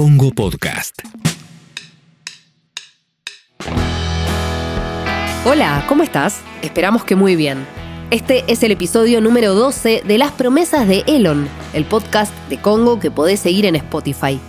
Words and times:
Congo 0.00 0.30
Podcast. 0.30 0.94
Hola, 5.44 5.84
¿cómo 5.88 6.02
estás? 6.02 6.40
Esperamos 6.62 7.04
que 7.04 7.16
muy 7.16 7.36
bien. 7.36 7.66
Este 8.10 8.42
es 8.50 8.62
el 8.62 8.70
episodio 8.70 9.20
número 9.20 9.52
12 9.52 10.04
de 10.06 10.16
Las 10.16 10.32
promesas 10.32 10.88
de 10.88 11.04
Elon, 11.06 11.46
el 11.74 11.84
podcast 11.84 12.32
de 12.48 12.56
Congo 12.56 12.98
que 12.98 13.10
podés 13.10 13.40
seguir 13.40 13.66
en 13.66 13.76
Spotify. 13.76 14.40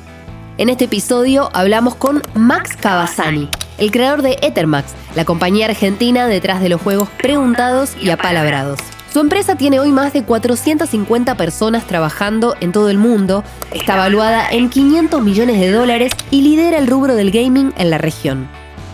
En 0.58 0.70
este 0.70 0.86
episodio 0.86 1.50
hablamos 1.52 1.96
con 1.96 2.24
Max 2.34 2.78
Cavazani, 2.78 3.50
el 3.78 3.92
creador 3.92 4.22
de 4.22 4.38
Ethermax, 4.42 4.94
la 5.16 5.26
compañía 5.26 5.66
argentina 5.66 6.28
detrás 6.28 6.62
de 6.62 6.70
los 6.70 6.82
juegos 6.82 7.10
preguntados 7.18 7.98
y 8.02 8.10
apalabrados. 8.12 8.80
Su 9.12 9.20
empresa 9.20 9.56
tiene 9.56 9.78
hoy 9.78 9.92
más 9.92 10.14
de 10.14 10.24
450 10.24 11.36
personas 11.36 11.86
trabajando 11.86 12.56
en 12.62 12.72
todo 12.72 12.90
el 12.90 12.98
mundo, 12.98 13.44
está 13.74 13.98
valuada 13.98 14.50
en 14.50 14.70
500 14.70 15.22
millones 15.22 15.60
de 15.60 15.70
dólares 15.70 16.14
y 16.30 16.44
lidera 16.44 16.78
el 16.78 16.88
rubro 16.88 17.16
del 17.16 17.30
gaming 17.30 17.74
en 17.78 17.90
la 17.90 17.98
región. 17.98 18.48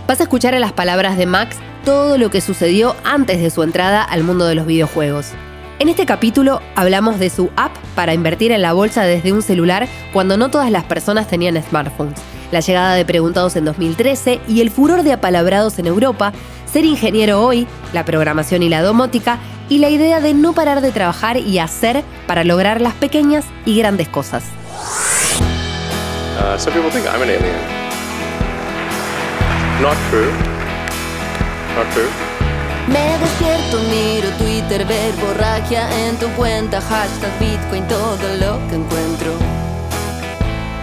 Vas 0.07 0.20
a 0.20 0.23
escuchar 0.23 0.55
en 0.55 0.62
las 0.62 0.73
palabras 0.73 1.17
de 1.17 1.27
Max 1.27 1.57
todo 1.85 2.17
lo 2.17 2.31
que 2.31 2.41
sucedió 2.41 2.95
antes 3.03 3.40
de 3.40 3.52
su 3.52 3.62
entrada 3.62 4.02
al 4.02 4.23
mundo 4.23 4.48
de 4.48 4.55
los 4.55 4.66
videojuegos. 4.66 5.34
En 5.77 5.88
este 5.88 6.07
capítulo 6.07 6.62
hablamos 6.73 7.20
de 7.20 7.29
su 7.29 7.52
app 7.55 7.76
para 7.93 8.15
invertir 8.15 8.52
en 8.52 8.63
la 8.63 8.73
bolsa 8.73 9.04
desde 9.04 9.34
un 9.34 9.43
celular 9.43 9.88
cuando 10.13 10.35
no 10.35 10.49
todas 10.49 10.71
las 10.71 10.85
personas 10.85 11.27
tenían 11.27 11.62
smartphones, 11.62 12.20
la 12.52 12.62
llegada 12.62 12.95
de 12.95 13.05
preguntados 13.05 13.55
en 13.55 13.65
2013 13.65 14.41
y 14.48 14.62
el 14.62 14.71
furor 14.71 15.04
de 15.04 15.13
apalabrados 15.13 15.77
en 15.77 15.85
Europa, 15.85 16.34
ser 16.65 16.85
ingeniero 16.85 17.43
hoy, 17.43 17.68
la 17.93 18.04
programación 18.04 18.63
y 18.63 18.70
la 18.70 18.81
domótica 18.81 19.38
y 19.70 19.80
la 19.80 19.89
idea 19.89 20.20
de 20.20 20.34
no 20.34 20.53
parar 20.53 20.81
de 20.81 20.91
trabajar 20.91 21.38
y 21.38 21.59
hacer 21.59 22.03
para 22.26 22.44
lograr 22.44 22.81
las 22.81 22.94
pequeñas 22.94 23.45
y 23.66 23.77
grandes 23.77 24.07
cosas. 24.07 24.43
Uh, 26.38 26.57
some 26.57 26.73
people 26.73 26.91
think 26.91 27.05
I'm 27.07 27.21
an 27.21 27.30
alien. 27.30 27.55
Not 29.82 29.98
true. 30.10 30.32
Not 31.76 31.91
true. 31.93 32.10
Me 32.88 33.18
despierto, 33.20 33.79
miro 33.90 34.29
Twitter, 34.38 34.85
ver 34.85 35.13
borragia 35.15 35.90
en 36.07 36.15
tu 36.18 36.27
cuenta, 36.38 36.79
hashtag 36.79 37.38
Bitcoin, 37.40 37.85
todo 37.88 38.18
lo 38.40 38.65
que 38.70 38.76
encuentro. 38.76 39.34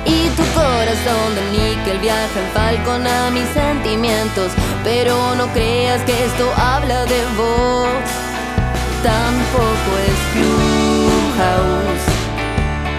Y 0.04 0.28
tu 0.36 0.42
corazón 0.52 1.34
de 1.34 1.42
níquel 1.50 1.98
viaja 2.00 2.40
en 2.40 2.48
falcon 2.52 3.06
a 3.06 3.30
mis 3.30 3.48
sentimientos, 3.54 4.52
pero 4.82 5.34
no 5.36 5.46
creas 5.54 6.02
que 6.02 6.12
esto 6.26 6.52
habla 6.56 7.06
de 7.06 7.24
vos. 7.38 8.23
Tampoco 9.04 9.90
es 10.08 10.18
Clubhouse, 10.32 12.06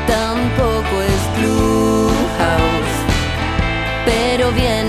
tampoco 0.05 1.01
es 1.01 1.21
Clubhouse, 1.35 2.97
pero 4.05 4.51
viene 4.51 4.84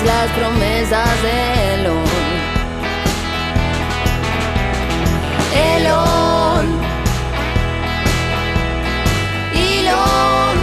las 0.00 0.30
promesas 0.32 1.22
de 1.22 1.74
Elon. 1.74 2.04
Elon. 5.54 6.66
Elon. 9.54 10.56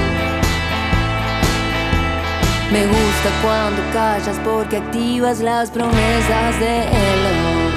Me 2.71 2.87
gusta 2.87 3.29
cuando 3.43 3.81
callas 3.93 4.39
porque 4.43 4.77
activas 4.77 5.41
las 5.41 5.69
promesas 5.69 6.59
de 6.59 6.81
Elon. 6.81 7.69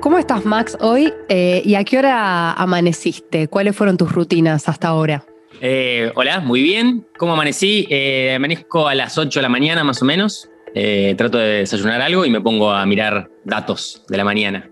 ¿Cómo 0.00 0.16
estás, 0.16 0.46
Max, 0.46 0.78
hoy? 0.80 1.12
Eh, 1.28 1.60
¿Y 1.64 1.74
a 1.74 1.84
qué 1.84 1.98
hora 1.98 2.54
amaneciste? 2.54 3.48
¿Cuáles 3.48 3.76
fueron 3.76 3.98
tus 3.98 4.10
rutinas 4.10 4.66
hasta 4.66 4.88
ahora? 4.88 5.27
Eh, 5.60 6.12
hola, 6.14 6.40
muy 6.40 6.62
bien. 6.62 7.06
¿Cómo 7.16 7.32
amanecí? 7.32 7.86
Eh, 7.90 8.34
amanezco 8.36 8.86
a 8.86 8.94
las 8.94 9.18
8 9.18 9.38
de 9.38 9.42
la 9.42 9.48
mañana 9.48 9.84
más 9.84 10.00
o 10.02 10.04
menos. 10.04 10.48
Eh, 10.74 11.14
trato 11.16 11.38
de 11.38 11.60
desayunar 11.60 12.00
algo 12.00 12.24
y 12.24 12.30
me 12.30 12.40
pongo 12.40 12.70
a 12.70 12.84
mirar 12.86 13.28
datos 13.44 14.04
de 14.08 14.16
la 14.16 14.24
mañana. 14.24 14.70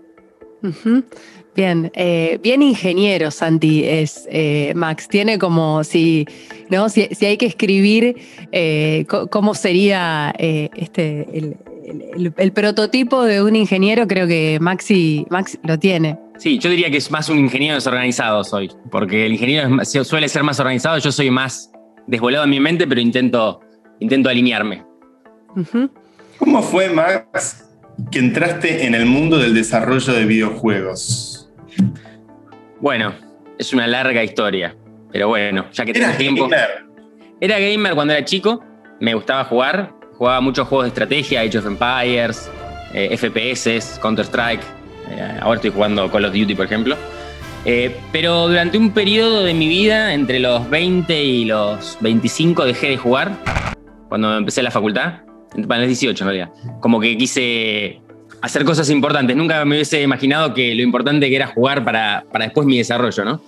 Bien, 1.55 1.91
eh, 1.95 2.39
bien 2.41 2.61
ingeniero, 2.61 3.31
Santi, 3.31 3.83
es 3.83 4.27
Max. 4.75 5.07
Tiene 5.07 5.39
como 5.39 5.83
si, 5.83 6.25
¿no? 6.69 6.87
si, 6.89 7.09
hay 7.25 7.37
que 7.37 7.47
escribir 7.47 8.15
cómo 9.29 9.55
sería 9.55 10.33
este, 10.37 11.27
el 12.37 12.51
prototipo 12.53 13.23
de 13.23 13.41
un 13.41 13.55
ingeniero, 13.55 14.07
creo 14.07 14.27
que 14.27 14.59
Maxi, 14.61 15.25
Max 15.29 15.57
lo 15.63 15.79
tiene. 15.79 16.17
Sí, 16.37 16.59
yo 16.59 16.69
diría 16.69 16.91
que 16.91 16.97
es 16.97 17.09
más 17.09 17.29
un 17.29 17.39
ingeniero 17.39 17.75
desorganizado 17.75 18.43
soy, 18.43 18.69
porque 18.91 19.25
el 19.25 19.33
ingeniero 19.33 19.81
es 19.81 19.89
suele 20.07 20.29
ser 20.29 20.43
más 20.43 20.59
organizado, 20.59 20.97
yo 20.99 21.11
soy 21.11 21.31
más 21.31 21.71
desvolado 22.05 22.43
en 22.43 22.49
mi 22.51 22.59
mente, 22.59 22.87
pero 22.87 23.01
intento, 23.01 23.61
intento 23.99 24.29
alinearme. 24.29 24.85
¿Cómo 26.37 26.61
fue, 26.61 26.89
Max, 26.89 27.67
que 28.11 28.19
entraste 28.19 28.85
en 28.85 28.93
el 28.93 29.07
mundo 29.07 29.39
del 29.39 29.55
desarrollo 29.55 30.13
de 30.13 30.25
videojuegos? 30.25 31.49
Bueno, 32.79 33.13
es 33.57 33.73
una 33.73 33.87
larga 33.87 34.23
historia, 34.23 34.75
pero 35.11 35.29
bueno, 35.29 35.65
ya 35.71 35.83
que 35.85 35.93
tengo 35.93 36.05
¿Eras 36.05 36.17
tiempo. 36.19 36.43
gamer? 36.43 36.85
Era 37.41 37.59
gamer 37.59 37.95
cuando 37.95 38.13
era 38.13 38.23
chico, 38.23 38.63
me 38.99 39.15
gustaba 39.15 39.43
jugar, 39.45 39.93
jugaba 40.13 40.39
muchos 40.41 40.67
juegos 40.67 40.85
de 40.85 40.89
estrategia, 40.89 41.41
Age 41.41 41.57
of 41.57 41.65
Empires, 41.65 42.51
eh, 42.93 43.15
FPS, 43.17 43.99
Counter-Strike, 43.99 44.61
eh, 45.11 45.39
ahora 45.41 45.55
estoy 45.55 45.71
jugando 45.71 46.09
Call 46.11 46.25
of 46.25 46.33
Duty, 46.33 46.55
por 46.55 46.65
ejemplo. 46.65 46.95
Eh, 47.65 47.95
pero 48.11 48.47
durante 48.47 48.77
un 48.77 48.91
periodo 48.91 49.43
de 49.43 49.53
mi 49.53 49.67
vida, 49.67 50.13
entre 50.13 50.39
los 50.39 50.69
20 50.69 51.23
y 51.23 51.45
los 51.45 51.97
25, 52.01 52.65
dejé 52.65 52.89
de 52.89 52.97
jugar, 52.97 53.31
cuando 54.07 54.37
empecé 54.37 54.63
la 54.63 54.71
facultad, 54.71 55.21
para 55.67 55.81
los 55.81 55.87
18 55.87 56.23
en 56.23 56.27
realidad. 56.27 56.49
Como 56.79 56.99
que 56.99 57.17
quise 57.17 58.01
hacer 58.41 58.63
cosas 58.63 58.89
importantes, 58.89 59.35
nunca 59.35 59.63
me 59.65 59.75
hubiese 59.75 60.01
imaginado 60.01 60.53
que 60.53 60.75
lo 60.75 60.81
importante 60.81 61.29
que 61.29 61.35
era 61.35 61.47
jugar 61.47 61.83
para, 61.83 62.25
para 62.31 62.45
después 62.45 62.67
mi 62.67 62.77
desarrollo, 62.77 63.25
¿no? 63.25 63.41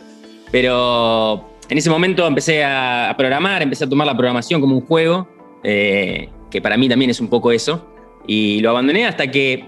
Pero 0.51 1.49
en 1.69 1.77
ese 1.77 1.89
momento 1.89 2.25
empecé 2.25 2.63
a, 2.63 3.11
a 3.11 3.17
programar, 3.17 3.61
empecé 3.61 3.85
a 3.85 3.89
tomar 3.89 4.07
la 4.07 4.17
programación 4.17 4.59
como 4.59 4.75
un 4.75 4.81
juego, 4.81 5.29
eh, 5.63 6.29
que 6.49 6.61
para 6.61 6.77
mí 6.77 6.89
también 6.89 7.11
es 7.11 7.19
un 7.19 7.29
poco 7.29 7.51
eso, 7.51 7.87
y 8.25 8.59
lo 8.61 8.71
abandoné 8.71 9.05
hasta 9.05 9.29
que 9.29 9.65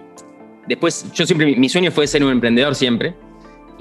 después, 0.72 1.06
yo 1.14 1.26
siempre, 1.26 1.56
mi 1.56 1.70
sueño 1.70 1.92
fue 1.92 2.08
ser 2.08 2.24
un 2.24 2.32
emprendedor 2.32 2.76
siempre, 2.76 3.16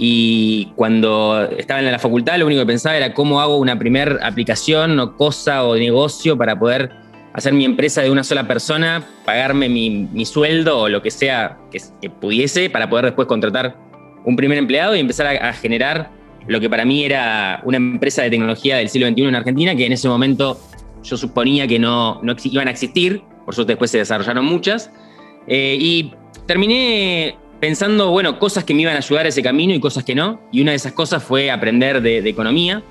y 0.02 0.72
cuando 0.76 1.42
estaba 1.58 1.80
en 1.80 1.90
la 1.90 1.98
facultad 1.98 2.38
lo 2.38 2.46
único 2.46 2.62
que 2.62 2.66
pensaba 2.66 2.96
era 2.96 3.12
cómo 3.12 3.40
hago 3.40 3.58
una 3.58 3.78
primer 3.78 4.18
aplicación 4.22 4.98
o 4.98 5.14
cosa 5.14 5.64
o 5.64 5.76
negocio 5.76 6.38
para 6.38 6.58
poder 6.58 6.90
hacer 7.34 7.52
mi 7.52 7.66
empresa 7.66 8.00
de 8.00 8.10
una 8.10 8.24
sola 8.24 8.48
persona, 8.48 9.04
pagarme 9.26 9.68
mi, 9.68 9.90
mi 9.90 10.24
sueldo 10.24 10.78
o 10.78 10.88
lo 10.88 11.02
que 11.02 11.10
sea 11.10 11.58
que, 11.70 11.80
que 12.00 12.08
pudiese 12.08 12.70
para 12.70 12.88
poder 12.88 13.04
después 13.04 13.28
contratar 13.28 13.76
un 14.24 14.36
primer 14.36 14.56
empleado 14.56 14.96
y 14.96 15.00
empezar 15.00 15.26
a, 15.26 15.50
a 15.50 15.52
generar 15.52 16.10
lo 16.46 16.60
que 16.60 16.70
para 16.70 16.86
mí 16.86 17.04
era 17.04 17.60
una 17.64 17.76
empresa 17.76 18.22
de 18.22 18.30
tecnología 18.30 18.78
del 18.78 18.88
siglo 18.88 19.06
XXI 19.06 19.24
en 19.24 19.34
Argentina, 19.34 19.76
que 19.76 19.84
en 19.84 19.93
ese 19.93 20.08
momento 20.08 20.58
yo 21.02 21.16
suponía 21.19 21.66
que 21.66 21.78
no, 21.78 22.20
no 22.22 22.34
iban 22.44 22.69
a 22.69 22.70
existir, 22.70 23.22
por 23.44 23.54
suerte 23.54 23.72
después 23.72 23.90
se 23.90 23.98
desarrollaron 23.98 24.44
muchas, 24.44 24.90
Eh, 25.46 25.76
y 25.81 26.12
terminé 26.55 27.37
pensando, 27.61 28.11
bueno, 28.11 28.38
cosas 28.41 28.64
que 28.64 28.75
me 28.75 28.82
iban 28.82 28.94
a 28.97 28.99
ayudar 28.99 29.25
a 29.26 29.29
ese 29.29 29.41
camino 29.41 29.73
y 29.73 29.79
cosas 29.79 30.02
que 30.02 30.17
no, 30.17 30.41
y 30.50 30.61
una 30.62 30.73
de 30.73 30.76
esas 30.79 30.93
cosas 30.93 31.23
fue 31.23 31.49
aprender 31.49 32.02
de, 32.02 32.23
de 32.23 32.31
economía, 32.31 32.82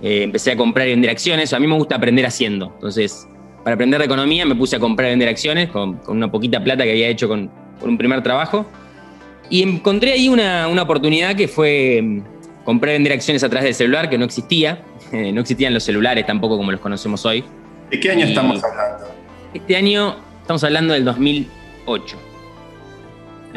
Eh, 0.00 0.22
empecé 0.22 0.52
a 0.52 0.56
comprar 0.56 0.86
y 0.86 0.90
vender 0.90 1.10
acciones, 1.10 1.52
a 1.52 1.58
mí 1.58 1.66
me 1.66 1.74
gusta 1.74 1.96
aprender 1.96 2.24
haciendo, 2.24 2.70
entonces 2.76 3.26
para 3.64 3.74
aprender 3.74 3.98
de 3.98 4.04
economía 4.06 4.46
me 4.46 4.54
puse 4.54 4.76
a 4.76 4.78
comprar 4.78 5.08
y 5.08 5.10
vender 5.14 5.28
acciones 5.28 5.70
con, 5.70 5.96
con 6.06 6.16
una 6.16 6.30
poquita 6.30 6.62
plata 6.62 6.84
que 6.84 6.92
había 6.92 7.08
hecho 7.08 7.26
con, 7.26 7.50
con 7.80 7.88
un 7.90 7.98
primer 7.98 8.22
trabajo, 8.22 8.64
y 9.50 9.62
encontré 9.64 10.12
ahí 10.12 10.28
una, 10.28 10.68
una 10.68 10.82
oportunidad 10.82 11.34
que 11.34 11.48
fue 11.48 12.00
mm, 12.00 12.22
comprar 12.64 12.90
y 12.92 12.94
vender 12.98 13.12
acciones 13.14 13.42
a 13.42 13.48
través 13.48 13.64
del 13.64 13.74
celular, 13.74 14.08
que 14.08 14.16
no 14.18 14.24
existía. 14.24 14.70
Eh, 15.10 15.32
no 15.32 15.40
existían 15.40 15.72
los 15.72 15.84
celulares 15.84 16.26
tampoco 16.26 16.58
como 16.58 16.70
los 16.70 16.80
conocemos 16.82 17.24
hoy. 17.24 17.42
¿De 17.90 17.98
qué 17.98 18.10
año 18.10 18.26
Y- 18.26 18.28
estamos 18.28 18.62
hablando? 18.62 19.06
Este 19.54 19.74
año 19.74 20.16
estamos 20.42 20.62
hablando 20.64 20.92
del 20.92 21.02
2008. 21.06 22.16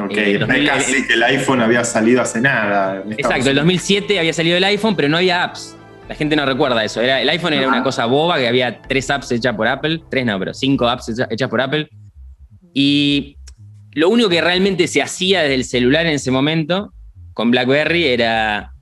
Ok, 0.06 0.18
Eh, 0.18 0.34
no 0.40 0.48
2000, 0.48 0.64
es 0.66 0.70
casi 0.72 1.08
que 1.08 1.14
el 1.14 1.24
iPhone 1.24 1.62
había 1.62 1.84
salido 1.84 2.22
hace 2.22 2.42
nada. 2.42 3.02
en 3.06 3.12
Exacto, 3.14 3.36
el 3.36 3.42
Unidos. 3.42 3.56
2007 3.58 4.20
había 4.20 4.34
salido 4.34 4.58
el 4.58 4.64
iPhone, 4.64 4.96
pero 4.96 5.10
no 5.10 5.18
había 5.18 5.44
apps. 5.44 5.76
La 6.10 6.16
gente 6.16 6.36
no 6.36 6.46
recuerda 6.46 6.84
eso. 6.84 7.00
Era, 7.02 7.22
el 7.22 7.30
iPhone 7.30 7.54
era 7.54 7.68
una 7.68 7.84
cosa 7.84 8.06
boba 8.06 8.38
que 8.38 8.48
había 8.48 8.82
tres 8.82 9.10
apps 9.10 9.32
hechas 9.32 9.56
por 9.56 9.68
Apple, 9.68 10.02
tres 10.10 10.26
no, 10.26 10.38
pero 10.40 10.54
cinco 10.54 10.88
apps 10.90 11.10
hecha- 11.10 11.28
hechas 11.30 11.50
por 11.50 11.62
Apple. 11.62 11.88
Y 12.74 13.38
lo 13.94 14.10
único 14.10 14.30
que 14.30 14.42
realmente 14.42 14.88
se 14.88 15.02
hacía 15.02 15.42
desde 15.42 15.56
el 15.56 15.64
celular 15.64 16.06
en 16.06 16.14
ese 16.14 16.32
momento 16.32 16.94
con 17.34 17.52
BlackBerry 17.52 18.06
era 18.06 18.74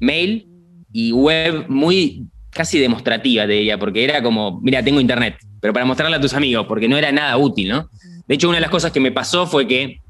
mail 0.00 0.46
y 0.92 1.12
web 1.12 1.66
muy 1.68 2.26
casi 2.50 2.78
demostrativa 2.78 3.46
de 3.46 3.58
ella, 3.58 3.78
porque 3.78 4.04
era 4.04 4.22
como, 4.22 4.60
mira, 4.60 4.82
tengo 4.82 5.00
internet, 5.00 5.36
pero 5.60 5.72
para 5.72 5.86
mostrarle 5.86 6.16
a 6.16 6.20
tus 6.20 6.34
amigos, 6.34 6.66
porque 6.66 6.86
no 6.86 6.98
era 6.98 7.10
nada 7.12 7.34
útil, 7.38 7.68
¿no? 7.70 7.88
De 8.26 8.34
hecho, 8.34 8.48
una 8.48 8.58
de 8.58 8.62
las 8.62 8.70
cosas 8.70 8.92
que 8.92 9.00
me 9.00 9.10
pasó 9.10 9.46
fue 9.46 9.66
que 9.66 10.00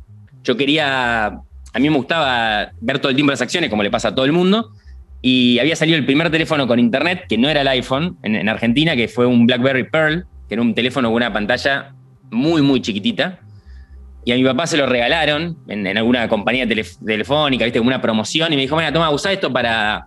yo 0.44 0.56
quería, 0.56 1.26
a 1.26 1.78
mí 1.78 1.90
me 1.90 1.96
gustaba 1.96 2.72
ver 2.80 2.98
todo 2.98 3.10
el 3.10 3.16
tiempo 3.16 3.30
las 3.30 3.42
acciones, 3.42 3.70
como 3.70 3.82
le 3.82 3.90
pasa 3.90 4.08
a 4.08 4.14
todo 4.14 4.24
el 4.24 4.32
mundo, 4.32 4.70
y 5.20 5.58
había 5.60 5.76
salido 5.76 5.96
el 5.96 6.04
primer 6.04 6.30
teléfono 6.30 6.66
con 6.66 6.78
internet, 6.78 7.26
que 7.28 7.38
no 7.38 7.48
era 7.48 7.60
el 7.60 7.68
iPhone, 7.68 8.16
en, 8.22 8.34
en 8.34 8.48
Argentina, 8.48 8.96
que 8.96 9.06
fue 9.08 9.24
un 9.26 9.46
BlackBerry 9.46 9.88
Pearl, 9.88 10.26
que 10.48 10.54
era 10.54 10.62
un 10.62 10.74
teléfono 10.74 11.08
con 11.08 11.16
una 11.16 11.32
pantalla 11.32 11.94
muy, 12.30 12.60
muy 12.60 12.80
chiquitita. 12.80 13.38
Y 14.24 14.32
a 14.32 14.36
mi 14.36 14.44
papá 14.44 14.66
se 14.66 14.76
lo 14.76 14.86
regalaron 14.86 15.58
en, 15.68 15.86
en 15.86 15.96
alguna 15.96 16.28
compañía 16.28 16.64
telef- 16.66 16.98
telefónica, 17.04 17.64
¿viste? 17.64 17.78
Como 17.78 17.88
una 17.88 18.00
promoción, 18.00 18.52
y 18.52 18.56
me 18.56 18.62
dijo, 18.62 18.76
mira, 18.76 18.92
toma, 18.92 19.10
usa 19.10 19.32
esto 19.32 19.52
para, 19.52 20.06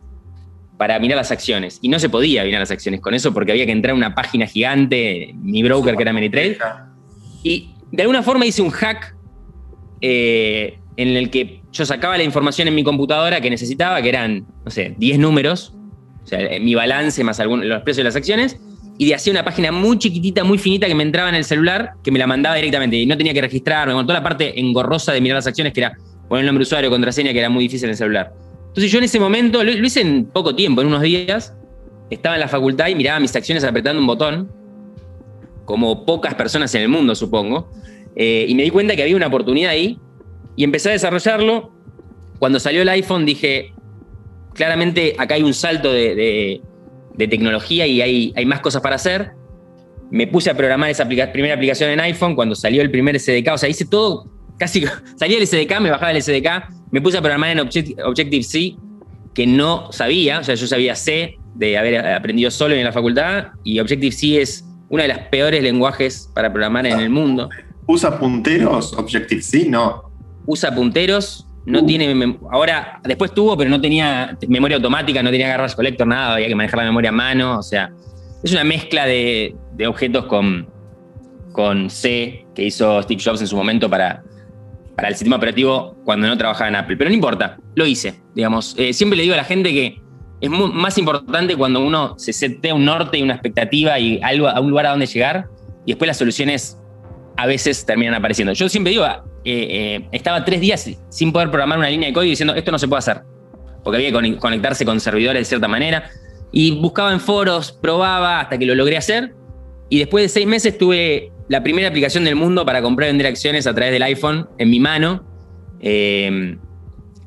para 0.78 1.00
mirar 1.00 1.18
las 1.18 1.32
acciones. 1.32 1.80
Y 1.82 1.90
no 1.90 1.98
se 1.98 2.10
podía 2.10 2.44
mirar 2.44 2.60
las 2.60 2.72
acciones 2.72 3.00
con 3.02 3.14
eso 3.14 3.34
porque 3.34 3.52
había 3.54 3.66
que 3.66 3.72
entrar 3.72 3.94
a 3.94 3.96
una 3.96 4.16
página 4.16 4.48
gigante, 4.48 5.34
mi 5.36 5.64
broker 5.64 5.96
que 5.96 6.02
era 6.02 6.14
Meritrade. 6.14 6.58
Y 7.44 7.74
de 7.92 8.04
alguna 8.04 8.22
forma 8.22 8.46
hice 8.46 8.62
un 8.62 8.70
hack 8.70 9.15
eh, 10.08 10.78
en 10.98 11.18
el 11.18 11.32
que 11.32 11.62
yo 11.72 11.84
sacaba 11.84 12.16
la 12.16 12.24
información 12.24 12.68
en 12.68 12.76
mi 12.76 12.84
computadora 12.84 13.42
que 13.42 13.50
necesitaba, 13.50 14.04
que 14.04 14.10
eran, 14.10 14.46
no 14.64 14.70
sé, 14.70 14.94
10 15.00 15.18
números, 15.18 15.74
o 16.24 16.28
sea, 16.28 16.40
eh, 16.42 16.60
mi 16.60 16.76
balance 16.76 17.24
más 17.24 17.40
algunos, 17.40 17.66
los 17.66 17.82
precios 17.82 17.98
de 17.98 18.04
las 18.04 18.16
acciones, 18.16 18.60
y 19.00 19.12
hacía 19.14 19.34
una 19.34 19.44
página 19.44 19.72
muy 19.72 19.98
chiquitita, 19.98 20.44
muy 20.44 20.60
finita 20.60 20.86
que 20.86 20.94
me 20.94 21.02
entraba 21.02 21.30
en 21.30 21.36
el 21.36 21.44
celular, 21.44 21.94
que 22.04 22.12
me 22.12 22.20
la 22.20 22.28
mandaba 22.28 22.56
directamente, 22.56 22.98
y 22.98 23.08
no 23.08 23.18
tenía 23.18 23.34
que 23.34 23.42
registrarme, 23.42 23.94
con 23.94 24.06
toda 24.06 24.20
la 24.20 24.24
parte 24.24 24.60
engorrosa 24.60 25.12
de 25.12 25.22
mirar 25.22 25.38
las 25.38 25.48
acciones, 25.48 25.74
que 25.74 25.80
era 25.80 25.98
poner 26.30 26.42
el 26.42 26.46
nombre 26.46 26.62
de 26.62 26.68
usuario, 26.68 26.92
contraseña, 26.92 27.34
que 27.34 27.40
era 27.40 27.50
muy 27.50 27.64
difícil 27.64 27.86
en 27.86 27.92
el 27.92 27.98
celular. 27.98 28.32
Entonces 28.68 28.92
yo 28.92 29.00
en 29.00 29.06
ese 29.06 29.20
momento, 29.20 29.64
lo, 29.64 29.72
lo 29.72 29.88
hice 29.88 30.02
en 30.02 30.26
poco 30.26 30.56
tiempo, 30.56 30.82
en 30.82 30.88
unos 30.88 31.02
días, 31.02 31.56
estaba 32.12 32.36
en 32.36 32.42
la 32.42 32.48
facultad 32.48 32.90
y 32.90 32.96
miraba 32.96 33.20
mis 33.20 33.36
acciones 33.36 33.64
apretando 33.64 34.00
un 34.00 34.06
botón, 34.06 34.52
como 35.66 36.06
pocas 36.06 36.36
personas 36.36 36.76
en 36.76 36.84
el 36.84 36.90
mundo, 36.90 37.16
supongo. 37.16 37.72
Eh, 38.16 38.46
y 38.48 38.56
me 38.56 38.64
di 38.64 38.70
cuenta 38.70 38.96
que 38.96 39.04
había 39.04 39.16
una 39.16 39.28
oportunidad 39.28 39.72
ahí 39.72 40.00
y 40.56 40.64
empecé 40.64 40.90
a 40.90 40.92
desarrollarlo. 40.94 41.72
Cuando 42.40 42.60
salió 42.60 42.82
el 42.82 42.90
iPhone 42.90 43.26
dije, 43.26 43.74
claramente 44.54 45.16
acá 45.18 45.36
hay 45.36 45.44
un 45.44 45.54
salto 45.54 45.92
de, 45.92 46.16
de- 46.16 46.62
de 47.16 47.28
tecnología 47.30 47.88
y 47.88 48.02
hay, 48.02 48.34
hay 48.36 48.46
más 48.46 48.60
cosas 48.60 48.82
para 48.82 48.96
hacer. 48.98 49.32
Me 50.12 50.28
puse 50.28 50.50
a 50.50 50.54
programar 50.58 50.90
esa 50.90 51.04
aplica- 51.04 51.32
primera 51.32 51.54
aplicación 51.56 51.90
en 51.90 52.00
iPhone 52.02 52.36
cuando 52.36 52.56
salió 52.56 52.82
el 52.82 52.92
primer 52.92 53.18
SDK. 53.20 53.54
O 53.54 53.58
sea, 53.58 53.70
hice 53.70 53.86
todo, 53.86 54.30
casi 54.60 54.84
salía 55.16 55.38
el 55.38 55.48
SDK, 55.48 55.80
me 55.80 55.90
bajaba 55.92 56.12
el 56.12 56.22
SDK, 56.22 56.70
me 56.92 57.02
puse 57.02 57.18
a 57.18 57.22
programar 57.22 57.52
en 57.52 57.60
Object- 57.60 57.96
Objective-C, 58.06 58.76
que 59.34 59.48
no 59.48 59.92
sabía, 59.94 60.40
o 60.40 60.44
sea, 60.44 60.56
yo 60.56 60.68
sabía 60.68 60.96
C 60.96 61.36
de 61.56 61.78
haber 61.78 62.06
aprendido 62.06 62.52
solo 62.52 62.76
en 62.76 62.84
la 62.84 62.92
facultad, 62.92 63.48
y 63.64 63.80
Objective-C 63.80 64.42
es 64.42 64.66
uno 64.90 65.02
de 65.02 65.08
los 65.10 65.18
peores 65.32 65.64
lenguajes 65.64 66.30
para 66.36 66.52
programar 66.52 66.86
en 66.86 67.00
el 67.00 67.10
mundo. 67.10 67.50
¿Usa 67.88 68.18
punteros? 68.20 68.94
Objective-C, 68.94 69.68
no. 69.70 70.12
Usa 70.46 70.74
punteros, 70.74 71.48
no 71.66 71.80
Uh. 71.82 71.86
tiene. 71.86 72.38
Ahora, 72.52 73.00
después 73.04 73.34
tuvo, 73.34 73.56
pero 73.58 73.70
no 73.70 73.80
tenía 73.82 74.38
memoria 74.48 74.78
automática, 74.78 75.22
no 75.24 75.32
tenía 75.32 75.48
garbage 75.50 75.76
collector, 75.76 76.08
nada, 76.08 76.34
había 76.36 76.48
que 76.48 76.56
manejar 76.56 76.80
la 76.80 76.86
memoria 76.86 77.10
a 77.10 77.14
mano. 77.14 77.60
O 77.60 77.64
sea, 77.64 77.92
es 78.44 78.52
una 78.52 78.64
mezcla 78.64 79.06
de, 79.06 79.56
de 79.74 79.88
objetos 79.88 80.26
con, 80.26 80.68
con 81.52 81.90
C 81.90 82.46
que 82.56 82.64
hizo 82.64 83.02
Steve 83.04 83.22
Jobs 83.24 83.42
en 83.42 83.48
su 83.48 83.56
momento 83.56 83.90
para, 83.90 84.24
para 84.96 85.08
el 85.10 85.16
sistema 85.16 85.36
operativo 85.38 85.96
cuando 86.06 86.28
no 86.28 86.38
trabajaba 86.38 86.70
en 86.70 86.76
Apple. 86.76 86.98
Pero 86.98 87.10
no 87.10 87.16
importa, 87.16 87.58
lo 87.76 87.86
hice. 87.86 88.22
Digamos, 88.36 88.76
Eh, 88.78 88.94
siempre 88.94 89.18
le 89.18 89.24
digo 89.24 89.34
a 89.34 89.38
la 89.38 89.44
gente 89.44 89.72
que 89.72 90.02
es 90.42 90.50
más 90.50 90.98
importante 90.98 91.56
cuando 91.56 91.84
uno 91.84 92.16
se 92.20 92.34
setea 92.34 92.76
un 92.76 92.86
norte 92.86 93.18
y 93.18 93.24
una 93.24 93.34
expectativa 93.34 93.98
y 94.00 94.20
algo, 94.22 94.48
a 94.48 94.60
un 94.60 94.70
lugar 94.70 94.86
a 94.86 94.90
donde 94.92 95.06
llegar, 95.08 95.48
y 95.86 95.92
después 95.92 96.08
las 96.08 96.18
soluciones 96.18 96.78
a 97.38 97.46
veces 97.46 97.86
terminan 97.86 98.14
apareciendo. 98.16 98.54
Yo 98.54 98.70
siempre 98.70 98.92
digo, 98.92 99.06
eh, 99.06 99.14
eh, 99.44 100.08
estaba 100.12 100.44
tres 100.46 100.62
días 100.62 100.90
sin 101.10 101.32
poder 101.32 101.50
programar 101.50 101.78
una 101.78 101.90
línea 101.90 102.08
de 102.08 102.14
código 102.14 102.30
diciendo 102.30 102.56
esto 102.56 102.72
no 102.72 102.80
se 102.80 102.88
puede 102.88 103.00
hacer, 103.00 103.22
porque 103.84 103.98
había 103.98 104.10
que 104.12 104.16
conec- 104.16 104.40
conectarse 104.40 104.86
con 104.86 105.00
servidores 105.00 105.42
de 105.42 105.46
cierta 105.46 105.68
manera, 105.68 106.10
y 106.52 106.72
buscaba 106.80 107.12
en 107.12 107.20
foros, 107.20 107.72
probaba 107.72 108.40
hasta 108.40 108.58
que 108.58 108.66
lo 108.66 108.76
logré 108.76 108.98
hacer, 108.98 109.34
y 109.90 110.00
después 110.00 110.24
de 110.24 110.30
seis 110.30 110.48
meses 110.48 110.78
tuve 110.78 111.32
la 111.50 111.62
primera 111.62 111.90
aplicación 111.90 112.24
del 112.24 112.36
mundo 112.36 112.66
para 112.66 112.82
comprar 112.82 113.10
y 113.10 113.12
vender 113.12 113.28
acciones 113.28 113.68
a 113.68 113.76
través 113.76 113.92
del 113.94 114.02
iPhone 114.04 114.50
en 114.58 114.70
mi 114.70 114.80
mano, 114.80 115.24
eh, 115.82 116.58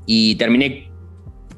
y 0.06 0.34
terminé 0.37 0.90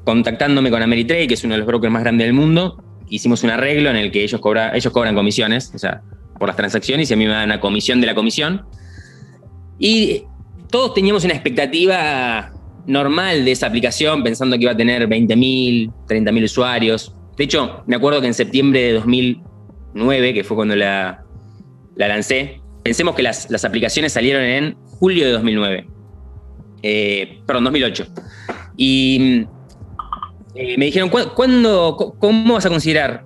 contactándome 0.03 0.69
con 0.69 0.81
Ameritrade, 0.83 1.27
que 1.27 1.35
es 1.35 1.43
uno 1.43 1.53
de 1.53 1.59
los 1.59 1.67
brokers 1.67 1.91
más 1.91 2.03
grandes 2.03 2.27
del 2.27 2.33
mundo. 2.33 2.83
Hicimos 3.07 3.43
un 3.43 3.49
arreglo 3.51 3.89
en 3.89 3.95
el 3.95 4.11
que 4.11 4.23
ellos, 4.23 4.41
cobra- 4.41 4.75
ellos 4.75 4.91
cobran 4.91 5.15
comisiones, 5.15 5.71
o 5.73 5.77
sea, 5.79 6.01
por 6.41 6.47
las 6.49 6.57
transacciones, 6.57 7.07
y 7.11 7.13
a 7.13 7.17
mí 7.17 7.25
me 7.27 7.31
dan 7.33 7.45
una 7.45 7.59
comisión 7.59 8.01
de 8.01 8.07
la 8.07 8.15
comisión. 8.15 8.65
Y 9.77 10.23
todos 10.71 10.95
teníamos 10.95 11.23
una 11.23 11.33
expectativa 11.35 12.51
normal 12.87 13.45
de 13.45 13.51
esa 13.51 13.67
aplicación, 13.67 14.23
pensando 14.23 14.57
que 14.57 14.63
iba 14.63 14.71
a 14.71 14.75
tener 14.75 15.07
20.000, 15.07 15.93
30.000 16.07 16.43
usuarios. 16.43 17.13
De 17.37 17.43
hecho, 17.43 17.83
me 17.85 17.95
acuerdo 17.95 18.21
que 18.21 18.25
en 18.27 18.33
septiembre 18.33 18.81
de 18.81 18.93
2009, 18.93 20.33
que 20.33 20.43
fue 20.43 20.55
cuando 20.57 20.75
la, 20.75 21.23
la 21.95 22.07
lancé, 22.07 22.59
pensemos 22.81 23.13
que 23.13 23.21
las, 23.21 23.51
las 23.51 23.63
aplicaciones 23.63 24.11
salieron 24.11 24.41
en 24.41 24.75
julio 24.99 25.25
de 25.27 25.31
2009. 25.33 25.87
Eh, 26.81 27.39
perdón, 27.45 27.65
2008. 27.65 28.07
Y 28.77 29.45
eh, 30.55 30.75
me 30.79 30.85
dijeron, 30.85 31.09
"¿Cuá- 31.11 31.35
¿cuándo, 31.35 32.15
¿cómo 32.17 32.55
vas 32.55 32.65
a 32.65 32.69
considerar 32.69 33.25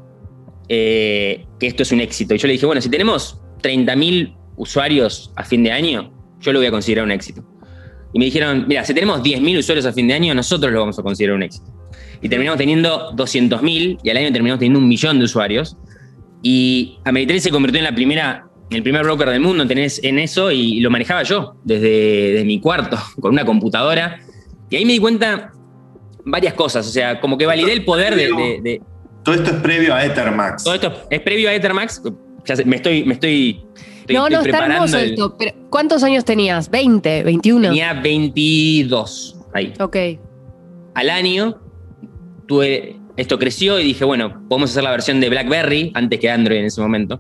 eh, 0.70 1.46
que 1.60 1.68
esto 1.68 1.84
es 1.84 1.92
un 1.92 2.02
éxito? 2.02 2.36
Y 2.36 2.38
yo 2.38 2.48
le 2.48 2.54
dije, 2.54 2.66
bueno, 2.66 2.82
si 2.82 2.90
tenemos 2.90 3.40
30.000 3.62 4.36
usuarios 4.58 5.32
a 5.36 5.44
fin 5.44 5.64
de 5.64 5.72
año, 5.72 6.12
yo 6.42 6.54
lo 6.54 6.60
voy 6.60 6.68
a 6.68 6.72
considerar 6.72 7.06
un 7.06 7.12
éxito. 7.12 7.44
Y 8.14 8.20
me 8.20 8.26
dijeron, 8.26 8.66
mira, 8.68 8.84
si 8.86 8.94
tenemos 8.94 9.22
10.000 9.22 9.60
usuarios 9.60 9.86
a 9.86 9.92
fin 9.94 10.08
de 10.08 10.14
año, 10.14 10.34
nosotros 10.34 10.72
lo 10.72 10.80
vamos 10.80 10.98
a 10.98 11.04
considerar 11.04 11.36
un 11.36 11.44
éxito. 11.44 11.66
Y 12.22 12.30
terminamos 12.30 12.58
teniendo 12.58 13.12
200.000 13.14 14.00
y 14.04 14.10
al 14.10 14.18
año 14.18 14.32
terminamos 14.32 14.60
teniendo 14.60 14.80
un 14.80 14.88
millón 14.88 15.20
de 15.20 15.26
usuarios. 15.26 15.76
Y 16.42 16.98
Ameritrade 17.04 17.42
se 17.42 17.50
convirtió 17.52 17.80
en 17.80 17.84
la 17.86 17.94
primera, 17.96 18.48
en 18.70 18.78
el 18.78 18.84
primer 18.84 19.04
broker 19.04 19.30
del 19.30 19.42
mundo 19.42 19.64
en, 19.64 19.70
tener- 19.70 19.92
en 20.04 20.20
eso 20.20 20.52
y 20.52 20.80
lo 20.80 20.90
manejaba 20.90 21.24
yo 21.24 21.56
desde, 21.64 22.44
mi 22.46 22.60
cuarto 22.60 22.98
con 23.20 23.34
una 23.34 23.44
computadora. 23.46 24.20
Y 24.70 24.76
ahí 24.78 24.86
me 24.86 24.94
di 24.94 25.00
cuenta 25.00 25.52
varias 26.24 26.54
cosas, 26.54 26.88
o 26.88 26.92
sea, 26.92 27.20
como 27.20 27.38
que 27.38 27.46
validé 27.46 27.74
el 27.74 27.84
poder 27.86 28.16
de- 28.16 28.28
de- 28.38 28.62
de, 28.62 28.82
Todo 29.26 29.36
esto 29.36 29.50
es 29.52 29.58
previo 29.58 29.94
a 29.94 30.06
Ethermax. 30.06 30.64
todo 30.64 30.76
esto 30.76 30.94
es 31.10 31.20
previo 31.22 31.50
a 31.50 31.54
Ethermax. 31.54 32.02
Ya 32.46 32.56
sé, 32.56 32.64
me 32.64 32.76
estoy, 32.78 33.04
me 33.04 33.16
estoy, 33.16 33.66
estoy- 34.02 34.16
no, 34.16 34.28
estoy 34.28 34.36
no, 34.36 34.42
está 34.58 34.66
hermoso 34.68 34.98
el- 35.00 35.10
esto. 35.12 35.36
Pero, 35.38 35.52
¿Cuántos 35.72 36.04
años 36.04 36.24
tenías? 36.24 36.72
¿20? 36.72 37.24
¿21? 37.26 37.62
Tenía 37.70 37.94
22 37.94 39.36
ahí. 39.54 39.74
Ok. 39.80 39.98
Al 40.94 41.10
año 41.10 41.60
tuve, 42.48 42.96
esto 43.18 43.38
creció 43.40 43.80
y 43.80 43.84
dije, 43.84 44.06
bueno, 44.06 44.42
podemos 44.48 44.72
hacer 44.72 44.84
la 44.84 44.92
versión 44.92 45.20
de 45.20 45.30
BlackBerry 45.30 45.92
antes 45.96 46.20
que 46.20 46.30
Android 46.30 46.60
en 46.60 46.66
ese 46.66 46.80
momento. 46.82 47.20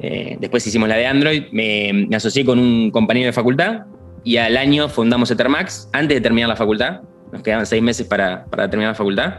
Eh, 0.00 0.36
después 0.40 0.66
hicimos 0.66 0.88
la 0.88 0.96
de 0.96 1.06
Android. 1.06 1.44
Me, 1.52 2.06
me 2.08 2.16
asocié 2.16 2.44
con 2.44 2.58
un 2.58 2.90
compañero 2.90 3.26
de 3.26 3.32
facultad 3.32 3.82
y 4.24 4.38
al 4.38 4.56
año 4.56 4.88
fundamos 4.88 5.30
Ethermax 5.30 5.88
antes 5.92 6.16
de 6.16 6.20
terminar 6.20 6.48
la 6.48 6.56
facultad. 6.56 7.02
Nos 7.30 7.42
quedaban 7.42 7.66
seis 7.66 7.82
meses 7.82 8.06
para, 8.06 8.46
para 8.46 8.68
terminar 8.68 8.92
la 8.92 8.96
facultad. 8.96 9.34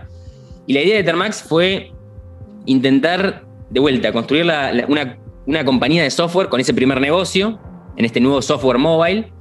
Y 0.65 0.73
la 0.73 0.81
idea 0.81 0.93
de 0.95 0.99
Ethermax 1.01 1.43
fue 1.43 1.91
intentar, 2.65 3.45
de 3.69 3.79
vuelta, 3.79 4.11
construir 4.11 4.43
una, 4.43 5.17
una 5.45 5.65
compañía 5.65 6.03
de 6.03 6.09
software 6.11 6.49
con 6.49 6.59
ese 6.59 6.73
primer 6.73 6.99
negocio, 7.01 7.59
en 7.97 8.05
este 8.05 8.19
nuevo 8.19 8.41
software 8.41 8.77
mobile. 8.77 9.31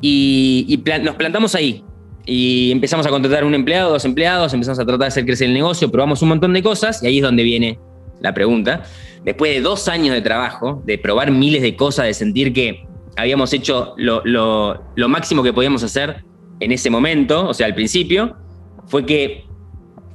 Y, 0.00 0.82
nos 1.02 1.14
plantamos 1.16 1.54
ahí. 1.54 1.84
Y 2.24 2.70
empezamos 2.72 3.06
a 3.06 3.10
contratar 3.10 3.44
un 3.44 3.54
empleado, 3.54 3.90
dos 3.90 4.04
empleados, 4.04 4.52
empezamos 4.52 4.78
a 4.78 4.84
tratar 4.84 5.00
de 5.00 5.06
hacer 5.06 5.24
crecer 5.24 5.48
el 5.48 5.54
negocio, 5.54 5.90
probamos 5.90 6.20
un 6.22 6.28
montón 6.28 6.52
de 6.52 6.62
cosas 6.62 7.02
y 7.02 7.06
ahí 7.06 7.16
es 7.18 7.22
donde 7.22 7.42
viene 7.42 7.78
la 8.20 8.34
pregunta. 8.34 8.82
Después 9.24 9.52
de 9.54 9.60
dos 9.62 9.88
años 9.88 10.14
de 10.14 10.20
trabajo, 10.20 10.82
de 10.84 10.98
probar 10.98 11.30
miles 11.30 11.62
de 11.62 11.74
cosas, 11.74 12.04
de 12.06 12.12
sentir 12.14 12.52
que 12.52 12.84
habíamos 13.16 13.52
hecho 13.54 13.94
lo, 13.96 14.20
lo- 14.24 14.78
lo 14.94 15.08
máximo 15.08 15.42
que 15.42 15.52
podíamos 15.54 15.82
hacer 15.82 16.22
en 16.60 16.72
ese 16.72 16.90
momento, 16.90 17.48
o 17.48 17.54
sea, 17.54 17.66
al 17.66 17.74
principio, 17.74 18.36
fue 18.86 19.06
que 19.06 19.44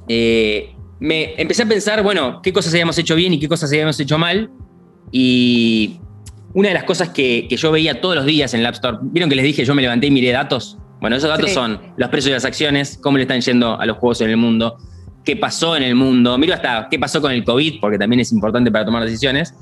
eh, 0.08 0.73
me 1.04 1.34
empecé 1.36 1.62
a 1.64 1.66
pensar, 1.66 2.02
bueno, 2.02 2.40
qué 2.42 2.52
cosas 2.52 2.72
habíamos 2.72 2.96
hecho 2.98 3.14
bien 3.14 3.34
y 3.34 3.38
qué 3.38 3.46
cosas 3.46 3.70
habíamos 3.70 4.00
hecho 4.00 4.16
mal. 4.16 4.50
Y 5.12 6.00
una 6.54 6.68
de 6.68 6.74
las 6.74 6.84
cosas 6.84 7.10
que, 7.10 7.46
que 7.48 7.56
yo 7.58 7.70
veía 7.70 8.00
todos 8.00 8.16
los 8.16 8.24
días 8.24 8.54
en 8.54 8.60
el 8.60 8.66
App 8.66 8.74
Store, 8.74 8.96
vieron 9.02 9.28
que 9.28 9.36
les 9.36 9.44
dije, 9.44 9.64
yo 9.66 9.74
me 9.74 9.82
levanté 9.82 10.06
y 10.06 10.10
miré 10.10 10.32
datos. 10.32 10.78
Bueno, 11.00 11.16
esos 11.16 11.28
datos 11.28 11.50
Sí. 11.50 11.54
son 11.54 11.78
los 11.98 12.08
precios 12.08 12.30
de 12.30 12.34
las 12.36 12.46
acciones, 12.46 12.98
cómo 13.02 13.18
le 13.18 13.24
están 13.24 13.42
yendo 13.42 13.78
a 13.78 13.84
los 13.84 13.98
juegos 13.98 14.22
en 14.22 14.30
el 14.30 14.38
mundo, 14.38 14.78
qué 15.26 15.36
pasó 15.36 15.76
en 15.76 15.82
el 15.82 15.94
mundo, 15.94 16.38
miro 16.38 16.54
hasta 16.54 16.88
qué 16.90 16.98
pasó 16.98 17.20
con 17.20 17.32
el 17.32 17.44
COVID, 17.44 17.80
porque 17.80 17.98
también 17.98 18.20
es 18.20 18.32
importante 18.32 18.70
para 18.72 18.86
tomar 18.86 19.04
decisiones. 19.04 19.54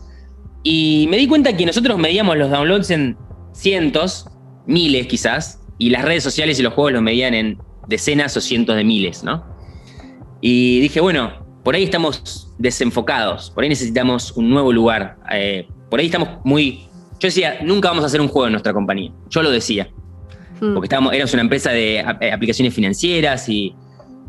Y 0.62 1.08
me 1.10 1.16
di 1.16 1.26
cuenta 1.26 1.56
que 1.56 1.66
nosotros 1.66 1.98
medíamos 1.98 2.36
los 2.36 2.50
downloads 2.50 2.90
en 2.90 3.16
cientos, 3.52 4.26
miles 4.66 5.08
quizás, 5.08 5.60
y 5.78 5.90
las 5.90 6.04
redes 6.04 6.22
sociales 6.22 6.60
y 6.60 6.62
los 6.62 6.72
juegos 6.74 6.92
los 6.92 7.02
medían 7.02 7.34
en 7.34 7.58
decenas 7.88 8.36
o 8.36 8.40
cientos 8.40 8.76
de 8.76 8.84
miles, 8.84 9.24
¿no? 9.24 9.51
Y 10.42 10.80
dije, 10.80 11.00
bueno, 11.00 11.32
por 11.64 11.74
ahí 11.74 11.84
estamos 11.84 12.52
desenfocados, 12.58 13.50
por 13.50 13.64
ahí 13.64 13.70
necesitamos 13.70 14.32
un 14.32 14.50
nuevo 14.50 14.72
lugar, 14.72 15.16
eh, 15.32 15.66
por 15.88 16.00
ahí 16.00 16.06
estamos 16.06 16.28
muy... 16.44 16.88
Yo 17.18 17.28
decía, 17.28 17.60
nunca 17.62 17.88
vamos 17.88 18.04
a 18.04 18.08
hacer 18.08 18.20
un 18.20 18.28
juego 18.28 18.46
en 18.48 18.52
nuestra 18.52 18.74
compañía, 18.74 19.10
yo 19.30 19.42
lo 19.42 19.50
decía, 19.50 19.88
Mm. 20.62 20.74
porque 20.74 20.86
estábamos, 20.86 21.12
éramos 21.12 21.32
una 21.32 21.42
empresa 21.42 21.72
de 21.72 21.96
eh, 21.96 22.32
aplicaciones 22.32 22.72
financieras 22.72 23.48
y, 23.48 23.74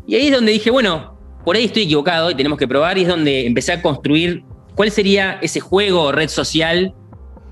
y 0.04 0.16
ahí 0.16 0.26
es 0.26 0.32
donde 0.32 0.50
dije, 0.50 0.68
bueno, 0.68 1.16
por 1.44 1.54
ahí 1.54 1.66
estoy 1.66 1.84
equivocado 1.84 2.28
y 2.28 2.34
tenemos 2.34 2.58
que 2.58 2.66
probar 2.66 2.98
y 2.98 3.02
es 3.02 3.08
donde 3.08 3.46
empecé 3.46 3.72
a 3.72 3.80
construir 3.80 4.42
cuál 4.74 4.90
sería 4.90 5.38
ese 5.42 5.60
juego 5.60 6.02
o 6.02 6.12
red 6.12 6.28
social 6.28 6.92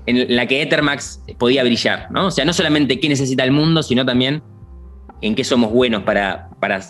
en 0.05 0.35
la 0.35 0.47
que 0.47 0.61
Ethermax 0.61 1.23
podía 1.39 1.63
brillar, 1.63 2.11
¿no? 2.11 2.27
O 2.27 2.31
sea, 2.31 2.43
no 2.43 2.51
solamente 2.51 2.99
qué 2.99 3.07
necesita 3.07 3.45
el 3.45 3.51
mundo, 3.51 3.81
sino 3.83 4.05
también 4.05 4.43
en 5.21 5.33
qué 5.33 5.45
somos 5.45 5.71
buenos 5.71 6.03
para, 6.03 6.49
para 6.59 6.81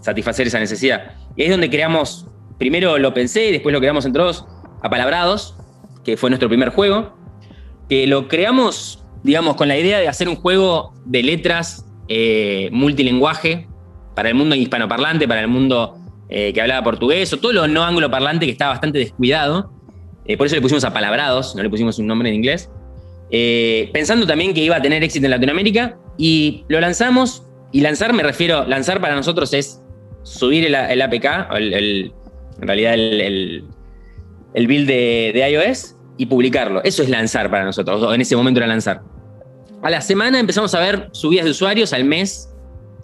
satisfacer 0.00 0.46
esa 0.46 0.58
necesidad. 0.58 1.12
Y 1.36 1.42
ahí 1.42 1.46
es 1.48 1.52
donde 1.52 1.70
creamos, 1.70 2.26
primero 2.58 2.98
lo 2.98 3.14
pensé 3.14 3.48
y 3.48 3.52
después 3.52 3.72
lo 3.72 3.80
creamos 3.80 4.04
entre 4.06 4.22
todos, 4.22 4.46
Apalabrados, 4.82 5.56
que 6.04 6.16
fue 6.16 6.30
nuestro 6.30 6.48
primer 6.48 6.70
juego, 6.70 7.16
que 7.88 8.06
lo 8.06 8.28
creamos, 8.28 9.04
digamos, 9.22 9.56
con 9.56 9.68
la 9.68 9.76
idea 9.76 9.98
de 9.98 10.08
hacer 10.08 10.28
un 10.28 10.36
juego 10.36 10.92
de 11.04 11.22
letras 11.22 11.84
eh, 12.08 12.70
para 14.14 14.28
el 14.28 14.34
mundo 14.34 14.54
hispanoparlante, 14.54 15.28
para 15.28 15.40
el 15.40 15.48
mundo 15.48 15.96
eh, 16.28 16.52
que 16.52 16.60
hablaba 16.60 16.82
portugués, 16.84 17.32
o 17.32 17.38
todo 17.38 17.52
lo 17.52 17.68
no 17.68 17.84
angloparlante 17.84 18.46
que 18.46 18.52
estaba 18.52 18.72
bastante 18.72 18.98
descuidado. 18.98 19.72
Eh, 20.26 20.36
por 20.36 20.46
eso 20.46 20.56
le 20.56 20.62
pusimos 20.62 20.84
Apalabrados, 20.84 21.56
no 21.56 21.62
le 21.62 21.70
pusimos 21.70 21.98
un 21.98 22.06
nombre 22.06 22.28
en 22.28 22.34
inglés. 22.34 22.70
Eh, 23.30 23.90
pensando 23.92 24.26
también 24.26 24.54
que 24.54 24.60
iba 24.60 24.76
a 24.76 24.82
tener 24.82 25.02
éxito 25.02 25.26
en 25.26 25.30
Latinoamérica, 25.30 25.98
y 26.18 26.64
lo 26.68 26.80
lanzamos, 26.80 27.44
y 27.72 27.80
lanzar 27.80 28.12
me 28.12 28.22
refiero, 28.22 28.64
lanzar 28.66 29.00
para 29.00 29.14
nosotros 29.14 29.52
es 29.54 29.80
subir 30.28 30.64
el, 30.66 30.74
APK, 31.02 31.48
el- 31.56 32.12
en 32.60 32.66
realidad 32.66 32.94
el, 32.94 33.64
build 34.54 34.86
de, 34.88 35.48
iOS, 35.50 35.94
y 36.16 36.26
publicarlo. 36.26 36.82
Eso 36.82 37.02
es 37.02 37.08
lanzar 37.08 37.50
para 37.50 37.64
nosotros, 37.64 38.02
o 38.02 38.12
en 38.12 38.20
ese 38.20 38.34
momento 38.36 38.58
era 38.58 38.66
lanzar. 38.66 39.02
A 39.82 39.90
la 39.90 40.00
semana 40.00 40.40
empezamos 40.40 40.74
a 40.74 40.80
ver 40.80 41.08
subidas 41.12 41.44
de 41.44 41.52
usuarios, 41.52 41.92
al 41.92 42.04
mes, 42.04 42.52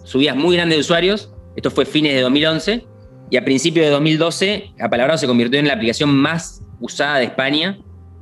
subidas 0.02 0.34
muy 0.36 0.56
grandes 0.56 0.76
de 0.78 0.80
usuarios. 0.80 1.32
Esto 1.54 1.70
fue 1.70 1.86
fines 1.86 2.14
de 2.14 2.20
2011. 2.22 2.84
Y 3.30 3.36
a 3.36 3.44
principios 3.44 3.86
de 3.86 3.92
2012, 3.92 4.72
Apalabrado 4.80 5.16
se 5.18 5.26
convirtió 5.28 5.60
en 5.60 5.68
la 5.68 5.74
aplicación 5.74 6.10
más 6.14 6.62
usada 6.80 7.18
de 7.18 7.24
España. 7.26 7.78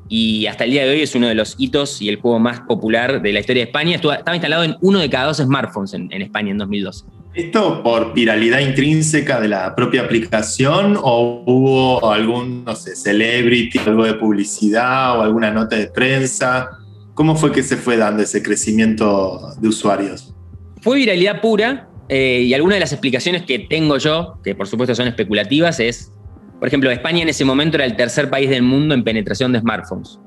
Y 0.08 0.44
hasta 0.46 0.64
el 0.64 0.72
día 0.72 0.84
de 0.84 0.90
hoy 0.90 1.00
es 1.00 1.14
uno 1.14 1.26
de 1.28 1.34
los 1.34 1.54
hitos 1.56 2.02
y 2.02 2.10
el 2.10 2.16
juego 2.20 2.38
más 2.38 2.60
popular 2.60 3.22
de 3.22 3.32
la 3.32 3.40
historia 3.40 3.62
de 3.62 3.70
España. 3.70 3.96
Estaba 3.96 4.36
instalado 4.36 4.64
en 4.64 4.76
uno 4.82 4.98
de 4.98 5.08
cada 5.08 5.28
dos 5.28 5.38
smartphones 5.38 5.94
en, 5.94 6.12
en 6.12 6.20
España 6.20 6.50
en 6.50 6.58
2012. 6.58 7.06
¿Esto 7.34 7.82
por 7.82 8.12
viralidad 8.12 8.60
intrínseca 8.60 9.40
de 9.40 9.48
la 9.48 9.74
propia 9.74 10.02
aplicación 10.02 10.98
o 11.02 11.42
hubo 11.46 12.12
algún, 12.12 12.62
no 12.64 12.76
sé, 12.76 12.94
celebrity, 12.94 13.78
algo 13.86 14.04
de 14.04 14.14
publicidad 14.14 15.18
o 15.18 15.22
alguna 15.22 15.50
nota 15.50 15.76
de 15.76 15.86
prensa? 15.86 16.68
¿Cómo 17.14 17.34
fue 17.34 17.50
que 17.52 17.62
se 17.62 17.76
fue 17.78 17.96
dando 17.96 18.22
ese 18.22 18.42
crecimiento 18.42 19.40
de 19.60 19.68
usuarios? 19.68 20.34
Fue 20.82 20.96
viralidad 20.98 21.40
pura 21.40 21.88
eh, 22.10 22.42
y 22.42 22.52
algunas 22.52 22.76
de 22.76 22.80
las 22.80 22.92
explicaciones 22.92 23.42
que 23.42 23.60
tengo 23.60 23.96
yo, 23.96 24.38
que 24.44 24.54
por 24.54 24.66
supuesto 24.66 24.94
son 24.94 25.08
especulativas, 25.08 25.80
es, 25.80 26.12
por 26.58 26.68
ejemplo, 26.68 26.90
España 26.90 27.22
en 27.22 27.30
ese 27.30 27.44
momento 27.46 27.76
era 27.78 27.86
el 27.86 27.96
tercer 27.96 28.28
país 28.28 28.50
del 28.50 28.62
mundo 28.62 28.94
en 28.94 29.04
penetración 29.04 29.52
de 29.52 29.60
smartphones. 29.60 30.18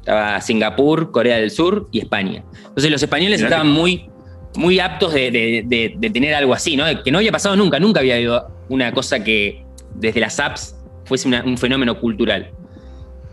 Estaba 0.00 0.40
Singapur, 0.40 1.10
Corea 1.10 1.38
del 1.38 1.50
Sur 1.50 1.88
y 1.90 1.98
España. 1.98 2.44
Entonces 2.68 2.90
los 2.90 3.02
españoles 3.02 3.40
estaban 3.42 3.66
que- 3.66 3.72
muy, 3.72 4.10
muy 4.56 4.80
aptos 4.80 5.12
de, 5.14 5.30
de- 5.30 5.62
de- 5.66 5.94
de 5.96 6.10
tener 6.10 6.34
algo 6.34 6.54
así, 6.54 6.76
¿no? 6.76 6.84
Que 7.04 7.10
no 7.12 7.18
había 7.18 7.32
pasado 7.32 7.56
nunca, 7.56 7.78
nunca 7.78 8.00
había 8.00 8.14
habido 8.16 8.48
una 8.68 8.92
cosa 8.92 9.22
que 9.22 9.64
desde 9.94 10.20
las 10.20 10.40
apps 10.40 10.74
fuese 11.04 11.28
una- 11.28 11.44
un 11.44 11.56
fenómeno 11.58 11.98
cultural. 12.00 12.50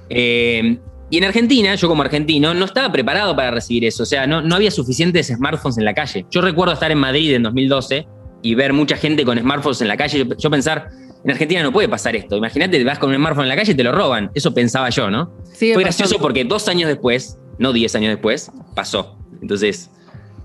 Eh, 0.10 0.78
y 1.10 1.18
en 1.18 1.24
Argentina, 1.26 1.76
yo 1.76 1.88
como 1.88 2.02
argentino, 2.02 2.54
no 2.54 2.66
estaba 2.66 2.92
preparado 2.92 3.36
para 3.36 3.52
recibir 3.52 3.86
eso. 3.86 4.04
O 4.04 4.06
sea, 4.06 4.26
no, 4.26 4.42
no 4.42 4.56
había 4.56 4.72
suficientes 4.72 5.28
smartphones 5.28 5.78
en 5.78 5.86
la 5.86 5.94
calle. 5.94 6.26
Yo 6.32 6.42
recuerdo 6.42 6.74
estar 6.74 6.92
en 6.92 6.98
Madrid 6.98 7.34
en 7.36 7.44
2012 7.44 8.08
y 8.42 8.56
ver 8.56 8.74
mucha 8.74 8.98
gente 8.98 9.24
con 9.24 9.38
smartphones 9.40 9.82
en 9.82 9.88
la 9.90 9.98
calle. 9.98 10.26
Yo, 10.26 10.36
yo 10.38 10.50
pensar, 10.50 10.90
en 11.24 11.32
Argentina 11.32 11.62
no 11.62 11.72
puede 11.72 11.88
pasar 11.88 12.16
esto. 12.16 12.36
Imagínate, 12.38 12.78
te 12.78 12.84
vas 12.84 12.98
con 13.00 13.10
un 13.12 13.16
smartphone 13.18 13.44
en 13.46 13.50
la 13.50 13.56
calle 13.56 13.74
y 13.74 13.76
te 13.76 13.84
lo 13.84 13.92
roban. 13.92 14.32
Eso 14.34 14.54
pensaba 14.54 14.90
yo, 14.90 15.10
¿no? 15.12 15.32
Sigue 15.54 15.76
Fue 15.76 15.84
pasando. 15.84 16.00
gracioso 16.04 16.18
porque 16.22 16.44
dos 16.46 16.68
años 16.68 16.88
después, 16.90 17.38
no 17.60 17.74
diez 17.74 17.94
años 17.96 18.10
después, 18.10 18.52
pasó. 18.76 19.18
Entonces, 19.42 19.92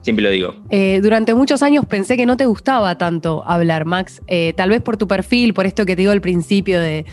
siempre 0.09 0.25
lo 0.25 0.31
digo. 0.31 0.55
Eh, 0.71 1.01
durante 1.03 1.35
muchos 1.35 1.63
años 1.63 1.85
pensé 1.85 2.17
que 2.17 2.25
no 2.25 2.39
te 2.39 2.47
gustaba 2.47 2.97
tanto 2.97 3.45
hablar, 3.47 3.85
Max. 3.85 4.23
Eh, 4.27 4.55
tal 4.57 4.71
vez 4.71 4.81
por 4.81 4.97
tu 4.97 5.07
perfil, 5.07 5.53
por 5.53 5.67
esto 5.67 5.85
que 5.85 5.97
te 5.97 6.01
digo 6.01 6.13
al 6.13 6.23
principio 6.23 6.81
de, 6.81 7.05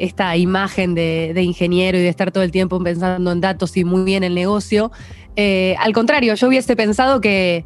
esta 0.00 0.36
imagen 0.36 0.94
de, 0.94 1.32
ingeniero 1.42 1.96
y 1.96 2.02
de 2.02 2.08
estar 2.08 2.30
todo 2.30 2.44
el 2.44 2.50
tiempo 2.50 2.78
pensando 2.82 3.32
en 3.32 3.40
datos 3.40 3.74
y 3.78 3.84
muy 3.84 4.04
bien 4.04 4.22
el 4.22 4.34
negocio. 4.34 4.92
Eh, 5.34 5.76
al 5.78 5.94
contrario, 5.94 6.34
yo 6.34 6.48
hubiese 6.48 6.76
pensado 6.76 7.22
que, 7.22 7.64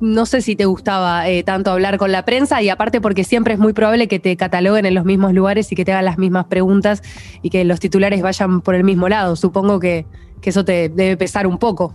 no 0.00 0.26
sé 0.26 0.42
si 0.42 0.56
te 0.56 0.64
gustaba 0.64 1.22
tanto 1.44 1.70
hablar 1.70 1.96
con 1.96 2.10
la 2.10 2.24
prensa 2.24 2.60
y 2.60 2.70
aparte 2.70 3.00
porque 3.00 3.22
siempre 3.22 3.54
es 3.54 3.60
muy 3.60 3.72
probable 3.72 4.08
que 4.08 4.18
te 4.18 4.36
cataloguen 4.36 4.84
en 4.84 4.94
los 4.94 5.04
mismos 5.04 5.32
lugares 5.32 5.70
y 5.70 5.76
que 5.76 5.84
te 5.84 5.92
hagan 5.92 6.06
las 6.06 6.18
mismas 6.18 6.46
preguntas 6.46 7.04
y 7.40 7.50
que 7.50 7.64
los 7.64 7.78
titulares 7.78 8.20
vayan 8.20 8.62
por 8.62 8.74
el 8.74 8.82
mismo 8.82 9.08
lado. 9.08 9.36
Supongo 9.36 9.78
que 9.78 10.06
eso 10.42 10.64
te 10.64 10.88
debe 10.88 11.16
pesar 11.16 11.46
un 11.46 11.58
poco. 11.58 11.94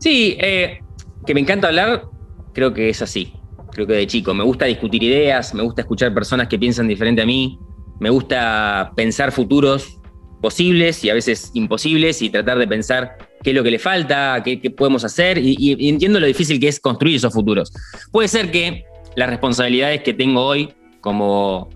Sí, 0.00 0.36
eh, 0.40 0.80
que 1.26 1.34
me 1.34 1.40
encanta 1.40 1.68
hablar, 1.68 2.04
creo 2.52 2.72
que 2.74 2.88
es 2.88 3.02
así. 3.02 3.34
Creo 3.72 3.86
que 3.86 3.92
de 3.92 4.06
chico. 4.06 4.34
Me 4.34 4.42
gusta 4.42 4.64
discutir 4.64 5.02
ideas, 5.02 5.54
me 5.54 5.62
gusta 5.62 5.82
escuchar 5.82 6.12
personas 6.12 6.48
que 6.48 6.58
piensan 6.58 6.88
diferente 6.88 7.22
a 7.22 7.26
mí, 7.26 7.58
me 8.00 8.10
gusta 8.10 8.92
pensar 8.96 9.30
futuros 9.30 9.98
posibles 10.40 11.04
y 11.04 11.10
a 11.10 11.14
veces 11.14 11.50
imposibles 11.54 12.22
y 12.22 12.30
tratar 12.30 12.58
de 12.58 12.66
pensar 12.66 13.18
qué 13.42 13.50
es 13.50 13.56
lo 13.56 13.62
que 13.62 13.70
le 13.70 13.78
falta, 13.78 14.42
qué, 14.42 14.58
podemos 14.70 15.04
hacer 15.04 15.36
y, 15.38 15.54
y- 15.58 15.88
entiendo 15.88 16.18
lo 16.18 16.26
difícil 16.26 16.58
que 16.58 16.68
es 16.68 16.80
construir 16.80 17.16
esos 17.16 17.32
futuros. 17.32 17.70
Puede 18.10 18.26
ser 18.26 18.50
que 18.50 18.84
las 19.16 19.28
responsabilidades 19.28 20.02
que 20.02 20.14
tengo 20.14 20.42
hoy 20.44 20.72
como 21.02 21.68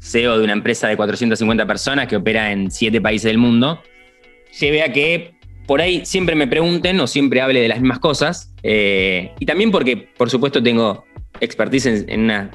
CEO 0.00 0.36
de 0.38 0.44
una 0.44 0.52
empresa 0.52 0.88
de 0.88 0.96
450 0.96 1.64
personas 1.64 2.08
que 2.08 2.16
opera 2.16 2.50
en 2.50 2.70
siete 2.72 3.00
países 3.00 3.30
del 3.30 3.38
mundo, 3.38 3.80
lleve 4.60 4.82
a 4.82 4.92
que 4.92 5.34
por 5.72 5.80
ahí 5.80 6.04
siempre 6.04 6.34
me 6.36 6.46
pregunten 6.46 7.00
o 7.00 7.06
siempre 7.06 7.40
hable 7.40 7.62
de 7.62 7.68
las 7.68 7.80
mismas 7.80 7.98
cosas. 7.98 8.52
eh, 8.62 9.30
y 9.40 9.46
también 9.46 9.70
porque, 9.70 9.96
por 9.96 10.28
supuesto, 10.28 10.62
tengo 10.62 11.06
expertise 11.40 11.86
en, 11.86 12.10
en 12.10 12.20
una 12.24 12.50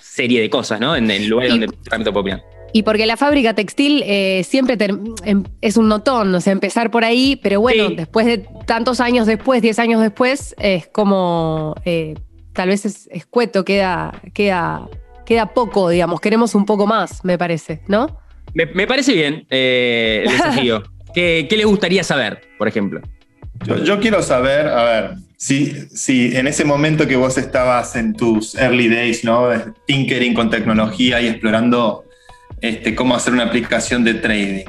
serie 0.00 0.40
de 0.40 0.48
cosas, 0.48 0.80
¿no? 0.80 0.96
En, 0.96 1.10
en 1.10 1.28
lugares 1.28 1.50
Y- 1.54 1.58
donde 1.58 1.76
realmente 1.84 2.10
puedo 2.10 2.22
opinar. 2.22 2.42
Y 2.72 2.82
porque 2.84 3.04
la 3.04 3.18
fábrica 3.18 3.52
textil 3.52 4.02
eh, 4.06 4.42
siempre 4.44 4.78
em- 5.26 5.44
es 5.60 5.76
un 5.76 5.86
notón, 5.88 6.34
o 6.34 6.40
sea, 6.40 6.54
empezar 6.54 6.90
por 6.90 7.04
ahí, 7.04 7.38
pero 7.42 7.60
bueno, 7.60 7.88
Sí. 7.88 7.96
después 7.96 8.24
de 8.24 8.38
tantos 8.64 9.00
años 9.00 9.26
después, 9.26 9.60
10 9.60 9.78
años 9.78 10.00
después, 10.00 10.54
es 10.58 10.86
como, 10.86 11.74
eh, 11.84 12.14
tal 12.54 12.70
vez 12.70 12.86
es 12.86 13.06
escueto, 13.12 13.66
queda, 13.66 14.18
queda, 14.32 14.88
queda 15.26 15.52
poco, 15.52 15.90
digamos, 15.90 16.22
queremos 16.22 16.54
un 16.54 16.64
poco 16.64 16.86
más, 16.86 17.22
me 17.22 17.36
parece, 17.36 17.82
¿no? 17.88 18.18
Me, 18.54 18.66
me 18.66 18.86
parece 18.86 19.12
bien 19.14 19.46
eh, 19.50 20.22
el 20.24 20.32
desafío. 20.32 20.82
¿Qué, 21.14 21.46
¿Qué 21.48 21.56
les 21.56 21.66
gustaría 21.66 22.04
saber, 22.04 22.42
por 22.58 22.68
ejemplo? 22.68 23.00
Yo, 23.64 23.82
yo 23.84 24.00
quiero 24.00 24.22
saber, 24.22 24.66
a 24.66 24.84
ver, 24.84 25.10
si, 25.36 25.72
si 25.92 26.36
en 26.36 26.46
ese 26.46 26.64
momento 26.64 27.08
que 27.08 27.16
vos 27.16 27.36
estabas 27.36 27.96
en 27.96 28.14
tus 28.14 28.54
early 28.54 28.88
days, 28.88 29.24
¿no? 29.24 29.48
Tinkering 29.86 30.34
con 30.34 30.50
tecnología 30.50 31.20
y 31.20 31.26
explorando 31.26 32.04
este, 32.60 32.94
cómo 32.94 33.16
hacer 33.16 33.32
una 33.32 33.44
aplicación 33.44 34.04
de 34.04 34.14
trading, 34.14 34.64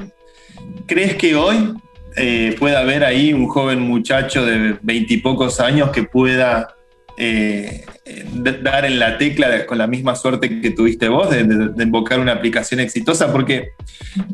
¿crees 0.86 1.14
que 1.14 1.36
hoy 1.36 1.74
eh, 2.16 2.56
pueda 2.58 2.80
haber 2.80 3.04
ahí 3.04 3.32
un 3.32 3.46
joven 3.46 3.80
muchacho 3.80 4.44
de 4.44 4.76
veintipocos 4.82 5.60
años 5.60 5.90
que 5.90 6.02
pueda 6.02 6.73
eh, 7.16 7.84
d- 8.04 8.58
dar 8.62 8.84
en 8.84 8.98
la 8.98 9.18
tecla 9.18 9.66
con 9.66 9.78
la 9.78 9.86
misma 9.86 10.14
suerte 10.16 10.60
que 10.60 10.70
tuviste 10.70 11.08
vos 11.08 11.30
de, 11.30 11.40
invocar 11.82 12.20
una 12.20 12.32
aplicación 12.32 12.80
exitosa? 12.80 13.32
Porque 13.32 13.70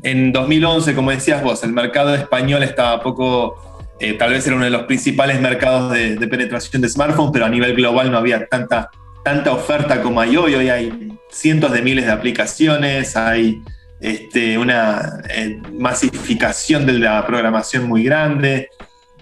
en 0.02 0.32
2011, 0.32 0.94
como 0.94 1.10
decías 1.10 1.42
vos, 1.42 1.62
el 1.64 1.72
mercado 1.72 2.14
español 2.14 2.62
estaba 2.62 3.02
poco 3.02 3.70
eh, 4.00 4.14
tal 4.14 4.30
vez 4.30 4.46
era 4.46 4.56
uno 4.56 4.64
de 4.64 4.70
los 4.70 4.84
principales 4.84 5.40
mercados 5.42 5.92
de, 5.92 6.16
penetración 6.26 6.80
de 6.80 6.88
smartphones, 6.88 7.32
pero 7.32 7.44
a 7.44 7.50
nivel 7.50 7.74
global 7.74 8.10
no 8.10 8.16
había 8.16 8.46
tanta, 8.46 8.90
tanta 9.22 9.52
oferta 9.52 10.00
como 10.00 10.22
hay 10.22 10.38
hoy. 10.38 10.54
Hoy 10.54 10.70
hay 10.70 11.12
cientos 11.30 11.70
de 11.70 11.82
miles 11.82 12.06
de 12.06 12.12
aplicaciones, 12.12 13.14
hay 13.14 13.60
este, 14.00 14.56
una 14.56 15.20
eh, 15.28 15.60
masificación 15.74 16.86
de 16.86 16.94
la 16.94 17.26
programación 17.26 17.86
muy 17.86 18.02
grande. 18.02 18.70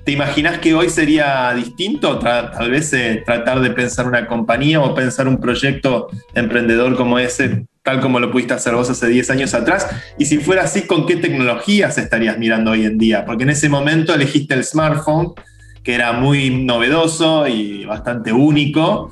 ¿Te 0.09 0.13
imaginas 0.13 0.57
que 0.57 0.73
hoy 0.73 0.89
sería 0.89 1.53
distinto? 1.53 2.19
tal 2.19 2.71
vez 2.71 2.91
eh, 2.95 3.23
tratar 3.27 3.61
de 3.61 3.69
pensar 3.73 4.07
una 4.07 4.27
compañía 4.27 4.81
o 4.81 4.95
pensar 4.95 5.29
un 5.29 5.39
proyecto 5.39 6.09
emprendedor 6.33 6.97
como 6.97 7.19
ese, 7.19 7.67
tal 7.83 8.01
como 8.01 8.19
lo 8.19 8.31
pudiste 8.31 8.55
hacer 8.55 8.75
vos 8.75 8.89
hace 8.89 9.07
10 9.07 9.29
años 9.29 9.53
atrás. 9.53 9.87
Y 10.17 10.25
si 10.25 10.39
fuera 10.39 10.63
así, 10.63 10.87
¿con 10.87 11.05
qué 11.05 11.17
tecnologías 11.17 11.99
estarías 11.99 12.39
mirando 12.39 12.71
hoy 12.71 12.87
en 12.87 12.97
día? 12.97 13.27
Porque 13.27 13.43
en 13.43 13.51
ese 13.51 13.69
momento 13.69 14.15
elegiste 14.15 14.55
el 14.55 14.65
smartphone, 14.65 15.35
que 15.83 15.95
era 15.95 16.15
muy 16.15 16.65
novedoso 16.65 17.47
y 17.47 17.85
bastante 17.85 18.33
único, 18.33 19.11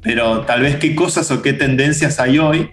pero 0.00 0.46
tal 0.46 0.62
vez 0.62 0.76
qué 0.76 0.94
cosas 0.94 1.30
o 1.32 1.42
qué 1.42 1.52
tendencias 1.52 2.18
hay 2.18 2.38
hoy 2.38 2.70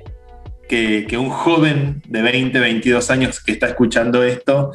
que, 0.69 1.05
que 1.05 1.17
un 1.17 1.31
joven 1.31 2.01
de 2.07 2.21
20, 2.21 2.61
22 2.61 3.11
años 3.11 3.43
que 3.43 3.51
está 3.51 3.67
escuchando 3.67 4.23
esto 4.23 4.71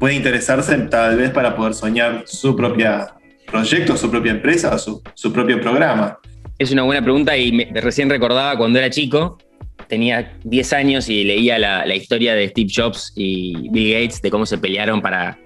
puede 0.00 0.14
interesarse 0.14 0.76
tal 0.78 1.16
vez 1.16 1.30
para 1.30 1.54
poder 1.54 1.74
soñar 1.74 2.24
su 2.26 2.56
propio 2.56 3.06
proyecto, 3.46 3.96
su 3.98 4.10
propia 4.10 4.32
empresa, 4.32 4.76
su, 4.78 5.02
su 5.14 5.30
propio 5.30 5.60
programa? 5.60 6.18
Es 6.58 6.72
una 6.72 6.82
buena 6.82 7.02
pregunta 7.02 7.36
y 7.36 7.52
me, 7.52 7.68
recién 7.80 8.08
recordaba 8.08 8.56
cuando 8.56 8.78
era 8.78 8.88
chico, 8.88 9.36
tenía 9.88 10.32
10 10.42 10.72
años 10.72 11.08
y 11.10 11.22
leía 11.24 11.58
la, 11.58 11.84
la, 11.84 11.94
historia 11.94 12.34
de 12.34 12.48
Steve 12.48 12.70
Jobs 12.74 13.12
y 13.14 13.68
Bill 13.68 13.92
Gates 13.92 14.22
de 14.22 14.30
cómo 14.30 14.46
se 14.46 14.56
pelearon 14.56 15.02
para, 15.02 15.38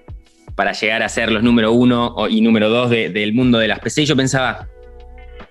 para 0.55 0.71
llegar 0.71 1.03
a 1.03 1.09
ser 1.09 1.33
los 1.33 1.43
número 1.43 1.73
uno 1.73 2.15
y 2.29 2.39
número 2.39 2.69
dos 2.69 2.89
del 2.89 3.33
mundo 3.33 3.59
de 3.59 3.67
las 3.67 3.79
PC. 3.79 4.03
Y 4.03 4.05
yo 4.05 4.15
pensaba, 4.15 4.69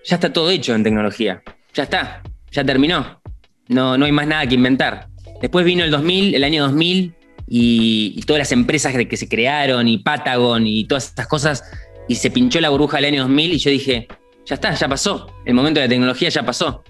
ya 0.02 0.16
está 0.16 0.32
todo 0.32 0.50
hecho 0.50 0.75
en 0.75 0.82
tecnología, 0.82 1.42
ya 1.75 1.82
está, 1.82 2.23
ya 2.50 2.64
terminó, 2.64 3.20
no, 3.68 3.99
no 3.99 4.06
hay 4.06 4.12
más 4.12 4.26
nada 4.26 4.46
que 4.46 4.54
inventar. 4.54 5.08
Después 5.42 5.66
vino 5.66 5.84
el 5.84 5.90
2000, 5.90 6.34
el 6.34 6.44
año 6.44 6.62
2000, 6.62 7.14
y, 7.46 8.20
todas 8.26 8.38
las 8.38 8.52
empresas 8.52 8.94
que 8.94 9.16
se 9.16 9.28
crearon 9.28 9.88
y 9.88 9.98
Patagon 9.98 10.66
y 10.66 10.84
todas 10.84 11.08
estas 11.08 11.26
cosas 11.26 11.64
y 12.08 12.16
se 12.16 12.30
pinchó 12.30 12.60
la 12.60 12.70
burbuja 12.70 12.98
del 12.98 13.06
año 13.06 13.22
2000 13.22 13.52
y 13.52 13.58
yo 13.58 13.70
dije, 13.70 14.08
ya 14.44 14.54
está, 14.54 14.74
ya 14.74 14.88
pasó, 14.88 15.26
el 15.44 15.54
momento 15.54 15.80
de 15.80 15.86
la 15.86 15.90
tecnología 15.90 16.28
ya 16.28 16.44
pasó. 16.44 16.84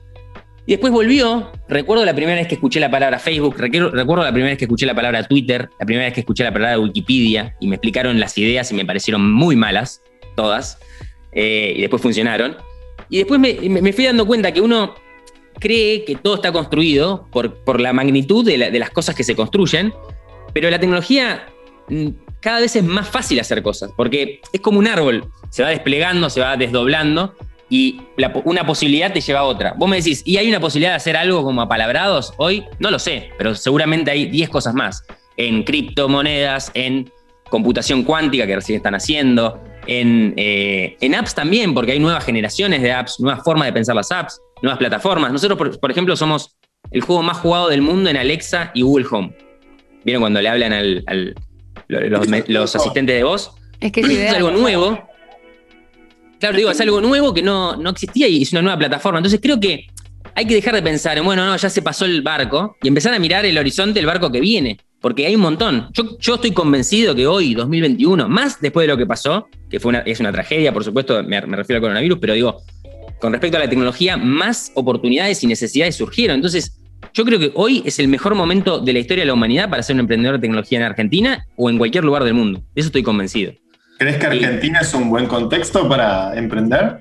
Y 0.66 0.73
después 0.73 0.92
volvió, 0.92 1.52
recuerdo 1.68 2.06
la 2.06 2.14
primera 2.14 2.38
vez 2.38 2.49
que 2.49 2.54
escuché 2.54 2.80
la 2.80 2.90
palabra 2.90 3.18
Facebook, 3.18 3.56
recuerdo 3.58 4.25
la 4.25 4.32
primera 4.32 4.50
vez 4.50 4.58
que 4.58 4.64
escuché 4.64 4.87
la 4.87 4.94
palabra 4.94 5.23
Twitter, 5.25 5.68
la 5.78 5.84
primera 5.84 6.06
vez 6.06 6.14
que 6.14 6.20
escuché 6.20 6.42
la 6.42 6.52
palabra 6.52 6.78
Wikipedia 6.78 7.54
y 7.61 7.68
me 7.68 7.76
explicaron 7.76 8.18
las 8.18 8.38
ideas 8.38 8.73
y 8.73 8.75
me 8.75 8.87
parecieron 8.87 9.30
muy 9.30 9.56
malas, 9.56 10.00
todas, 10.37 10.78
eh, 11.32 11.75
y 11.76 11.80
después 11.82 12.00
funcionaron. 12.00 12.56
Y 13.11 13.18
después 13.18 13.38
me, 13.38 13.92
fui 13.92 14.04
dando 14.06 14.26
cuenta 14.26 14.52
que 14.52 14.62
uno 14.62 14.94
cree 15.61 16.04
que 16.06 16.16
todo 16.16 16.37
está 16.37 16.50
construido 16.50 17.28
por, 17.30 17.62
por 17.62 17.78
la 17.78 17.92
magnitud 17.92 18.42
de, 18.42 18.70
de 18.70 18.78
las 18.78 18.88
cosas 18.88 19.14
que 19.14 19.23
se 19.23 19.37
construyen, 19.37 19.92
pero 20.54 20.70
la 20.70 20.78
tecnología 20.78 21.46
mm, 21.88 22.08
cada 22.40 22.61
vez 22.61 22.76
es 22.76 22.84
más 22.84 23.08
fácil 23.08 23.40
hacer 23.40 23.62
cosas, 23.62 23.90
porque 23.96 24.40
es 24.52 24.61
como 24.61 24.78
un 24.78 24.87
árbol, 24.87 25.30
se 25.50 25.62
va 25.62 25.70
desplegando, 25.70 26.30
se 26.30 26.40
va 26.40 26.56
desdoblando 26.56 27.34
y 27.68 28.00
una 28.44 28.64
posibilidad 28.66 29.12
te 29.12 29.20
lleva 29.20 29.40
a 29.40 29.44
otra. 29.44 29.75
Vos 29.76 29.88
me 29.88 29.96
decís, 29.96 30.23
¿y 30.25 30.37
hay 30.37 30.49
una 30.49 30.61
posibilidad 30.61 30.92
de 30.92 30.96
hacer 30.96 31.16
algo 31.16 31.42
como 31.42 31.62
apalabrados 31.62 32.32
hoy? 32.37 32.64
No 32.78 32.90
lo 32.90 32.99
sé, 32.99 33.30
pero 33.38 33.54
seguramente 33.54 34.11
hay 34.11 34.26
10 34.26 34.49
cosas 34.50 34.75
más. 34.75 35.02
En 35.37 35.64
criptomonedas, 35.64 36.70
en 36.75 37.11
computación 37.50 38.04
cuántica 38.04 38.46
que 38.46 38.54
recién 38.54 38.76
están 38.76 38.94
haciendo, 38.94 39.61
en, 39.87 40.34
eh, 40.37 40.96
en, 41.00 41.14
apps 41.14 41.34
también, 41.34 41.75
porque 41.75 41.92
hay 41.92 41.99
nuevas 41.99 42.25
generaciones 42.25 42.82
de 42.82 42.92
apps, 42.92 43.18
nuevas 43.20 43.42
formas 43.42 43.66
de 43.66 43.73
pensar 43.73 43.96
las 43.96 44.12
apps, 44.12 44.40
nuevas 44.62 44.78
plataformas. 44.78 45.32
Nosotros, 45.32 45.78
por 45.78 45.90
ejemplo, 45.90 46.16
somos 46.16 46.56
el 46.90 47.00
juego 47.00 47.23
más 47.23 47.38
jugado 47.38 47.68
del 47.68 47.82
mundo 47.82 48.11
en 48.11 48.16
Alexa 48.16 48.70
y 48.75 48.82
Google 48.82 49.06
Home. 49.11 49.34
¿Vieron 50.04 50.23
cuando 50.23 50.40
le 50.40 50.49
hablan 50.49 50.73
al, 50.73 51.34
los, 51.88 52.76
asistentes 52.76 53.16
de 53.16 53.25
voz? 53.25 53.52
Es 53.80 53.92
que 53.92 54.00
es, 54.00 54.32
algo 54.32 54.50
nuevo. 54.50 55.08
Claro, 56.38 56.56
digo, 56.56 56.70
es 56.70 56.80
algo 56.80 57.00
nuevo 57.00 57.32
que 57.32 57.42
no, 57.42 57.76
no 57.76 57.90
existía 57.90 58.28
y 58.28 58.42
es 58.42 58.52
una 58.52 58.62
nueva 58.62 58.78
plataforma. 58.78 59.18
Entonces 59.18 59.40
creo 59.42 59.58
que 59.58 59.87
hay 60.34 60.46
que 60.46 60.54
dejar 60.54 60.75
de 60.75 60.82
pensar 60.82 61.16
en, 61.16 61.25
bueno, 61.25 61.46
no, 61.46 61.56
ya 61.56 61.70
se 61.70 61.82
pasó 61.82 62.04
el 62.04 62.23
barco 62.23 62.76
y 62.82 62.88
empezar 62.88 63.14
a 63.14 63.18
mirar 63.18 63.46
el 63.46 63.56
horizonte 63.56 63.94
del 63.94 64.06
barco 64.06 64.30
que 64.30 64.40
viene. 64.40 64.78
Porque 65.00 65.26
hay 65.26 65.34
un 65.34 65.42
montón. 65.42 65.88
Yo, 65.92 66.18
yo 66.18 66.37
estoy 66.37 66.52
convencido 66.52 67.14
que 67.14 67.26
hoy, 67.26 67.54
2021, 67.54 68.26
más 68.29 68.61
después 68.61 68.85
de 68.85 68.92
lo 68.92 68.96
que 68.96 69.07
pasó, 69.07 69.48
que 69.68 69.79
fue 69.79 69.90
una, 69.90 69.98
es 70.00 70.18
una 70.20 70.33
tragedia, 70.33 70.72
por 70.72 70.83
supuesto, 70.83 71.22
me, 71.22 71.40
me 71.42 71.57
refiero 71.57 71.76
al 71.76 71.83
coronavirus, 71.83 72.18
pero 72.18 72.33
digo, 72.33 72.62
con 73.20 73.33
respecto 73.33 73.59
a 73.59 73.61
la 73.61 73.68
tecnología, 73.68 74.16
más 74.16 74.72
oportunidades 74.74 75.42
y 75.44 75.46
necesidades 75.46 75.96
surgieron. 75.96 76.37
Entonces, 76.37 76.81
yo 77.14 77.24
creo 77.24 77.38
que 77.38 77.53
hoy 77.55 77.83
es 77.87 78.00
el 78.00 78.09
mejor 78.09 78.35
momento 78.35 78.81
de 78.81 78.92
la 78.92 78.98
historia 78.98 79.22
de 79.22 79.27
la 79.27 79.35
humanidad 79.35 79.70
para 79.70 79.83
ser 79.85 79.94
un 79.94 80.00
emprendedor 80.00 80.37
de 80.37 80.40
tecnología 80.40 80.79
en 80.79 80.85
Argentina 80.85 81.46
o 81.57 81.70
en 81.70 81.79
cualquier 81.79 82.05
lugar 82.05 82.24
del 82.24 82.35
mundo. 82.35 82.64
De 82.74 82.81
eso 82.81 82.88
estoy 82.88 83.05
convencido. 83.05 83.53
¿Crees 83.98 84.16
que 84.16 84.27
Argentina 84.27 84.81
es 84.81 84.92
un 84.92 85.09
buen 85.09 85.27
contexto 85.27 85.88
para 85.88 86.37
emprender? 86.37 86.98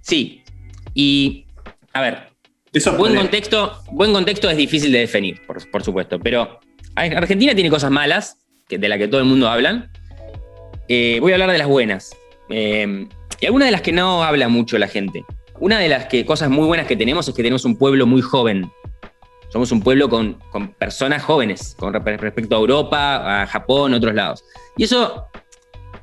Sí. 0.00 0.42
Y, 0.94 1.46
a 1.92 2.00
ver, 2.00 2.18
eso 2.72 2.96
buen, 2.96 3.14
contexto, 3.14 3.84
buen 3.92 4.12
contexto 4.12 4.50
es 4.50 4.56
difícil 4.56 4.90
de 4.90 4.98
definir, 4.98 5.40
por, 5.46 5.82
supuesto, 5.84 6.18
pero 6.18 6.58
Argentina 6.96 7.54
tiene 7.54 7.70
cosas 7.70 7.92
malas, 7.92 8.38
que, 8.68 8.78
de 8.78 8.88
las 8.88 8.98
que 8.98 9.06
todo 9.06 9.20
el 9.20 9.26
mundo 9.26 9.48
habla. 9.48 9.90
Eh, 10.88 11.18
voy 11.20 11.30
a 11.30 11.36
hablar 11.36 11.52
de 11.52 11.58
las 11.58 11.68
buenas. 11.68 12.16
Eh, 12.50 13.06
y 13.40 13.46
algunas 13.46 13.68
de 13.68 13.72
las 13.72 13.82
que 13.82 13.92
no 13.92 14.24
habla 14.24 14.48
mucho 14.48 14.76
la 14.76 14.88
gente. 14.88 15.24
Una 15.60 15.78
de 15.78 15.88
las 15.88 16.06
que, 16.06 16.26
cosas 16.26 16.50
muy 16.50 16.66
buenas 16.66 16.88
que 16.88 16.96
tenemos 16.96 17.28
es 17.28 17.34
que 17.34 17.42
tenemos 17.42 17.64
un 17.64 17.76
pueblo 17.76 18.06
muy 18.06 18.20
joven. 18.20 18.70
Somos 19.54 19.70
un 19.70 19.80
pueblo 19.80 20.10
con, 20.10 20.36
personas 20.80 21.22
jóvenes 21.22 21.76
con 21.78 21.94
respecto 21.94 22.56
a 22.56 22.58
Europa, 22.58 23.42
a 23.42 23.46
Japón, 23.46 23.94
a 23.94 23.98
otros 23.98 24.12
lados. 24.12 24.44
Y 24.76 24.82
eso 24.82 25.28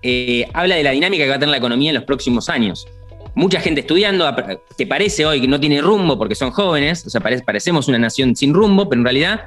eh, 0.01 0.47
habla 0.53 0.75
de 0.75 0.83
la 0.83 0.91
dinámica 0.91 1.25
que 1.25 1.29
va 1.31 1.35
a 1.35 1.39
tener 1.39 1.51
la 1.51 1.57
economía 1.57 1.89
en 1.89 1.95
los 1.95 2.05
próximos 2.05 2.47
años. 2.47 2.87
Mucha 3.35 3.59
gente 3.59 3.81
estudiando, 3.81 4.25
que 4.77 4.87
parece 4.87 5.25
hoy 5.25 5.41
que 5.41 5.49
no 5.49 5.59
tiene 5.59 5.81
rumbo 5.81 6.17
porque 6.17 6.33
son 6.33 6.51
jóvenes, 6.51 7.05
o 7.05 7.09
sea, 7.09 7.19
parecemos 7.19 7.89
una 7.89 7.99
nación 7.99 8.37
sin 8.37 8.53
rumbo, 8.53 8.87
pero 8.87 9.01
en 9.01 9.03
realidad 9.03 9.41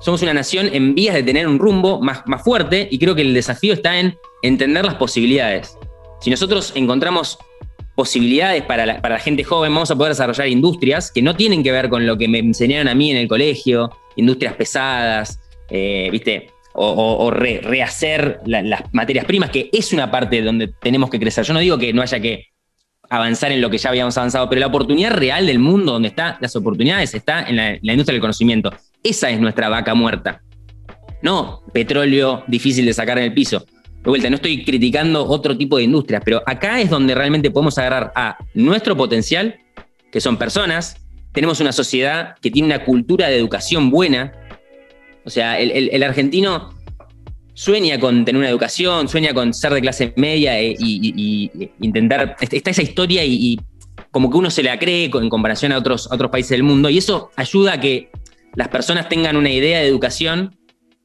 somos 0.00 0.22
una 0.22 0.32
nación 0.32 0.70
en 0.72 0.94
vías 0.94 1.14
de 1.14 1.22
tener 1.22 1.46
un 1.46 1.58
rumbo 1.58 2.00
más, 2.00 2.22
más 2.24 2.42
fuerte 2.42 2.88
y 2.90 2.98
creo 2.98 3.14
que 3.14 3.20
el 3.20 3.34
desafío 3.34 3.74
está 3.74 3.98
en 4.00 4.16
entender 4.40 4.86
las 4.86 4.94
posibilidades. 4.94 5.76
Si 6.22 6.30
nosotros 6.30 6.72
encontramos 6.76 7.36
posibilidades 7.94 8.62
para 8.62 8.86
la, 8.86 9.18
gente 9.18 9.44
joven, 9.44 9.72
vamos 9.72 9.90
a 9.90 9.96
poder 9.96 10.12
desarrollar 10.12 10.48
industrias 10.48 11.12
que 11.12 11.22
no 11.22 11.36
tienen 11.36 11.62
que 11.62 11.72
ver 11.72 11.88
con 11.88 12.06
lo 12.06 12.18
que 12.18 12.28
me 12.28 12.40
enseñaron 12.40 12.88
a 12.88 12.94
mí 12.94 13.10
en 13.10 13.16
el 13.16 13.28
colegio, 13.28 13.90
industrias 14.16 14.54
pesadas, 14.54 15.40
eh, 15.70 16.08
¿viste? 16.10 16.50
O, 16.76 17.30
rehacer 17.30 18.40
las 18.46 18.92
materias 18.92 19.24
primas, 19.26 19.50
que 19.50 19.70
es 19.72 19.92
una 19.92 20.10
parte 20.10 20.42
donde 20.42 20.72
tenemos 20.82 21.08
que 21.08 21.20
crecer. 21.20 21.44
Yo 21.44 21.54
no 21.54 21.60
digo 21.60 21.78
que 21.78 21.92
no 21.92 22.02
haya 22.02 22.18
que 22.18 22.48
avanzar 23.08 23.52
en 23.52 23.60
lo 23.60 23.70
que 23.70 23.78
ya 23.78 23.90
habíamos 23.90 24.18
avanzado, 24.18 24.48
pero 24.48 24.60
la 24.60 24.66
oportunidad 24.66 25.12
real 25.12 25.46
del 25.46 25.60
mundo, 25.60 25.92
donde 25.92 26.08
están 26.08 26.36
las 26.40 26.56
oportunidades, 26.56 27.14
está 27.14 27.44
en 27.44 27.56
la, 27.56 27.74
industria 27.74 28.14
del 28.14 28.20
conocimiento. 28.20 28.72
Esa 29.04 29.30
es 29.30 29.38
nuestra 29.38 29.68
vaca 29.68 29.94
muerta. 29.94 30.42
No 31.22 31.62
petróleo 31.72 32.42
difícil 32.48 32.86
de 32.86 32.92
sacar 32.92 33.18
en 33.18 33.24
el 33.24 33.34
piso 33.34 33.64
de 34.04 34.10
vuelta, 34.10 34.28
no 34.28 34.36
estoy 34.36 34.64
criticando 34.64 35.26
otro 35.26 35.56
tipo 35.56 35.78
de 35.78 35.84
industrias, 35.84 36.22
pero 36.22 36.42
acá 36.44 36.78
es 36.80 36.90
donde 36.90 37.14
realmente 37.14 37.50
podemos 37.50 37.78
agarrar 37.78 38.12
a 38.14 38.36
nuestro 38.52 38.94
potencial, 38.94 39.56
que 40.12 40.20
son 40.20 40.36
personas, 40.36 40.96
tenemos 41.32 41.58
una 41.60 41.72
sociedad 41.72 42.36
que 42.42 42.50
tiene 42.50 42.66
una 42.66 42.84
cultura 42.84 43.28
de 43.28 43.38
educación 43.38 43.90
buena, 43.90 44.34
o 45.24 45.30
sea, 45.30 45.58
el, 45.58 46.02
argentino 46.02 46.74
sueña 47.54 47.98
con 47.98 48.26
tener 48.26 48.38
una 48.38 48.50
educación, 48.50 49.08
sueña 49.08 49.32
con 49.32 49.54
ser 49.54 49.72
de 49.72 49.80
clase 49.80 50.12
media 50.16 50.60
e, 50.60 50.76
y, 50.78 51.50
intentar, 51.80 52.36
está 52.40 52.70
esa 52.70 52.82
historia 52.82 53.24
y, 53.24 53.58
como 54.10 54.30
que 54.30 54.36
uno 54.36 54.50
se 54.50 54.62
la 54.62 54.78
cree 54.78 55.10
en 55.12 55.30
comparación 55.30 55.72
a 55.72 55.78
otros, 55.78 56.12
a 56.12 56.14
otros 56.14 56.30
países 56.30 56.50
del 56.50 56.62
mundo, 56.62 56.90
y 56.90 56.98
eso 56.98 57.30
ayuda 57.36 57.72
a 57.72 57.80
que 57.80 58.10
las 58.54 58.68
personas 58.68 59.08
tengan 59.08 59.36
una 59.36 59.50
idea 59.50 59.80
de 59.80 59.88
educación 59.88 60.54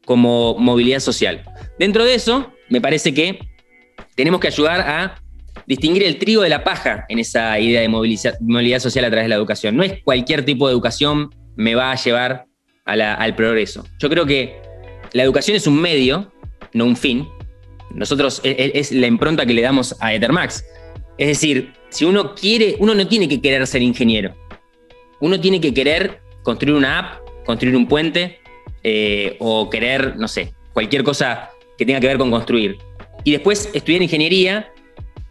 como 0.05 0.55
movilidad 0.59 0.99
social. 0.99 1.43
Dentro 1.79 2.03
de 2.03 2.13
eso, 2.13 2.51
me 2.69 2.81
parece 2.81 3.13
que 3.13 3.39
tenemos 4.15 4.39
que 4.39 4.47
ayudar 4.47 4.81
a 4.81 5.21
distinguir 5.65 6.03
el 6.03 6.17
trigo 6.17 6.41
de 6.41 6.49
la 6.49 6.63
paja 6.63 7.05
en 7.09 7.19
esa 7.19 7.59
idea 7.59 7.81
de 7.81 7.89
movilidad 7.89 8.79
social 8.79 9.05
a 9.05 9.09
través 9.09 9.25
de 9.25 9.29
la 9.29 9.35
educación. 9.35 9.75
No 9.75 9.83
es 9.83 10.01
cualquier 10.03 10.43
tipo 10.45 10.67
de 10.67 10.73
educación 10.73 11.29
me 11.55 11.75
va 11.75 11.91
a 11.91 11.95
llevar 11.95 12.45
al 12.85 13.35
progreso. 13.35 13.85
Yo 13.99 14.09
creo 14.09 14.25
que 14.25 14.59
la 15.13 15.23
educación 15.23 15.55
es 15.55 15.67
un 15.67 15.79
medio, 15.79 16.31
no 16.73 16.85
un 16.85 16.95
fin. 16.95 17.27
Nosotros 17.91 18.41
e, 18.43 18.49
e, 18.49 18.79
es, 18.79 18.91
la 18.91 19.07
impronta 19.07 19.45
que 19.45 19.53
le 19.53 19.61
damos 19.61 19.95
a 19.99 20.13
Ethermax. 20.13 20.65
Es 21.17 21.27
decir, 21.27 21.73
si 21.89 22.05
uno 22.05 22.33
quiere, 22.33 22.75
uno 22.79 22.95
no 22.95 23.07
tiene 23.07 23.27
que 23.27 23.41
querer 23.41 23.65
ser 23.67 23.81
ingeniero. 23.81 24.33
Uno 25.19 25.39
tiene 25.39 25.59
que 25.59 25.73
querer 25.73 26.21
construir 26.43 26.75
una 26.75 26.99
app, 26.99 27.45
construir 27.45 27.75
un 27.75 27.87
puente 27.87 28.39
eh, 28.83 29.35
o 29.39 29.69
querer, 29.69 30.15
no 30.17 30.27
sé, 30.27 30.53
cualquier 30.73 31.03
cosa 31.03 31.51
que 31.79 31.85
tenga 31.85 32.01
que 32.01 32.07
ver 32.07 32.17
con 32.17 32.29
construir. 32.29 32.77
Y 33.23 33.31
después 33.31 33.69
estudiar 33.73 34.01
ingeniería 34.01 34.71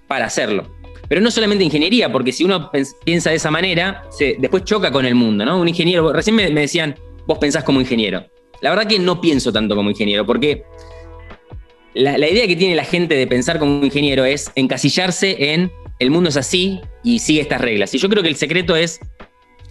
para 0.09 0.25
hacerlo. 0.25 0.75
Pero 1.09 1.21
no 1.21 1.31
solamente 1.31 1.63
ingeniería, 1.63 2.11
porque 2.11 2.33
si 2.33 2.43
uno 2.43 2.71
piensa 3.05 3.31
de 3.31 3.37
esa 3.37 3.51
manera, 3.51 4.05
se, 4.11 4.37
después 4.39 4.65
choca 4.65 4.91
con 4.91 5.05
el 5.05 5.15
mundo, 5.15 5.45
¿no? 5.45 5.61
Un 5.61 5.69
ingeniero, 5.69 6.11
recién 6.13 6.35
me, 6.37 6.51
decían, 6.51 6.97
vos 7.27 7.39
pensás 7.39 7.65
como 7.65 7.81
ingeniero. 7.81 8.25
La 8.63 8.71
verdad 8.71 8.87
que 8.87 8.99
no 8.99 9.21
pienso 9.21 9.53
tanto 9.53 9.77
como 9.77 9.91
ingeniero, 9.91 10.25
porque 10.25 10.65
la, 11.95 12.17
la 12.17 12.29
idea 12.29 12.47
que 12.47 12.57
tiene 12.57 12.75
la 12.75 12.85
gente 12.85 13.15
de 13.15 13.27
pensar 13.27 13.59
como 13.59 13.85
ingeniero 13.85 14.25
es 14.25 14.51
encasillarse 14.55 15.53
en 15.53 15.71
el 15.99 16.11
mundo 16.11 16.31
es 16.31 16.37
así 16.37 16.81
y 17.05 17.19
sigue 17.19 17.43
estas 17.43 17.61
reglas. 17.61 17.95
Y 17.95 17.99
yo 17.99 18.09
creo 18.09 18.23
que 18.23 18.29
el 18.31 18.37
secreto 18.37 18.75
es 18.75 19.01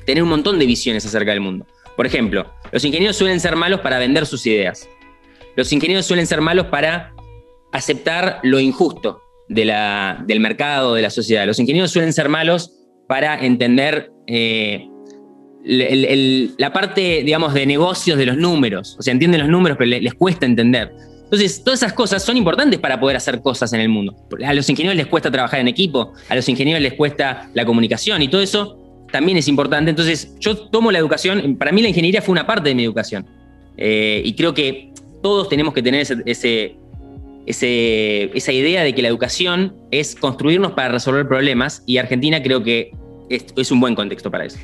tener 0.06 0.22
un 0.22 0.30
montón 0.30 0.60
de 0.60 0.66
visiones 0.68 1.06
acerca 1.06 1.32
del 1.32 1.42
mundo. 1.42 1.66
Por 1.96 2.06
ejemplo, 2.06 2.54
los 2.72 2.86
ingenieros 2.86 3.16
suelen 3.16 3.40
ser 3.40 3.56
malos 3.56 3.82
para 3.82 3.98
vender 3.98 4.28
sus 4.28 4.46
ideas. 4.46 4.88
Los 5.58 5.74
ingenieros 5.74 6.06
suelen 6.06 6.26
ser 6.28 6.40
malos 6.40 6.68
para 6.68 7.14
aceptar 7.74 8.40
lo 8.44 8.60
injusto 8.62 9.20
de 9.50 9.66
la- 9.66 10.24
del 10.26 10.40
mercado, 10.40 10.94
de 10.94 11.02
la 11.02 11.10
sociedad. 11.10 11.46
Los 11.46 11.60
ingenieros 11.60 11.92
suelen 11.92 12.14
ser 12.14 12.30
malos 12.30 12.72
para 13.08 13.44
entender 13.46 14.12
eh, 14.28 14.88
la 15.66 16.72
parte, 16.72 17.24
digamos, 17.24 17.54
de 17.54 17.66
negocios 17.66 18.18
de 18.18 18.26
los 18.26 18.38
números. 18.38 18.96
O 19.00 19.02
sea, 19.02 19.12
entienden 19.12 19.42
los 19.42 19.50
números, 19.50 19.78
pero 19.78 19.90
le- 19.90 20.02
les 20.02 20.14
cuesta 20.14 20.46
entender. 20.46 20.92
Entonces, 21.24 21.62
todas 21.64 21.82
esas 21.82 21.94
cosas 21.94 22.24
son 22.24 22.38
importantes 22.38 22.80
para 22.80 23.00
poder 23.00 23.18
hacer 23.18 23.42
cosas 23.42 23.74
en 23.74 23.82
el 23.82 23.90
mundo. 23.90 24.16
A 24.46 24.54
los 24.54 24.70
ingenieros 24.70 24.96
les 24.96 25.08
cuesta 25.08 25.30
trabajar 25.30 25.60
en 25.60 25.68
equipo, 25.68 26.14
a 26.30 26.36
los 26.36 26.48
ingenieros 26.48 26.82
les 26.82 26.94
cuesta 26.94 27.50
la 27.54 27.66
comunicación 27.66 28.22
y 28.22 28.30
todo 28.30 28.42
eso 28.42 28.78
también 29.12 29.38
es 29.38 29.48
importante. 29.50 29.90
Entonces, 29.90 30.36
yo 30.40 30.56
tomo 30.70 30.92
la 30.92 31.00
educación, 31.00 31.58
para 31.58 31.72
mí 31.74 31.82
la 31.82 31.90
ingeniería 31.90 32.22
fue 32.22 32.32
una 32.34 32.46
parte 32.48 32.70
de 32.70 32.76
mi 32.76 32.84
educación. 32.86 33.26
Eh, 33.76 34.22
y 34.24 34.34
creo 34.36 34.54
que 34.54 34.87
todos 35.22 35.50
tenemos 35.50 35.74
que 35.74 35.82
tener 35.82 36.02
ese, 36.02 36.18
ese- 36.26 36.76
ese- 37.46 38.30
esa 38.38 38.52
idea 38.52 38.84
de 38.84 38.94
que 38.94 39.02
la 39.02 39.08
educación 39.08 39.76
es 39.92 40.16
construirnos 40.16 40.74
para 40.74 40.90
resolver 40.90 41.28
problemas 41.28 41.84
y 41.86 41.98
Argentina 41.98 42.42
creo 42.44 42.62
que 42.64 42.92
es, 43.30 43.46
es 43.56 43.72
un 43.72 43.80
buen 43.80 43.96
contexto 43.96 44.30
para 44.32 44.46
eso. 44.46 44.58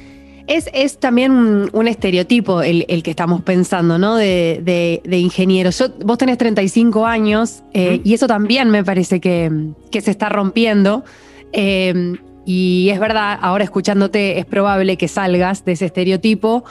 Es, 0.45 0.69
es 0.73 0.99
también 0.99 1.31
un, 1.31 1.69
un 1.71 1.87
estereotipo 1.87 2.61
el, 2.61 2.85
el 2.89 3.01
que 3.01 3.11
estamos 3.11 3.41
pensando, 3.43 3.97
¿no? 3.97 4.17
De, 4.17 4.59
de, 4.61 5.01
de 5.05 5.17
ingenieros. 5.17 5.79
Yo, 5.79 5.87
vos 6.03 6.17
tenés 6.17 6.37
35 6.37 7.05
años 7.05 7.63
eh, 7.73 8.01
y 8.03 8.13
eso 8.13 8.27
también 8.27 8.69
me 8.69 8.83
parece 8.83 9.21
que, 9.21 9.49
que 9.89 10.01
se 10.01 10.11
está 10.11 10.27
rompiendo. 10.27 11.05
Eh, 11.53 12.15
y 12.45 12.89
es 12.91 12.99
verdad, 12.99 13.39
ahora 13.41 13.63
escuchándote 13.63 14.37
es 14.37 14.45
probable 14.45 14.97
que 14.97 15.07
salgas 15.07 15.63
de 15.63 15.71
ese 15.73 15.85
estereotipo. 15.85 16.65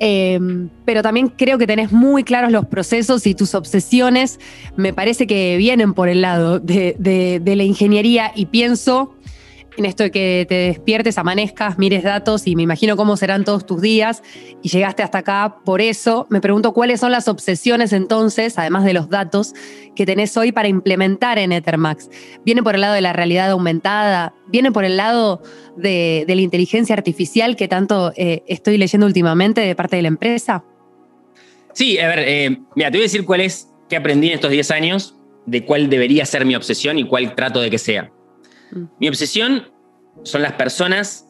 Eh, 0.00 0.38
pero 0.84 1.02
también 1.02 1.28
creo 1.28 1.56
que 1.56 1.66
tenés 1.66 1.92
muy 1.92 2.24
claros 2.24 2.50
los 2.50 2.66
procesos 2.66 3.26
y 3.26 3.34
tus 3.34 3.54
obsesiones. 3.54 4.40
Me 4.76 4.92
parece 4.92 5.26
que 5.26 5.56
vienen 5.56 5.94
por 5.94 6.08
el 6.08 6.20
lado 6.20 6.58
de 6.60 7.42
la 7.44 7.62
ingeniería 7.62 8.32
y 8.34 8.46
pienso 8.46 9.13
en 9.76 9.84
esto 9.84 10.04
de 10.04 10.10
que 10.10 10.46
te 10.48 10.54
despiertes, 10.54 11.18
amanezcas, 11.18 11.78
mires 11.78 12.02
datos 12.02 12.46
y 12.46 12.56
me 12.56 12.62
imagino 12.62 12.96
cómo 12.96 13.16
serán 13.16 13.44
todos 13.44 13.66
tus 13.66 13.80
días 13.80 14.22
y 14.62 14.68
llegaste 14.68 15.02
hasta 15.02 15.18
acá 15.18 15.56
por 15.64 15.80
eso. 15.80 16.26
Me 16.30 16.40
pregunto 16.40 16.72
cuáles 16.72 17.00
son 17.00 17.12
las 17.12 17.28
obsesiones 17.28 17.92
entonces, 17.92 18.58
además 18.58 18.84
de 18.84 18.92
los 18.92 19.08
datos, 19.08 19.54
que 19.96 20.06
tenés 20.06 20.36
hoy 20.36 20.52
para 20.52 20.68
implementar 20.68 21.38
en 21.38 21.52
Ethermax. 21.52 22.10
¿Viene 22.44 22.62
por 22.62 22.74
el 22.74 22.82
lado 22.82 22.94
de 22.94 23.00
la 23.00 23.12
realidad 23.12 23.50
aumentada? 23.50 24.34
¿Viene 24.46 24.70
por 24.70 24.84
el 24.84 24.96
lado 24.96 25.42
de, 25.76 26.24
la 26.26 26.34
inteligencia 26.34 26.94
artificial 26.94 27.56
que 27.56 27.68
tanto 27.68 28.12
eh, 28.16 28.42
estoy 28.46 28.78
leyendo 28.78 29.06
últimamente 29.06 29.60
de 29.60 29.74
parte 29.74 29.96
de 29.96 30.02
la 30.02 30.08
empresa? 30.08 30.64
Sí, 31.72 31.98
a 31.98 32.08
ver, 32.08 32.20
eh, 32.20 32.58
mira, 32.76 32.90
te 32.90 32.98
voy 32.98 33.02
a 33.02 33.08
decir 33.08 33.24
cuál 33.24 33.40
es, 33.40 33.68
qué 33.88 33.96
aprendí 33.96 34.28
en 34.28 34.34
estos 34.34 34.50
10 34.50 34.70
años, 34.70 35.16
de 35.46 35.64
cuál 35.64 35.90
debería 35.90 36.24
ser 36.24 36.46
mi 36.46 36.54
obsesión 36.54 36.98
y 36.98 37.04
cuál 37.04 37.34
trato 37.34 37.60
de 37.60 37.70
que 37.70 37.78
sea. 37.78 38.13
Mi 39.00 39.08
obsesión 39.08 39.64
son 40.22 40.42
las 40.42 40.52
personas 40.52 41.26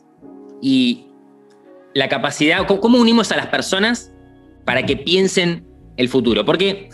y 0.63 1.07
la 1.95 2.09
capacidad, 2.09 2.67
cómo- 2.67 2.99
unimos 2.99 3.31
a 3.33 3.37
las 3.37 3.47
personas 3.47 4.13
para 4.65 4.85
que 4.85 4.97
piensen 4.97 5.67
el 5.97 6.09
futuro. 6.09 6.45
Porque 6.45 6.89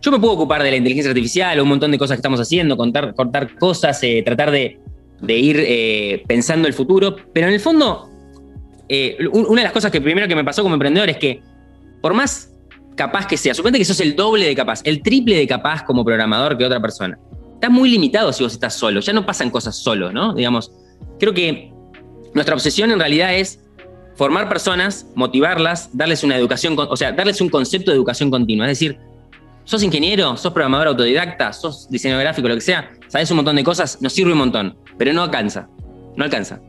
yo 0.00 0.12
me 0.12 0.18
puedo 0.18 0.34
ocupar 0.34 0.62
de 0.62 0.70
la 0.70 0.76
inteligencia 0.76 1.10
artificial, 1.10 1.58
un 1.60 1.68
montón 1.68 1.90
de 1.90 1.98
cosas 1.98 2.16
que 2.16 2.20
estamos 2.20 2.40
haciendo, 2.40 2.76
contar, 2.76 3.14
contar 3.14 3.56
cosas, 3.58 4.02
eh, 4.02 4.22
tratar 4.24 4.50
de, 4.50 4.78
ir 5.26 5.56
eh, 5.58 6.22
pensando 6.28 6.68
el 6.68 6.74
futuro, 6.74 7.16
pero 7.32 7.46
en 7.48 7.54
el 7.54 7.60
fondo, 7.60 8.10
eh, 8.88 9.16
un- 9.32 9.46
una 9.48 9.62
de 9.62 9.64
las 9.64 9.72
cosas 9.72 9.90
que 9.90 10.00
primero 10.00 10.28
que 10.28 10.36
me 10.36 10.44
pasó 10.44 10.62
como 10.62 10.74
emprendedor 10.74 11.08
es 11.08 11.16
que 11.16 11.40
por 12.02 12.12
más 12.12 12.50
capaz 12.96 13.26
que 13.26 13.36
sea, 13.38 13.54
suponete 13.54 13.78
que 13.78 13.84
sos 13.86 14.00
el 14.00 14.14
doble 14.14 14.46
de 14.46 14.54
capaz, 14.54 14.82
el 14.84 15.02
triple 15.02 15.36
de 15.36 15.46
capaz 15.46 15.82
como 15.84 16.04
programador 16.04 16.58
que 16.58 16.64
otra 16.66 16.80
persona. 16.80 17.18
Estás 17.64 17.78
muy 17.78 17.88
limitado 17.88 18.30
si 18.30 18.42
vos 18.42 18.52
estás 18.52 18.74
solo, 18.74 19.00
ya 19.00 19.14
no 19.14 19.24
pasan 19.24 19.48
cosas 19.48 19.74
solo, 19.74 20.12
¿no? 20.12 20.34
Digamos, 20.34 20.70
creo 21.18 21.32
que 21.32 21.72
nuestra 22.34 22.54
obsesión 22.54 22.90
en 22.90 22.98
realidad 22.98 23.34
es 23.34 23.58
formar 24.16 24.50
personas, 24.50 25.06
motivarlas, 25.14 25.88
darles 25.96 26.22
una 26.24 26.36
educación, 26.36 26.76
o 26.78 26.94
sea, 26.94 27.12
darles 27.12 27.40
un 27.40 27.48
concepto 27.48 27.90
de 27.90 27.96
educación 27.96 28.30
continua. 28.30 28.66
Es 28.66 28.78
decir, 28.78 28.98
sos 29.64 29.82
ingeniero, 29.82 30.36
sos 30.36 30.52
programador 30.52 30.88
autodidacta, 30.88 31.54
sos 31.54 31.88
diseñador 31.88 32.24
gráfico, 32.24 32.48
lo 32.48 32.54
que 32.56 32.60
sea, 32.60 32.90
sabes 33.08 33.30
un 33.30 33.36
montón 33.36 33.56
de 33.56 33.64
cosas, 33.64 33.96
nos 34.02 34.12
sirve 34.12 34.32
un 34.32 34.38
montón, 34.40 34.76
pero 34.98 35.14
no 35.14 35.22
alcanza, 35.22 35.66
no 36.18 36.24
alcanza. 36.24 36.60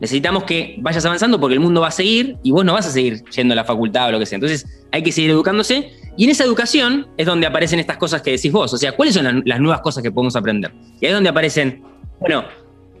Necesitamos 0.00 0.42
que 0.42 0.78
vayas 0.80 1.06
avanzando 1.06 1.38
porque 1.38 1.54
el 1.54 1.60
mundo 1.60 1.82
va 1.82 1.88
a 1.88 1.92
seguir 1.92 2.38
y 2.42 2.50
vos 2.50 2.64
no 2.64 2.72
vas 2.72 2.88
a 2.88 2.90
seguir 2.90 3.22
yendo 3.26 3.52
a 3.52 3.54
la 3.54 3.64
facultad 3.64 4.08
o 4.08 4.10
lo 4.10 4.18
que 4.18 4.26
sea. 4.26 4.34
Entonces 4.34 4.66
hay 4.90 5.04
que 5.04 5.12
seguir 5.12 5.30
educándose 5.30 5.92
y 6.20 6.24
en 6.24 6.30
esa 6.30 6.44
educación 6.44 7.06
es 7.16 7.24
donde 7.26 7.46
aparecen 7.46 7.80
estas 7.80 7.96
cosas 7.96 8.20
que 8.20 8.32
decís 8.32 8.52
vos. 8.52 8.72
O 8.74 8.76
sea, 8.76 8.92
¿cuáles 8.92 9.14
son 9.14 9.42
las, 9.46 9.58
nuevas 9.60 9.80
cosas 9.80 10.02
que 10.02 10.10
podemos 10.12 10.36
aprender? 10.36 10.70
Y 11.00 11.06
ahí 11.06 11.10
es 11.10 11.14
donde 11.14 11.30
aparecen, 11.30 11.82
bueno, 12.20 12.44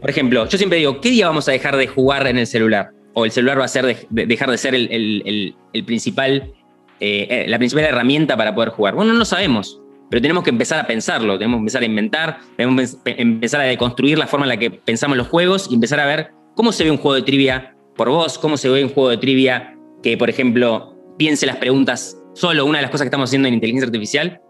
por 0.00 0.08
ejemplo, 0.08 0.48
yo 0.48 0.56
siempre 0.56 0.78
digo, 0.78 1.00
¿qué 1.02 1.10
día 1.10 1.26
vamos 1.26 1.46
a 1.46 1.52
dejar 1.52 1.76
de 1.76 1.86
jugar 1.86 2.26
en 2.26 2.38
el 2.38 2.46
celular? 2.46 2.90
O 3.12 3.26
el 3.26 3.30
celular 3.30 3.60
va 3.60 3.64
a 3.66 3.68
ser 3.68 3.84
de- 3.84 4.06
de- 4.08 4.24
dejar 4.26 4.50
de 4.50 4.56
ser 4.56 4.74
el, 4.74 4.88
el- 4.90 5.84
principal, 5.84 6.52
eh, 7.00 7.26
eh, 7.30 7.44
la 7.46 7.58
principal 7.58 7.84
herramienta 7.84 8.36
para 8.38 8.54
poder 8.54 8.70
jugar. 8.70 8.94
Bueno, 8.94 9.12
no 9.12 9.18
lo 9.18 9.24
sabemos, 9.26 9.80
pero 10.08 10.22
tenemos 10.22 10.42
que 10.42 10.50
empezar 10.50 10.78
a 10.80 10.86
pensarlo, 10.86 11.36
tenemos 11.38 11.56
que 11.58 11.60
empezar 11.60 11.82
a 11.82 11.86
inventar, 11.86 12.38
tenemos 12.56 12.92
que 12.92 12.96
pe- 13.04 13.20
empezar 13.20 13.60
a 13.60 13.64
deconstruir 13.64 14.18
la 14.18 14.26
forma 14.26 14.46
en 14.46 14.50
la 14.50 14.56
que 14.56 14.70
pensamos 14.70 15.16
los 15.18 15.28
juegos 15.28 15.68
y 15.70 15.74
empezar 15.74 16.00
a 16.00 16.06
ver 16.06 16.30
cómo 16.56 16.72
se 16.72 16.84
ve 16.84 16.90
un 16.90 16.96
juego 16.96 17.16
de 17.16 17.22
trivia 17.22 17.74
por 17.96 18.08
vos, 18.08 18.38
cómo 18.38 18.56
se 18.56 18.68
ve 18.70 18.82
un 18.82 18.88
juego 18.90 19.10
de 19.10 19.18
trivia 19.18 19.76
que, 20.02 20.16
por 20.16 20.30
ejemplo, 20.30 20.96
piense 21.18 21.44
las 21.44 21.56
preguntas 21.56 22.16
solo. 22.34 22.66
Una 22.66 22.78
de 22.78 22.82
las 22.82 22.90
cosas 22.90 23.04
que 23.04 23.08
estamos 23.08 23.30
haciendo 23.30 23.48
en 23.48 23.54
inteligencia 23.54 23.86
artificial 23.86 24.40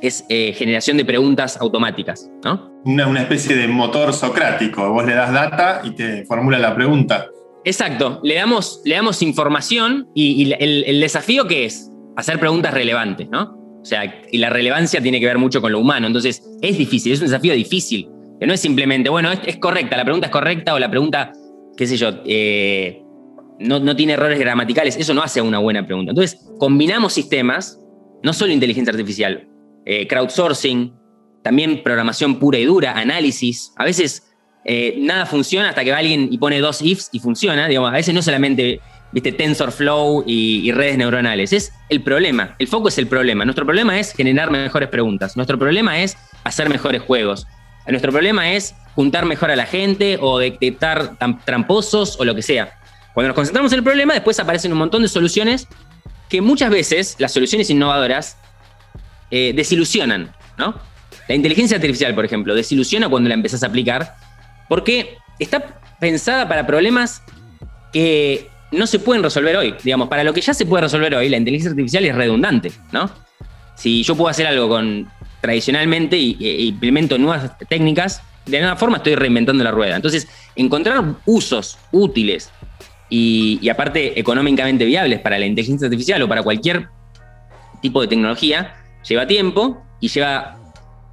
es 0.00 0.24
eh, 0.28 0.52
generación 0.54 0.96
de 0.96 1.04
preguntas 1.04 1.58
automáticas, 1.60 2.30
¿no? 2.44 2.70
Una, 2.84 3.06
una 3.06 3.22
especie 3.22 3.54
de 3.54 3.68
motor 3.68 4.12
socrático. 4.12 4.90
Vos 4.90 5.04
le 5.04 5.14
das 5.14 5.32
data 5.32 5.82
y 5.84 5.90
te 5.90 6.24
formula 6.24 6.58
la 6.58 6.74
pregunta. 6.74 7.26
Exacto, 7.64 8.20
le 8.22 8.34
damos, 8.34 8.80
le 8.86 8.94
damos 8.94 9.20
información 9.20 10.08
y, 10.14 10.42
y 10.42 10.52
el, 10.54 10.84
el 10.84 11.00
desafío 11.00 11.46
que 11.46 11.66
es 11.66 11.90
hacer 12.16 12.40
preguntas 12.40 12.72
relevantes, 12.72 13.28
¿no? 13.28 13.58
O 13.80 13.84
sea, 13.84 14.22
y 14.30 14.38
la 14.38 14.50
relevancia 14.50 15.00
tiene 15.02 15.20
que 15.20 15.26
ver 15.26 15.38
mucho 15.38 15.60
con 15.60 15.72
lo 15.72 15.78
humano, 15.78 16.06
entonces 16.06 16.42
es 16.60 16.78
difícil, 16.78 17.12
es 17.12 17.20
un 17.20 17.26
desafío 17.26 17.54
difícil, 17.54 18.08
que 18.38 18.46
no 18.46 18.54
es 18.54 18.60
simplemente, 18.60 19.10
bueno, 19.10 19.30
es, 19.30 19.40
es 19.46 19.56
correcta, 19.58 19.96
la 19.96 20.04
pregunta 20.04 20.26
es 20.26 20.32
correcta 20.32 20.74
o 20.74 20.78
la 20.78 20.90
pregunta, 20.90 21.32
qué 21.76 21.86
sé 21.86 21.96
yo, 21.96 22.10
eh, 22.24 23.02
no, 23.60 23.78
no 23.78 23.94
tiene 23.94 24.14
errores 24.14 24.38
gramaticales, 24.38 24.96
eso 24.96 25.14
no 25.14 25.22
hace 25.22 25.40
una 25.40 25.58
buena 25.58 25.86
pregunta. 25.86 26.10
Entonces, 26.10 26.40
combinamos 26.58 27.12
sistemas, 27.12 27.78
no 28.22 28.32
solo 28.32 28.52
inteligencia 28.52 28.90
artificial, 28.90 29.48
eh, 29.84 30.06
crowdsourcing, 30.08 30.94
también 31.42 31.82
programación 31.82 32.38
pura 32.38 32.58
y 32.58 32.64
dura, 32.64 32.98
análisis, 32.98 33.72
a 33.76 33.84
veces 33.84 34.26
eh, 34.64 34.96
nada 34.98 35.26
funciona 35.26 35.70
hasta 35.70 35.84
que 35.84 35.90
va 35.90 35.98
alguien 35.98 36.28
y 36.30 36.38
pone 36.38 36.58
dos 36.60 36.82
ifs 36.82 37.08
y 37.12 37.18
funciona. 37.18 37.66
Digamos, 37.66 37.90
a 37.90 37.94
veces 37.94 38.14
no 38.14 38.22
solamente 38.22 38.80
viste 39.12 39.32
TensorFlow 39.32 40.24
y, 40.26 40.60
y 40.68 40.72
redes 40.72 40.98
neuronales, 40.98 41.52
es 41.52 41.72
el 41.88 42.02
problema. 42.02 42.56
El 42.58 42.68
foco 42.68 42.88
es 42.88 42.98
el 42.98 43.06
problema. 43.06 43.44
Nuestro 43.44 43.64
problema 43.64 43.98
es 43.98 44.12
generar 44.12 44.50
mejores 44.50 44.88
preguntas. 44.88 45.36
Nuestro 45.36 45.58
problema 45.58 46.00
es 46.00 46.16
hacer 46.44 46.68
mejores 46.68 47.02
juegos. 47.02 47.46
Nuestro 47.86 48.12
problema 48.12 48.52
es 48.52 48.74
juntar 48.94 49.24
mejor 49.24 49.50
a 49.50 49.56
la 49.56 49.66
gente 49.66 50.18
o 50.20 50.38
detectar 50.38 51.16
tramposos 51.44 52.20
o 52.20 52.24
lo 52.24 52.34
que 52.34 52.42
sea. 52.42 52.79
Cuando 53.14 53.28
nos 53.28 53.34
concentramos 53.34 53.72
en 53.72 53.78
el 53.78 53.84
problema, 53.84 54.14
después 54.14 54.38
aparecen 54.38 54.72
un 54.72 54.78
montón 54.78 55.02
de 55.02 55.08
soluciones 55.08 55.66
que 56.28 56.40
muchas 56.40 56.70
veces 56.70 57.16
las 57.18 57.32
soluciones 57.32 57.68
innovadoras 57.70 58.36
eh, 59.30 59.52
desilusionan, 59.54 60.32
¿no? 60.56 60.74
La 61.28 61.34
inteligencia 61.34 61.76
artificial, 61.76 62.14
por 62.14 62.24
ejemplo, 62.24 62.54
desilusiona 62.54 63.08
cuando 63.08 63.28
la 63.28 63.34
empezás 63.34 63.62
a 63.62 63.66
aplicar 63.66 64.14
porque 64.68 65.16
está 65.38 65.80
pensada 65.98 66.48
para 66.48 66.66
problemas 66.66 67.22
que 67.92 68.48
no 68.72 68.86
se 68.86 68.98
pueden 68.98 69.22
resolver 69.22 69.56
hoy. 69.56 69.74
Digamos, 69.82 70.08
para 70.08 70.24
lo 70.24 70.32
que 70.32 70.40
ya 70.40 70.54
se 70.54 70.66
puede 70.66 70.82
resolver 70.82 71.14
hoy, 71.14 71.28
la 71.28 71.36
inteligencia 71.36 71.70
artificial 71.70 72.04
es 72.04 72.14
redundante, 72.14 72.72
¿no? 72.92 73.10
Si 73.74 74.02
yo 74.02 74.14
puedo 74.14 74.28
hacer 74.28 74.46
algo 74.46 74.68
con 74.68 75.10
tradicionalmente 75.40 76.16
y, 76.16 76.36
e 76.40 76.62
implemento 76.62 77.18
nuevas 77.18 77.58
técnicas, 77.68 78.22
de 78.46 78.58
alguna 78.58 78.76
forma 78.76 78.98
estoy 78.98 79.14
reinventando 79.14 79.64
la 79.64 79.70
rueda. 79.70 79.96
Entonces, 79.96 80.28
encontrar 80.54 81.02
usos 81.24 81.78
útiles 81.92 82.50
y, 83.10 83.68
aparte 83.68 84.18
económicamente 84.18 84.84
viables 84.84 85.18
para 85.20 85.38
la 85.38 85.44
inteligencia 85.44 85.86
artificial 85.86 86.22
o 86.22 86.28
para 86.28 86.42
cualquier 86.42 86.88
tipo 87.82 88.00
de 88.00 88.06
tecnología 88.06 88.74
lleva 89.06 89.26
tiempo 89.26 89.82
y 90.00 90.08
lleva 90.08 90.56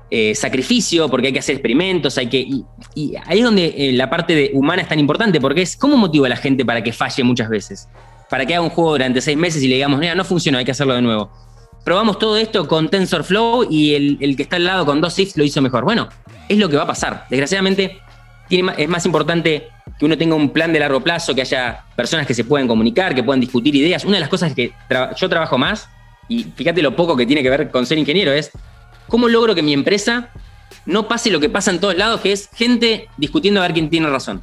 eh, 0.09 0.35
sacrificio 0.35 1.09
porque 1.09 1.27
hay 1.27 1.33
que 1.33 1.39
hacer 1.39 1.55
experimentos, 1.55 2.17
hay 2.17 2.27
que. 2.27 2.47
Y, 2.95 3.15
ahí 3.25 3.39
es 3.39 3.43
donde 3.43 3.73
eh, 3.75 3.91
la 3.93 4.09
parte 4.09 4.51
humana 4.53 4.83
es 4.83 4.87
tan 4.87 4.99
importante, 4.99 5.41
porque 5.41 5.63
es 5.63 5.75
cómo 5.75 5.97
motiva 5.97 6.27
a 6.27 6.29
la 6.29 6.37
gente 6.37 6.63
para 6.63 6.81
que 6.83 6.93
falle 6.93 7.23
muchas 7.23 7.49
veces. 7.49 7.89
Para 8.29 8.45
que 8.45 8.53
haga 8.53 8.63
un 8.63 8.69
juego 8.69 8.91
durante 8.91 9.19
seis 9.19 9.37
meses 9.37 9.63
y 9.63 9.67
le 9.67 9.75
digamos, 9.75 9.99
mira, 9.99 10.13
no 10.13 10.23
funcionó, 10.23 10.59
hay 10.59 10.65
que 10.65 10.71
hacerlo 10.71 10.93
de 10.93 11.01
nuevo. 11.01 11.31
probamos 11.83 12.19
todo 12.19 12.37
esto 12.37 12.67
con 12.67 12.89
TensorFlow 12.89 13.67
y 13.69 13.95
el, 13.95 14.35
que 14.35 14.43
está 14.43 14.57
al 14.57 14.65
lado 14.65 14.85
con 14.85 15.01
dos 15.01 15.17
ifs 15.17 15.35
lo 15.35 15.43
hizo 15.43 15.61
mejor. 15.61 15.83
Bueno, 15.83 16.09
es 16.47 16.57
lo 16.57 16.69
que 16.69 16.77
va 16.77 16.83
a 16.83 16.87
pasar. 16.87 17.25
Desgraciadamente, 17.29 17.97
es 18.49 18.87
más 18.87 19.05
importante 19.05 19.69
que 19.97 20.05
uno 20.05 20.17
tenga 20.17 20.35
un 20.35 20.49
plan 20.51 20.71
de 20.71 20.79
largo 20.79 21.01
plazo, 21.01 21.33
que 21.33 21.41
haya 21.41 21.83
personas 21.95 22.27
que 22.27 22.33
se 22.33 22.43
puedan 22.43 22.67
comunicar, 22.67 23.15
que 23.15 23.23
puedan 23.23 23.39
discutir 23.39 23.75
ideas. 23.75 24.05
Una 24.05 24.15
de 24.15 24.19
las 24.21 24.29
cosas 24.29 24.53
que 24.53 24.71
tra- 24.89 25.15
yo 25.15 25.27
trabajo 25.27 25.57
más, 25.57 25.89
y 26.29 26.43
fíjate 26.43 26.81
lo 26.81 26.95
poco 26.95 27.15
que 27.15 27.25
tiene 27.25 27.41
que 27.41 27.49
ver 27.49 27.71
con 27.71 27.85
ser 27.85 27.97
ingeniero, 27.97 28.31
es 28.31 28.51
cómo 29.07 29.27
logro 29.27 29.55
que 29.55 29.61
mi 29.63 29.73
empresa 29.73 30.29
no 30.85 31.07
pase 31.07 31.31
lo 31.31 31.39
que 31.39 31.49
pasa 31.49 31.71
en 31.71 31.79
todos 31.79 31.97
lados, 31.97 32.21
que 32.21 32.31
es 32.31 32.49
gente 32.55 33.07
discutiendo 33.17 33.59
a 33.59 33.63
ver 33.63 33.73
quién 33.73 33.89
tiene 33.89 34.07
razón. 34.09 34.41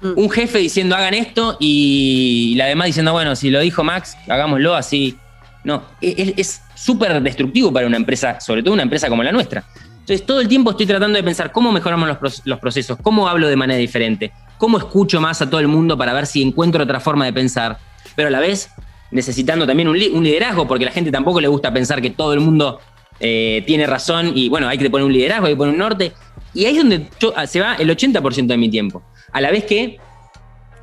Mm. 0.00 0.12
Un 0.16 0.30
jefe 0.30 0.58
diciendo 0.58 0.96
hagan 0.96 1.14
esto 1.14 1.56
y 1.60 2.54
la 2.56 2.66
demás 2.66 2.86
diciendo, 2.86 3.12
bueno, 3.12 3.36
si 3.36 3.50
lo 3.50 3.60
dijo 3.60 3.84
Max, 3.84 4.16
hagámoslo 4.28 4.74
así. 4.74 5.16
No, 5.64 5.82
e-, 6.00 6.34
es 6.36 6.62
súper 6.74 7.20
destructivo 7.22 7.72
para 7.72 7.86
una 7.86 7.96
empresa, 7.96 8.40
sobre 8.40 8.62
todo 8.62 8.74
una 8.74 8.84
empresa 8.84 9.08
como 9.08 9.22
la 9.22 9.32
nuestra. 9.32 9.64
Entonces, 10.08 10.26
todo 10.26 10.40
el 10.40 10.48
tiempo 10.48 10.70
estoy 10.70 10.86
tratando 10.86 11.18
de 11.18 11.22
pensar 11.22 11.52
cómo 11.52 11.70
mejoramos 11.70 12.08
los, 12.08 12.16
pro- 12.16 12.30
los 12.46 12.58
procesos, 12.58 12.96
cómo 13.02 13.28
hablo 13.28 13.46
de 13.46 13.56
manera 13.56 13.78
diferente, 13.78 14.32
cómo 14.56 14.78
escucho 14.78 15.20
más 15.20 15.42
a 15.42 15.50
todo 15.50 15.60
el 15.60 15.68
mundo 15.68 15.98
para 15.98 16.14
ver 16.14 16.24
si 16.24 16.40
encuentro 16.40 16.82
otra 16.82 16.98
forma 16.98 17.26
de 17.26 17.32
pensar, 17.34 17.76
pero 18.16 18.28
a 18.28 18.30
la 18.30 18.40
vez 18.40 18.70
necesitando 19.10 19.66
también 19.66 19.86
un 19.86 19.98
liderazgo, 19.98 20.66
porque 20.66 20.84
a 20.84 20.88
la 20.88 20.92
gente 20.92 21.10
tampoco 21.12 21.42
le 21.42 21.48
gusta 21.48 21.70
pensar 21.74 22.00
que 22.00 22.08
todo 22.08 22.32
el 22.32 22.40
mundo 22.40 22.80
eh, 23.20 23.62
tiene 23.66 23.86
razón 23.86 24.32
y 24.34 24.48
bueno, 24.48 24.66
hay 24.66 24.78
que 24.78 24.88
poner 24.88 25.04
un 25.04 25.12
liderazgo, 25.12 25.44
hay 25.46 25.52
que 25.52 25.56
poner 25.58 25.74
un 25.74 25.78
norte. 25.78 26.12
Y 26.54 26.64
ahí 26.64 26.72
es 26.72 26.78
donde 26.78 27.06
yo- 27.20 27.34
ah, 27.36 27.46
se 27.46 27.60
va 27.60 27.74
el 27.74 27.90
80% 27.90 28.46
de 28.46 28.56
mi 28.56 28.70
tiempo. 28.70 29.02
A 29.32 29.42
la 29.42 29.50
vez 29.50 29.64
que 29.64 29.98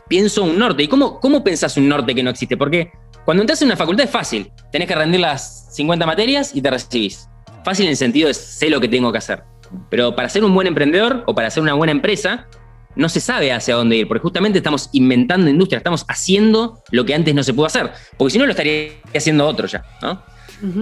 pienso 0.07 0.43
un 0.43 0.59
norte. 0.59 0.83
¿Y 0.83 0.87
cómo, 0.87 1.19
cómo 1.19 1.43
pensás 1.43 1.75
un 1.77 1.89
norte 1.89 2.13
que 2.13 2.21
no 2.21 2.29
existe? 2.29 2.57
Porque 2.57 2.91
cuando 3.25 3.41
entras 3.41 3.59
en 3.63 3.69
una 3.69 3.75
facultad 3.75 4.05
es 4.05 4.11
fácil. 4.11 4.51
Tenés 4.71 4.87
que 4.87 4.93
rendir 4.93 5.19
las 5.19 5.73
50 5.75 6.05
materias 6.05 6.55
y 6.55 6.61
te 6.61 6.69
recibís. 6.69 7.27
Fácil 7.65 7.85
en 7.87 7.89
el 7.91 7.97
sentido 7.97 8.27
de 8.27 8.33
sé 8.35 8.69
lo 8.69 8.79
que 8.79 8.87
tengo 8.87 9.11
que 9.11 9.17
hacer. 9.17 9.43
Pero 9.89 10.15
para 10.15 10.29
ser 10.29 10.43
un 10.45 10.53
buen 10.53 10.67
emprendedor 10.67 11.23
o 11.25 11.33
para 11.33 11.49
ser 11.49 11.63
una 11.63 11.73
buena 11.73 11.91
empresa, 11.91 12.47
no 12.95 13.09
se 13.09 13.19
sabe 13.19 13.51
hacia 13.51 13.73
dónde 13.73 13.97
ir, 13.97 14.07
porque 14.07 14.21
justamente 14.21 14.59
estamos 14.59 14.87
inventando 14.93 15.49
industria, 15.49 15.79
estamos 15.79 16.05
haciendo 16.07 16.83
lo 16.91 17.03
que 17.05 17.15
antes 17.15 17.33
no 17.33 17.41
se 17.41 17.55
pudo 17.55 17.65
hacer, 17.65 17.91
porque 18.17 18.31
si 18.33 18.37
no 18.37 18.45
lo 18.45 18.51
estaría 18.51 18.91
haciendo 19.15 19.47
otro 19.47 19.65
ya, 19.67 19.83
¿no? 20.03 20.21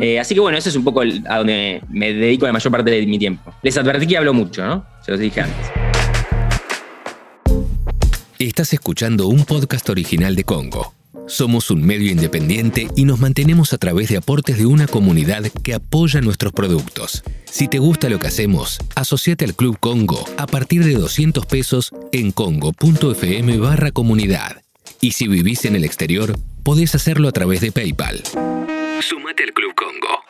Eh, 0.01 0.19
así 0.19 0.35
que 0.35 0.41
bueno, 0.41 0.57
eso 0.57 0.67
es 0.69 0.75
un 0.75 0.83
poco 0.83 1.01
el- 1.01 1.23
a 1.27 1.37
donde 1.37 1.81
me 1.89 2.13
dedico 2.13 2.45
la 2.45 2.51
mayor 2.53 2.71
parte 2.71 2.91
de 2.91 3.07
mi 3.07 3.17
tiempo. 3.17 3.51
Les 3.63 3.75
advertí 3.77 4.05
que 4.05 4.17
hablo 4.17 4.33
mucho, 4.33 4.63
¿no? 4.65 4.85
Se 5.05 5.11
los 5.11 5.19
dije 5.21 5.39
antes. 5.41 5.71
Estás 8.37 8.73
escuchando 8.73 9.27
un 9.27 9.45
podcast 9.45 9.89
original 9.89 10.35
de 10.35 10.43
Congo. 10.43 10.93
Somos 11.27 11.71
un 11.71 11.85
medio 11.85 12.11
independiente 12.11 12.89
y 12.95 13.05
nos 13.05 13.19
mantenemos 13.19 13.71
a 13.73 13.77
través 13.77 14.09
de 14.09 14.17
aportes 14.17 14.57
de 14.57 14.65
una 14.65 14.87
comunidad 14.87 15.43
que 15.63 15.73
apoya 15.73 16.19
nuestros 16.19 16.51
productos. 16.51 17.23
Si 17.45 17.67
te 17.67 17.79
gusta 17.79 18.09
lo 18.09 18.19
que 18.19 18.27
hacemos, 18.27 18.79
asociate 18.95 19.45
al 19.45 19.55
Club 19.55 19.79
Congo 19.79 20.25
a 20.37 20.47
partir 20.47 20.83
de 20.83 20.95
200 20.95 21.45
pesos 21.45 21.91
en 22.11 22.31
congo.fm 22.31 23.57
barra 23.57 23.91
comunidad. 23.91 24.61
Y 24.99 25.11
si 25.11 25.27
vivís 25.27 25.65
en 25.65 25.75
el 25.75 25.85
exterior, 25.85 26.37
podés 26.63 26.93
hacerlo 26.95 27.29
a 27.29 27.31
través 27.31 27.61
de 27.61 27.71
PayPal. 27.71 28.21
Sumate 29.01 29.43
al 29.43 29.53
Club 29.53 29.73
Congo. 29.75 30.23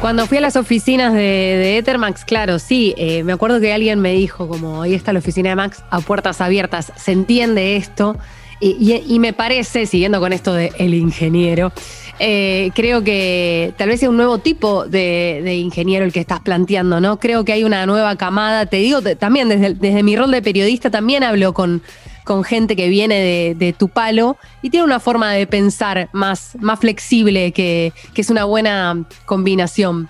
Cuando 0.00 0.26
fui 0.26 0.38
a 0.38 0.40
las 0.40 0.56
oficinas 0.56 1.14
de, 1.14 1.78
Ethermax, 1.78 2.24
claro, 2.24 2.58
sí, 2.58 2.92
eh, 2.98 3.22
me 3.22 3.32
acuerdo 3.32 3.60
que 3.60 3.72
alguien 3.72 4.00
me 4.00 4.12
dijo 4.12 4.48
como, 4.48 4.82
ahí 4.82 4.94
está 4.94 5.12
la 5.12 5.20
oficina 5.20 5.50
de 5.50 5.56
Max 5.56 5.84
a 5.90 6.00
puertas 6.00 6.40
abiertas, 6.40 6.92
se 6.96 7.12
entiende 7.12 7.76
esto, 7.76 8.18
y, 8.62 9.18
me 9.18 9.32
parece, 9.32 9.86
siguiendo 9.86 10.20
con 10.20 10.32
esto 10.32 10.54
de 10.54 10.72
el 10.78 10.94
ingeniero, 10.94 11.72
eh, 12.20 12.70
creo 12.74 13.02
que 13.02 13.74
tal 13.76 13.88
vez 13.88 13.98
sea 13.98 14.08
un 14.08 14.16
nuevo 14.16 14.38
tipo 14.38 14.86
de, 14.86 15.56
ingeniero 15.56 16.04
el 16.04 16.12
que 16.12 16.20
estás 16.20 16.40
planteando, 16.40 17.00
¿no? 17.00 17.18
Creo 17.18 17.44
que 17.44 17.52
hay 17.52 17.64
una 17.64 17.84
nueva 17.86 18.14
camada, 18.14 18.66
te 18.66 18.76
digo, 18.76 19.02
también 19.16 19.48
desde, 19.48 19.74
desde 19.74 20.04
mi 20.04 20.14
rol 20.14 20.30
de 20.30 20.42
periodista 20.42 20.90
también 20.90 21.24
hablo 21.24 21.52
con, 21.52 21.82
con 22.22 22.44
gente 22.44 22.76
que 22.76 22.88
viene 22.88 23.54
de, 23.54 23.72
tu 23.72 23.88
palo 23.88 24.36
y 24.62 24.70
tiene 24.70 24.84
una 24.84 25.00
forma 25.00 25.32
de 25.32 25.46
pensar 25.48 26.08
más, 26.12 26.56
más 26.60 26.78
flexible 26.78 27.50
que, 27.50 27.92
que 28.14 28.20
es 28.20 28.30
una 28.30 28.44
buena 28.44 29.04
combinación. 29.24 30.08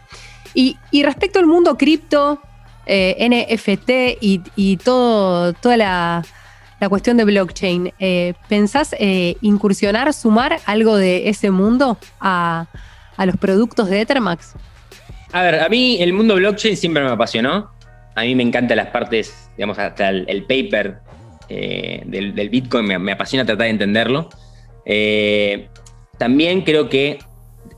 Y, 0.53 0.77
y 0.91 1.05
respecto 1.05 1.38
al 1.38 1.47
mundo 1.47 1.79
cripto, 1.79 2.38
eh, 2.85 3.17
NFT 3.31 4.23
y, 4.23 4.43
y 4.57 4.77
todo, 4.77 5.55
toda 5.55 5.77
la, 5.79 6.23
la 6.83 6.88
cuestión 6.88 7.16
de 7.16 7.25
blockchain, 7.25 7.92
eh, 8.01 8.35
¿pensás 8.49 8.92
eh, 8.99 9.37
incursionar, 9.40 10.12
sumar 10.12 10.59
algo 10.66 10.97
de 10.97 11.29
ese 11.29 11.53
mundo 11.53 11.97
a, 12.18 12.66
a 13.16 13.25
los 13.25 13.37
productos 13.37 13.88
de 13.88 14.01
Ethermax? 14.01 14.55
A 15.31 15.42
ver, 15.42 15.61
a 15.61 15.68
mí 15.68 15.99
el 16.01 16.12
mundo 16.12 16.35
blockchain 16.35 16.77
siempre 16.77 17.05
me 17.05 17.11
apasionó. 17.11 17.71
A 18.16 18.23
mí 18.23 18.35
me 18.35 18.42
encantan 18.42 18.79
las 18.79 18.88
partes, 18.88 19.49
digamos, 19.57 19.79
hasta 19.79 20.09
el, 20.09 20.42
paper 20.42 20.99
eh, 21.49 22.03
del, 22.05 22.49
Bitcoin, 22.49 22.85
me, 22.85 23.12
apasiona 23.12 23.45
tratar 23.45 23.66
de 23.66 23.71
entenderlo. 23.71 24.29
Eh, 24.85 25.68
también 26.18 26.62
creo 26.62 26.88
que 26.88 27.21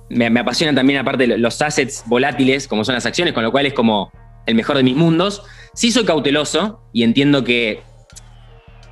me, 0.09 0.31
me 0.31 0.41
apasionan 0.41 0.75
también, 0.75 0.99
aparte, 0.99 1.27
lo- 1.27 1.37
los 1.37 1.61
assets 1.61 2.05
volátiles, 2.07 2.67
como 2.67 2.87
son 2.87 2.95
las 2.95 3.05
acciones, 3.05 3.35
con 3.35 3.43
lo 3.43 3.53
cual 3.53 3.67
es 3.67 3.75
como 3.75 4.11
el 4.47 4.55
mejor 4.55 4.79
de 4.79 4.83
mis 4.83 4.97
mundos. 4.97 5.43
Sí 5.75 5.93
soy 5.93 6.07
cauteloso 6.07 6.81
y 6.95 7.03
entiendo 7.03 7.45
que, 7.45 7.83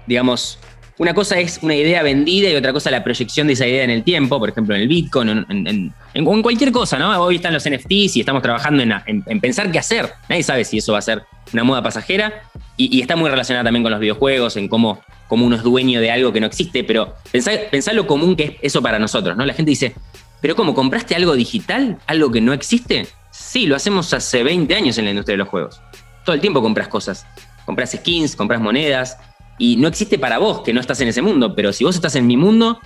digamos, 0.07 0.59
una 0.99 1.15
cosa 1.15 1.39
es 1.39 1.59
una 1.63 1.75
idea 1.75 2.03
vendida 2.03 2.49
y 2.51 2.55
otra 2.55 2.73
cosa 2.73 2.91
la 2.91 3.03
proyección 3.03 3.47
de 3.47 3.55
esa 3.55 3.67
idea 3.67 3.83
en 3.83 3.91
el 3.91 4.05
tiempo, 4.05 4.39
por 4.39 4.51
ejemplo, 4.51 4.75
en 4.75 4.83
el 4.83 4.89
Bitcoin, 4.89 5.45
en, 5.49 6.43
cualquier 6.43 6.71
cosa, 6.71 6.99
¿no? 6.99 7.11
Hoy 7.21 7.37
están 7.37 7.53
los 7.55 7.69
NFTs 7.69 8.17
y 8.17 8.21
estamos 8.21 8.43
trabajando 8.43 8.83
en, 8.83 8.93
en- 9.07 9.25
en 9.27 9.41
pensar 9.41 9.71
qué 9.73 9.79
hacer. 9.79 10.11
Nadie 10.29 10.43
sabe 10.43 10.65
si 10.65 10.79
eso 10.79 10.93
va 10.93 10.99
a 10.99 11.03
ser 11.03 11.23
una 11.53 11.65
moda 11.65 11.83
pasajera 11.83 12.43
y, 12.77 12.97
y 12.97 13.01
está 13.01 13.17
muy 13.17 13.29
relacionada 13.31 13.65
también 13.65 13.83
con 13.83 13.91
los 13.91 14.01
videojuegos, 14.01 14.57
en 14.57 14.69
cómo, 14.69 15.01
cómo 15.29 15.47
uno 15.47 15.57
es 15.57 15.63
dueño 15.63 16.01
de 16.01 16.11
algo 16.11 16.33
que 16.33 16.41
no 16.41 16.47
existe, 16.47 16.85
pero 16.85 17.15
pensá, 17.33 17.53
pensá 17.71 17.93
lo 17.95 18.07
común 18.07 18.37
que 18.37 18.45
es 18.45 18.53
eso 18.63 18.83
para 18.83 18.99
nosotros, 18.99 19.37
¿no? 19.37 19.45
La 19.47 19.55
gente 19.55 19.71
dice, 19.71 19.95
¿pero 20.41 20.55
cómo? 20.55 20.75
¿Compraste 20.75 21.17
algo 21.17 21.35
digital? 21.35 21.99
¿Algo 22.07 22.31
que 22.31 22.41
no 22.41 22.53
existe? 22.53 23.07
Sí, 23.31 23.67
lo 23.67 23.75
hacemos 23.77 24.13
hace 24.13 24.43
20 24.43 24.73
años 24.75 24.99
en 24.99 25.07
la 25.07 25.11
industria 25.11 25.35
de 25.35 25.39
los 25.39 25.49
juegos. 25.49 25.81
Todo 26.25 26.35
el 26.35 26.41
tiempo 26.41 26.61
compras 26.63 26.89
cosas. 26.89 27.27
Compras 27.65 27.93
skins, 27.93 28.37
compras 28.37 28.61
monedas, 28.61 29.17
y 29.63 29.77
no 29.77 29.87
existe 29.87 30.19
para 30.19 30.39
vos 30.39 30.63
que 30.63 30.73
no 30.73 30.81
estás 30.81 31.01
en 31.03 31.07
ese 31.07 31.23
mundo, 31.23 31.55
pero 31.55 31.73
si 31.73 31.85
vos 31.85 31.95
estás 31.95 32.17
en 32.17 32.27
mi 32.27 32.37
mundo, 32.37 32.81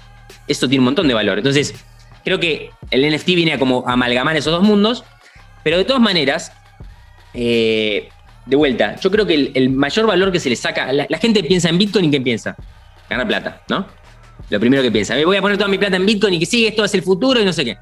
eso 0.47 0.69
tiene 0.69 0.81
un 0.81 0.85
montón 0.87 1.09
de 1.09 1.15
valor. 1.15 1.39
Entonces, 1.39 1.75
creo 2.23 2.39
que 2.39 2.71
el 2.91 3.01
NFT 3.15 3.29
viene 3.29 3.55
a 3.55 3.59
como 3.59 3.83
amalgamar 3.89 4.37
esos 4.37 4.53
dos 4.53 4.63
mundos, 4.63 5.03
pero 5.65 5.79
de 5.79 5.85
todas 5.85 6.03
maneras, 6.03 6.53
eh, 7.33 8.11
de 8.45 8.57
vuelta, 8.57 8.97
yo 8.97 9.11
creo 9.11 9.27
que 9.27 9.35
el, 9.35 9.53
el 9.55 9.71
mayor 9.71 10.07
valor 10.07 10.31
que 10.31 10.39
se 10.39 10.51
le 10.51 10.57
saca, 10.57 10.93
la, 10.93 11.07
la 11.09 11.19
gente 11.19 11.43
piensa 11.45 11.71
en 11.71 11.79
Bitcoin 11.79 12.05
y 12.05 12.11
¿qué 12.11 12.21
piensa? 12.21 12.55
Ganar 13.09 13.27
plata, 13.27 13.63
¿no? 13.71 13.87
Lo 14.51 14.61
primero 14.61 14.83
que 14.83 14.91
piensa, 14.93 15.15
"Me 15.15 15.25
voy 15.25 15.39
a 15.39 15.41
poner 15.41 15.57
toda 15.57 15.69
mi 15.71 15.79
plata 15.79 15.97
en 15.97 16.05
Bitcoin 16.05 16.35
y 16.35 16.39
que 16.41 16.47
sigue, 16.47 16.69
esto 16.69 16.85
es 16.85 16.93
el 16.95 17.03
futuro 17.03 17.41
y 17.41 17.45
no 17.47 17.55
sé 17.55 17.65
qué. 17.65 17.79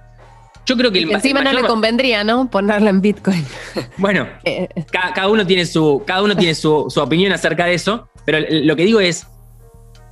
Yo 0.67 0.77
creo 0.77 0.93
que 0.93 1.01
el, 1.01 1.11
encima 1.11 1.43
no 1.43 1.53
le 1.53 1.63
convendría, 1.63 2.23
¿no? 2.23 2.49
Ponerla 2.49 2.91
en 2.91 3.01
Bitcoin. 3.01 3.45
Bueno, 3.99 4.29
Eh, 4.45 4.69
cada, 4.93 5.13
cada 5.13 5.29
uno 5.29 5.45
tiene, 5.45 5.67
su, 5.67 6.03
cada 6.07 6.23
uno 6.23 6.37
tiene 6.37 6.55
su, 6.55 6.87
su 6.89 7.01
opinión 7.01 7.33
acerca 7.33 7.67
de 7.67 7.75
eso, 7.75 8.09
pero 8.25 8.39
lo 8.51 8.77
que 8.77 8.85
digo 8.85 9.01
es, 9.01 9.27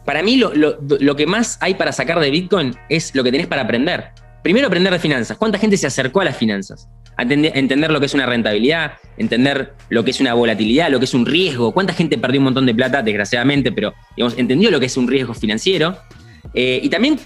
para 0.04 0.22
mí 0.22 0.36
lo, 0.36 0.52
lo- 0.54 0.76
lo 0.80 1.16
que 1.16 1.26
más 1.26 1.58
hay 1.60 1.74
para 1.74 1.92
sacar 1.92 2.18
de 2.20 2.30
Bitcoin 2.30 2.74
es 2.88 3.14
lo 3.14 3.22
que 3.24 3.30
tenés 3.30 3.46
para 3.46 3.62
aprender. 3.62 4.08
Primero 4.42 4.66
aprender 4.66 4.92
de 4.92 4.98
finanzas. 4.98 5.36
¿Cuánta 5.36 5.58
gente 5.58 5.76
se 5.76 5.86
acercó 5.86 6.20
a 6.20 6.24
las 6.24 6.36
finanzas? 6.36 6.88
Entender, 7.16 7.92
lo 7.92 8.00
que 8.00 8.06
es 8.06 8.14
una 8.14 8.26
rentabilidad, 8.26 8.94
entender 9.16 9.74
lo 9.90 10.02
que 10.04 10.10
es 10.10 10.20
una 10.20 10.34
volatilidad, 10.34 10.90
lo 10.90 10.98
que 10.98 11.04
es 11.04 11.14
un 11.14 11.24
riesgo. 11.26 11.70
¿Cuánta 11.72 11.92
gente 11.92 12.18
perdió 12.18 12.40
un 12.40 12.44
montón 12.44 12.66
de 12.66 12.74
plata, 12.74 13.02
desgraciadamente, 13.02 13.70
pero 13.70 13.94
digamos, 14.16 14.36
entendió 14.38 14.70
lo 14.72 14.80
que 14.80 14.86
es 14.86 14.96
un 14.96 15.06
riesgo 15.06 15.32
financiero? 15.34 15.96
Eh, 16.54 16.80
y 16.82 16.88
también 16.88 17.20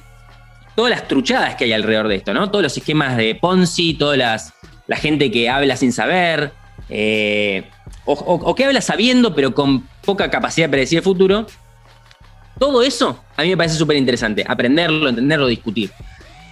todas 0.75 0.91
las 0.91 1.09
truchadas 1.09 1.55
que 1.55 1.65
hay 1.65 1.73
alrededor 1.73 2.09
de 2.09 2.17
esto, 2.17 2.35
¿no? 2.35 2.51
Todos 2.51 2.65
los 2.65 2.77
esquemas 2.77 3.17
de 3.17 3.35
Ponzi, 3.37 3.95
toda 3.95 4.17
las, 4.19 4.53
la 4.87 4.97
gente 4.97 5.31
que 5.31 5.49
habla 5.49 5.77
sin 5.77 5.93
saber, 5.93 6.53
eh, 6.91 7.65
o- 8.05 8.13
o 8.13 8.55
que 8.55 8.65
habla 8.67 8.83
sabiendo, 8.83 9.35
pero 9.35 9.55
con 9.55 9.89
poca 10.07 10.31
capacidad 10.31 10.69
de 10.69 10.71
predecir 10.71 10.99
el 10.99 11.05
futuro. 11.05 11.47
Todo 12.59 12.83
eso 12.83 13.23
a 13.37 13.43
mí 13.43 13.51
me 13.51 13.57
parece 13.57 13.77
súper 13.77 13.97
interesante, 13.97 14.43
aprenderlo, 14.47 15.11
entenderlo, 15.11 15.47
discutir. 15.47 15.91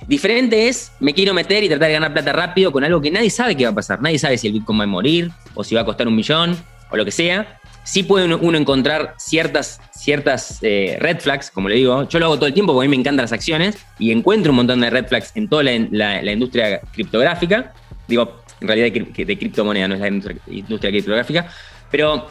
Diferente 0.06 0.68
es, 0.68 0.92
me 1.00 1.14
quiero 1.14 1.32
meter 1.32 1.64
y 1.64 1.68
tratar 1.68 1.88
de 1.88 1.94
ganar 1.94 2.12
plata 2.12 2.32
rápido 2.32 2.70
con 2.70 2.84
algo 2.84 3.00
que 3.00 3.10
nadie 3.10 3.30
sabe 3.30 3.56
qué 3.56 3.64
va 3.64 3.70
a 3.70 3.74
pasar. 3.74 4.02
Nadie 4.02 4.18
sabe 4.18 4.36
si 4.36 4.48
el 4.48 4.52
Bitcoin 4.52 4.80
va 4.80 4.84
a 4.84 4.86
morir, 4.86 5.30
o 5.54 5.64
si 5.64 5.74
va 5.74 5.80
a 5.80 5.84
costar 5.84 6.06
un 6.06 6.14
millón, 6.14 6.56
o 6.90 6.96
lo 6.96 7.06
que 7.06 7.10
sea. 7.10 7.58
Sí 7.84 8.02
puede 8.02 8.34
uno, 8.34 8.58
encontrar 8.58 9.14
ciertas, 9.18 9.80
ciertas 9.92 10.58
eh, 10.62 10.98
red 11.00 11.20
flags, 11.20 11.50
como 11.50 11.70
le 11.70 11.76
digo. 11.76 12.06
Yo 12.08 12.18
lo 12.18 12.26
hago 12.26 12.36
todo 12.36 12.46
el 12.46 12.54
tiempo 12.54 12.74
porque 12.74 12.86
a 12.86 12.88
mí 12.88 12.96
me 12.96 13.00
encantan 13.00 13.24
las 13.24 13.32
acciones 13.32 13.78
y 13.98 14.10
encuentro 14.10 14.52
un 14.52 14.56
montón 14.56 14.80
de 14.80 14.90
red 14.90 15.06
flags 15.06 15.32
en 15.34 15.48
toda 15.48 15.62
la, 15.62 16.32
industria 16.32 16.80
criptográfica. 16.92 17.72
Digo, 18.06 18.42
en 18.60 18.68
realidad 18.68 18.92
de, 18.92 19.24
de 19.24 19.38
criptomoneda, 19.38 19.88
no 19.88 19.94
es 19.94 20.00
la 20.00 20.08
industria, 20.08 20.38
industria 20.48 20.90
criptográfica. 20.90 21.48
Pero 21.90 22.26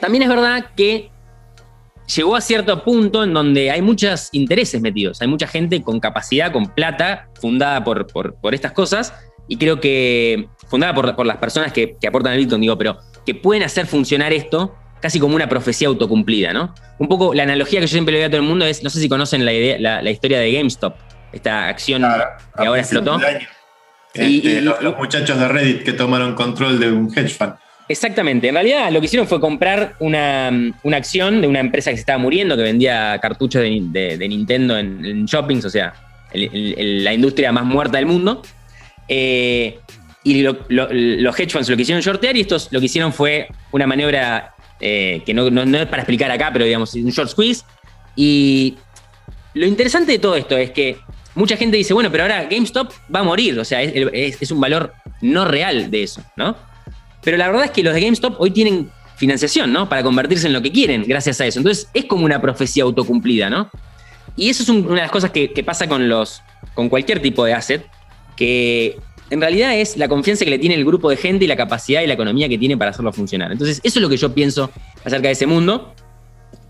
también 0.00 0.22
es 0.22 0.28
verdad 0.28 0.66
que 0.76 1.10
llegó 2.14 2.36
a 2.36 2.40
cierto 2.40 2.82
punto 2.84 3.22
en 3.22 3.34
donde 3.34 3.70
hay 3.70 3.82
muchos 3.82 4.28
intereses 4.32 4.80
metidos, 4.80 5.20
hay 5.20 5.28
mucha 5.28 5.46
gente 5.46 5.82
con 5.82 6.00
capacidad, 6.00 6.52
con 6.52 6.66
plata, 6.66 7.28
fundada 7.40 7.84
por, 7.84 8.06
por, 8.06 8.34
por 8.36 8.54
estas 8.54 8.72
cosas, 8.72 9.12
y 9.46 9.56
creo 9.56 9.80
que, 9.80 10.48
fundada 10.68 10.94
por, 10.94 11.14
por 11.16 11.26
las 11.26 11.38
personas 11.38 11.72
que, 11.72 11.96
que, 12.00 12.08
aportan 12.08 12.32
el 12.32 12.40
Bitcoin, 12.40 12.60
digo, 12.60 12.76
pero 12.76 12.98
que 13.24 13.34
pueden 13.34 13.62
hacer 13.62 13.86
funcionar 13.86 14.32
esto 14.32 14.74
casi 15.00 15.20
como 15.20 15.36
una 15.36 15.48
profecía 15.48 15.88
autocumplida, 15.88 16.52
¿no? 16.52 16.74
Un 16.98 17.08
poco 17.08 17.32
la 17.32 17.44
analogía 17.44 17.80
que 17.80 17.86
yo 17.86 17.92
siempre 17.92 18.12
le 18.12 18.18
doy 18.18 18.26
a 18.26 18.30
todo 18.30 18.40
el 18.40 18.46
mundo 18.46 18.66
es, 18.66 18.82
no 18.82 18.90
sé 18.90 19.00
si 19.00 19.08
conocen 19.08 19.44
la, 19.44 19.52
idea, 19.52 19.78
la, 19.78 20.02
la 20.02 20.10
historia 20.10 20.40
de 20.40 20.52
GameStop, 20.52 20.96
esta 21.32 21.68
acción 21.68 22.02
claro, 22.02 22.24
que 22.56 22.66
ahora 22.66 22.80
explotó. 22.80 23.20
Este, 24.14 24.28
y, 24.28 24.48
y, 24.48 24.60
los, 24.60 24.82
los 24.82 24.96
muchachos 24.96 25.38
de 25.38 25.46
Reddit 25.46 25.82
que 25.84 25.92
tomaron 25.92 26.34
control 26.34 26.80
de 26.80 26.90
un 26.90 27.12
hedge 27.16 27.34
fund. 27.34 27.54
Exactamente. 27.88 28.48
En 28.48 28.54
realidad 28.54 28.90
lo 28.92 29.00
que 29.00 29.06
hicieron 29.06 29.26
fue 29.26 29.40
comprar 29.40 29.96
una, 29.98 30.50
una, 30.82 30.96
acción 30.96 31.40
de 31.40 31.48
una 31.48 31.60
empresa 31.60 31.90
que 31.90 31.96
se 31.96 32.00
estaba 32.00 32.18
muriendo, 32.18 32.56
que 32.56 32.62
vendía 32.62 33.18
cartuchos 33.20 33.62
de, 33.62 34.26
Nintendo 34.28 34.78
en, 34.78 35.24
shoppings, 35.24 35.64
o 35.64 35.70
sea, 35.70 35.94
la 36.32 37.14
industria 37.14 37.50
más 37.50 37.64
muerta 37.64 37.96
del 37.96 38.06
mundo. 38.06 38.42
Eh, 39.08 39.78
y 40.22 40.42
lo, 40.42 40.58
lo, 40.68 40.88
los 40.92 41.40
hedge 41.40 41.50
funds 41.50 41.70
lo 41.70 41.76
que 41.76 41.82
hicieron 41.82 42.02
shortear 42.02 42.36
y 42.36 42.42
estos 42.42 42.68
lo 42.70 42.80
que 42.80 42.86
hicieron 42.86 43.14
fue 43.14 43.48
una 43.72 43.86
maniobra 43.86 44.54
eh, 44.80 45.22
que 45.24 45.32
no, 45.32 45.46
es 45.46 45.86
para 45.86 46.02
explicar 46.02 46.30
acá, 46.30 46.50
pero 46.52 46.66
digamos, 46.66 46.92
un 46.94 47.10
short 47.10 47.30
squeeze. 47.30 47.64
Y 48.16 48.76
lo 49.54 49.64
interesante 49.64 50.12
de 50.12 50.18
todo 50.18 50.36
esto 50.36 50.58
es 50.58 50.72
que 50.72 50.98
mucha 51.34 51.56
gente 51.56 51.78
dice, 51.78 51.94
bueno, 51.94 52.10
pero 52.10 52.24
ahora 52.24 52.44
GameStop 52.44 52.92
va 53.14 53.20
a 53.20 53.22
morir, 53.22 53.58
o 53.58 53.64
sea, 53.64 53.82
es 53.82 54.50
un 54.50 54.60
valor 54.60 54.92
no 55.22 55.46
real 55.46 55.90
de 55.90 56.02
eso, 56.02 56.22
¿no? 56.36 56.67
Pero 57.22 57.36
la 57.36 57.48
verdad 57.48 57.64
es 57.64 57.70
que 57.72 57.82
los 57.82 57.94
de 57.94 58.00
GameStop 58.00 58.40
hoy 58.40 58.50
tienen 58.50 58.90
financiación, 59.16 59.72
¿no? 59.72 59.88
Para 59.88 60.02
convertirse 60.02 60.46
en 60.46 60.52
lo 60.52 60.62
que 60.62 60.70
quieren 60.70 61.04
gracias 61.06 61.40
a 61.40 61.46
eso. 61.46 61.58
Entonces 61.58 61.88
es 61.92 62.04
como 62.04 62.24
una 62.24 62.40
profecía 62.40 62.84
autocumplida, 62.84 63.50
¿no? 63.50 63.70
Y 64.36 64.48
eso 64.48 64.62
es 64.62 64.68
un, 64.68 64.86
una 64.86 64.94
de 64.94 65.02
las 65.02 65.10
cosas 65.10 65.32
que, 65.32 65.48
pasa 65.66 65.88
con, 65.88 66.08
los, 66.08 66.42
con 66.74 66.88
cualquier 66.88 67.20
tipo 67.20 67.44
de 67.44 67.52
asset, 67.52 67.84
que 68.36 68.96
en 69.30 69.40
realidad 69.40 69.74
es 69.74 69.96
la 69.96 70.08
confianza 70.08 70.44
que 70.44 70.50
le 70.52 70.58
tiene 70.58 70.76
el 70.76 70.84
grupo 70.84 71.10
de 71.10 71.16
gente 71.16 71.44
y 71.44 71.48
la 71.48 71.56
capacidad 71.56 72.02
y 72.02 72.06
la 72.06 72.14
economía 72.14 72.48
que 72.48 72.56
tiene 72.56 72.76
para 72.76 72.92
hacerlo 72.92 73.12
funcionar. 73.12 73.50
Entonces 73.50 73.80
eso 73.82 73.98
es 73.98 74.02
lo 74.02 74.08
que 74.08 74.16
yo 74.16 74.32
pienso 74.32 74.70
acerca 75.04 75.26
de 75.26 75.32
ese 75.32 75.46
mundo. 75.46 75.92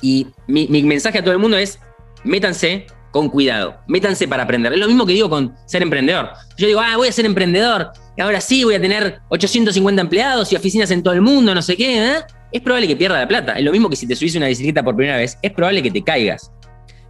Y 0.01 0.29
mi, 0.47 0.67
mi 0.69 0.83
mensaje 0.83 1.19
a 1.19 1.23
todo 1.23 1.33
el 1.33 1.39
mundo 1.39 1.59
es, 1.59 1.79
métanse 2.25 2.87
con 3.11 3.29
cuidado, 3.29 3.77
métanse 3.87 4.27
para 4.27 4.45
aprender. 4.45 4.73
Es 4.73 4.79
lo 4.79 4.87
mismo 4.87 5.05
que 5.05 5.13
digo 5.13 5.29
con 5.29 5.55
ser 5.67 5.83
emprendedor. 5.83 6.31
Yo 6.57 6.67
digo, 6.67 6.81
ah, 6.81 6.97
voy 6.97 7.09
a 7.09 7.13
ser 7.13 7.27
emprendedor, 7.27 7.93
ahora 8.21 8.41
sí 8.41 8.65
voy 8.65 8.75
a 8.75 8.81
tener 8.81 9.21
850 9.29 10.03
empleados 10.03 10.53
y 10.53 10.57
oficinas 10.57 10.91
en 10.91 11.03
todo 11.03 11.15
el 11.15 11.21
mundo, 11.21 11.55
no 11.55 11.63
sé 11.63 11.77
qué, 11.77 11.99
¿eh? 11.99 12.17
es 12.53 12.61
probable 12.61 12.89
que 12.89 12.97
pierda 12.97 13.19
la 13.19 13.29
plata. 13.29 13.53
Es 13.55 13.65
lo 13.65 13.73
mismo 13.73 13.89
que 13.89 13.97
si 13.97 14.07
te 14.07 14.17
subís 14.17 14.35
una 14.37 14.49
bicicleta 14.49 14.83
por 14.83 14.97
primera 14.97 15.17
vez, 15.17 15.39
es 15.43 15.53
probable 15.53 15.83
que 15.83 15.91
te 15.91 16.03
caigas. 16.03 16.51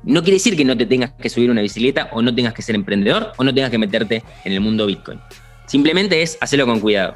No 0.04 0.22
quiere 0.22 0.36
decir 0.36 0.56
que 0.56 0.64
no 0.64 0.76
te 0.76 0.86
tengas 0.86 1.12
que 1.12 1.28
subir 1.28 1.50
una 1.50 1.60
bicicleta 1.60 2.08
o 2.12 2.22
no 2.22 2.34
tengas 2.34 2.54
que 2.54 2.62
ser 2.62 2.74
emprendedor 2.74 3.32
o 3.36 3.44
no 3.44 3.52
tengas 3.52 3.70
que 3.70 3.78
meterte 3.78 4.22
en 4.44 4.52
el 4.52 4.60
mundo 4.60 4.86
Bitcoin. 4.86 5.20
Simplemente 5.66 6.22
es 6.22 6.38
hacerlo 6.40 6.66
con 6.66 6.80
cuidado. 6.80 7.14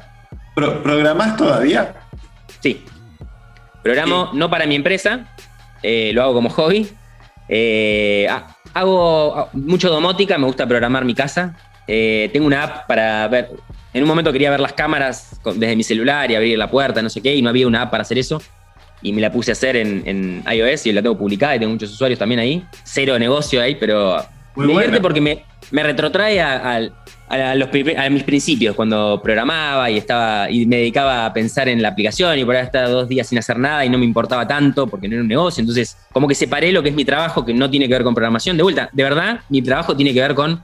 ¿Pro 0.55 0.83
¿Programás 0.83 1.37
todavía? 1.37 1.95
Sí. 2.59 2.83
Programo 3.81 4.29
sí. 4.31 4.37
no 4.37 4.49
para 4.49 4.65
mi 4.65 4.75
empresa, 4.75 5.33
eh, 5.81 6.11
lo 6.13 6.23
hago 6.23 6.33
como 6.33 6.49
hobby. 6.49 6.87
Eh, 7.49 8.27
hago 8.73 9.49
mucho 9.53 9.89
domótica, 9.89 10.37
me 10.37 10.45
gusta 10.45 10.67
programar 10.67 11.05
mi 11.05 11.13
casa. 11.13 11.55
Eh, 11.87 12.29
tengo 12.31 12.47
una 12.47 12.63
app 12.63 12.87
para 12.87 13.27
ver. 13.27 13.51
En 13.93 14.01
un 14.01 14.09
momento 14.09 14.31
quería 14.31 14.49
ver 14.49 14.59
las 14.59 14.73
cámaras 14.73 15.39
desde 15.55 15.75
mi 15.75 15.83
celular 15.83 16.29
y 16.31 16.35
abrir 16.35 16.57
la 16.57 16.69
puerta, 16.69 17.01
no 17.01 17.09
sé 17.09 17.21
qué, 17.21 17.35
y 17.35 17.41
no 17.41 17.49
había 17.49 17.67
una 17.67 17.83
app 17.83 17.91
para 17.91 18.01
hacer 18.01 18.17
eso. 18.17 18.41
Y 19.01 19.13
me 19.13 19.21
la 19.21 19.31
puse 19.31 19.51
a 19.51 19.53
hacer 19.53 19.75
en, 19.75 20.01
en 20.05 20.43
iOS 20.51 20.87
y 20.87 20.93
la 20.93 21.01
tengo 21.01 21.17
publicada 21.17 21.55
y 21.55 21.59
tengo 21.59 21.73
muchos 21.73 21.91
usuarios 21.91 22.17
también 22.17 22.39
ahí. 22.39 22.63
Cero 22.83 23.19
negocio 23.19 23.61
ahí, 23.61 23.75
pero 23.75 24.17
Muy 24.55 24.65
me 24.65 24.73
divierte 24.73 25.01
porque 25.01 25.21
me, 25.21 25.43
me 25.71 25.83
retrotrae 25.83 26.39
a, 26.41 26.77
a, 26.77 26.81
a, 27.29 27.55
los, 27.55 27.69
a, 27.97 28.09
mis 28.09 28.23
principios 28.23 28.75
cuando 28.75 29.19
programaba 29.21 29.89
y 29.89 29.97
estaba 29.97 30.49
y 30.49 30.65
me 30.65 30.77
dedicaba 30.77 31.25
a 31.25 31.33
pensar 31.33 31.67
en 31.67 31.81
la 31.81 31.89
aplicación 31.89 32.37
y 32.37 32.45
por 32.45 32.55
ahí 32.55 32.63
estaba 32.63 32.87
dos 32.89 33.07
días 33.07 33.27
sin 33.27 33.37
hacer 33.37 33.57
nada 33.59 33.83
y 33.85 33.89
no 33.89 33.97
me 33.97 34.05
importaba 34.05 34.47
tanto 34.47 34.87
porque 34.87 35.07
no 35.07 35.15
era 35.15 35.21
un 35.21 35.27
negocio. 35.27 35.61
Entonces, 35.61 35.97
como 36.11 36.27
que 36.27 36.35
separé 36.35 36.71
lo 36.71 36.81
que 36.81 36.89
es 36.89 36.95
mi 36.95 37.05
trabajo, 37.05 37.45
que 37.45 37.53
no 37.53 37.69
tiene 37.69 37.87
que 37.87 37.93
ver 37.93 38.03
con 38.03 38.13
programación. 38.13 38.57
De 38.57 38.63
vuelta, 38.63 38.89
de 38.91 39.03
verdad, 39.03 39.41
mi 39.49 39.61
trabajo 39.61 39.95
tiene 39.95 40.13
que 40.13 40.21
ver 40.21 40.35
con 40.35 40.63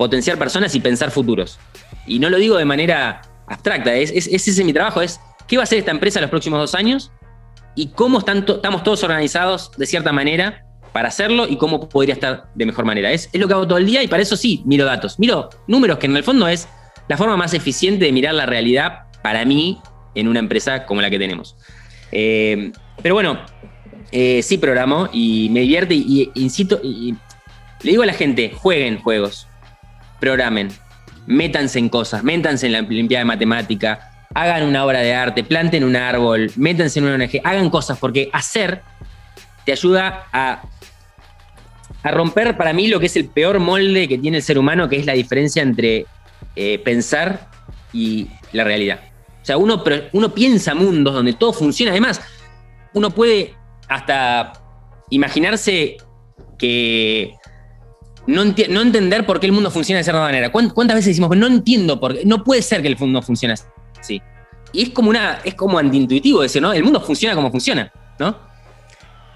potenciar 0.00 0.38
personas 0.38 0.74
y 0.74 0.80
pensar 0.80 1.10
futuros. 1.10 1.58
Y 2.06 2.20
no 2.20 2.30
lo 2.30 2.38
digo 2.38 2.56
de 2.56 2.64
manera 2.64 3.20
abstracta, 3.46 3.94
es, 3.94 4.10
es, 4.10 4.28
ese 4.28 4.50
es 4.50 4.64
mi 4.64 4.72
trabajo, 4.72 5.02
es 5.02 5.20
qué 5.46 5.58
va 5.58 5.62
a 5.62 5.64
hacer 5.64 5.78
esta 5.78 5.90
empresa 5.90 6.18
en 6.18 6.22
los 6.22 6.30
próximos 6.30 6.58
dos 6.58 6.74
años 6.74 7.12
y 7.74 7.88
cómo 7.88 8.20
están 8.20 8.46
to 8.46 8.54
estamos 8.54 8.82
todos 8.82 9.04
organizados 9.04 9.72
de 9.76 9.84
cierta 9.84 10.10
manera 10.10 10.64
para 10.94 11.08
hacerlo 11.08 11.46
y 11.46 11.58
cómo 11.58 11.86
podría 11.86 12.14
estar 12.14 12.46
de 12.54 12.64
mejor 12.64 12.86
manera. 12.86 13.12
Es, 13.12 13.28
es, 13.30 13.38
lo 13.38 13.46
que 13.46 13.52
hago 13.52 13.68
todo 13.68 13.76
el 13.76 13.84
día 13.84 14.02
y 14.02 14.08
para 14.08 14.22
eso 14.22 14.38
sí, 14.38 14.62
miro 14.64 14.86
datos. 14.86 15.18
Miro 15.18 15.50
números 15.66 15.98
que 15.98 16.06
en 16.06 16.16
el 16.16 16.24
fondo 16.24 16.48
es 16.48 16.66
la 17.08 17.18
forma 17.18 17.36
más 17.36 17.52
eficiente 17.52 18.06
de 18.06 18.12
mirar 18.12 18.32
la 18.32 18.46
realidad 18.46 19.00
para 19.22 19.44
mí 19.44 19.82
en 20.14 20.28
una 20.28 20.38
empresa 20.38 20.86
como 20.86 21.02
la 21.02 21.10
que 21.10 21.18
tenemos. 21.18 21.56
Eh, 22.10 22.72
pero 23.02 23.16
bueno, 23.16 23.38
eh, 24.12 24.42
sí 24.42 24.56
programo 24.56 25.10
y 25.12 25.50
me 25.50 25.60
divierte 25.60 25.92
y, 25.92 26.30
y 26.34 26.40
incito 26.40 26.80
y 26.82 27.14
le 27.82 27.90
digo 27.90 28.02
a 28.02 28.06
la 28.06 28.14
gente, 28.14 28.50
jueguen 28.56 28.98
juegos, 28.98 29.46
programen, 30.20 30.68
métanse 31.26 31.78
en 31.78 31.88
cosas, 31.88 32.22
métanse 32.22 32.66
en 32.66 32.72
la 32.72 32.80
limpieza 32.82 33.20
de 33.20 33.24
matemática, 33.24 34.28
hagan 34.34 34.64
una 34.64 34.84
obra 34.84 35.00
de 35.00 35.14
arte, 35.14 35.42
planten 35.42 35.84
un 35.84 35.96
árbol, 35.96 36.50
métanse 36.56 36.98
en 36.98 37.06
una 37.06 37.14
ONG, 37.14 37.40
hagan 37.42 37.70
cosas, 37.70 37.98
porque 37.98 38.30
hacer 38.32 38.82
te 39.64 39.72
ayuda 39.72 40.26
a, 40.32 40.62
romper 42.04 42.56
para 42.56 42.72
mí 42.72 42.88
lo 42.88 42.98
que 42.98 43.06
es 43.06 43.16
el 43.16 43.26
peor 43.26 43.58
molde 43.58 44.08
que 44.08 44.16
tiene 44.18 44.38
el 44.38 44.42
ser 44.42 44.58
humano, 44.58 44.88
que 44.88 44.96
es 44.96 45.06
la 45.06 45.12
diferencia 45.12 45.62
entre 45.62 46.06
eh, 46.56 46.78
pensar 46.78 47.48
y 47.92 48.28
la 48.52 48.64
realidad. 48.64 49.00
O 49.42 49.44
sea, 49.44 49.56
uno 49.58 50.34
piensa 50.34 50.74
mundos 50.74 51.14
donde 51.14 51.32
todo 51.32 51.52
funciona. 51.52 51.92
Además, 51.92 52.20
uno 52.94 53.10
puede 53.10 53.54
hasta 53.88 54.52
imaginarse 55.10 55.96
que 56.58 57.34
no, 58.30 58.80
entender 58.80 59.26
por 59.26 59.40
qué 59.40 59.46
el 59.46 59.52
mundo 59.52 59.70
funciona 59.70 59.98
de 59.98 60.04
cierta 60.04 60.20
manera. 60.20 60.50
¿Cuántas 60.50 60.94
veces 60.94 61.06
decimos, 61.06 61.36
no 61.36 61.46
entiendo 61.46 61.98
por 61.98 62.14
qué? 62.16 62.24
No 62.24 62.44
puede 62.44 62.62
ser 62.62 62.82
que 62.82 62.88
el 62.88 62.96
mundo 62.98 63.22
funcione 63.22 63.54
así. 63.98 64.22
Y 64.72 64.82
es 64.82 64.90
como 64.90 65.10
una, 65.10 65.40
es 65.44 65.54
como 65.54 65.78
antiintuitivo 65.78 66.42
decir, 66.42 66.62
¿no? 66.62 66.72
El 66.72 66.84
mundo 66.84 67.00
funciona 67.00 67.34
como 67.34 67.50
funciona, 67.50 67.92
¿no? 68.18 68.36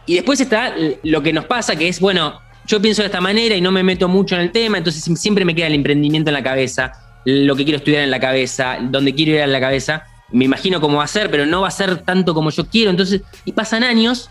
Y 0.07 0.14
después 0.14 0.40
está 0.40 0.74
lo 1.02 1.22
que 1.22 1.33
nos 1.33 1.46
pasa, 1.46 1.76
que 1.76 1.88
es, 1.88 1.98
bueno, 1.98 2.38
yo 2.66 2.80
pienso 2.80 3.02
de 3.02 3.07
esta 3.07 3.20
manera 3.20 3.57
y 3.57 3.61
no 3.61 3.72
me 3.72 3.83
meto 3.83 4.09
mucho 4.09 4.37
en 4.37 4.42
el 4.42 4.52
tema, 4.52 4.78
entonces 4.78 5.02
siempre 5.18 5.44
me 5.44 5.54
queda 5.54 5.66
el 5.66 5.74
emprendimiento 5.74 6.30
en 6.30 6.35
la 6.35 6.42
cabeza, 6.42 6.92
lo 7.24 7.57
que 7.57 7.64
quiero 7.64 7.78
estudiar 7.78 8.02
en 8.02 8.11
la 8.11 8.20
cabeza, 8.20 8.78
donde 8.80 9.14
quiero 9.14 9.33
ir 9.33 9.38
en 9.38 9.52
la 9.52 9.61
cabeza. 9.61 10.04
Me 10.30 10.44
imagino 10.44 10.80
cómo 10.80 10.98
va 10.98 11.04
a 11.04 11.09
ser, 11.09 11.30
pero 11.30 11.46
no 11.46 11.62
va 11.62 11.68
a 11.68 11.70
ser 11.70 11.98
tanto 12.02 12.35
como 12.35 12.50
yo 12.50 12.66
quiero. 12.66 12.90
Entonces, 12.90 13.22
y 13.44 13.52
pasan 13.52 13.83
años 13.83 14.30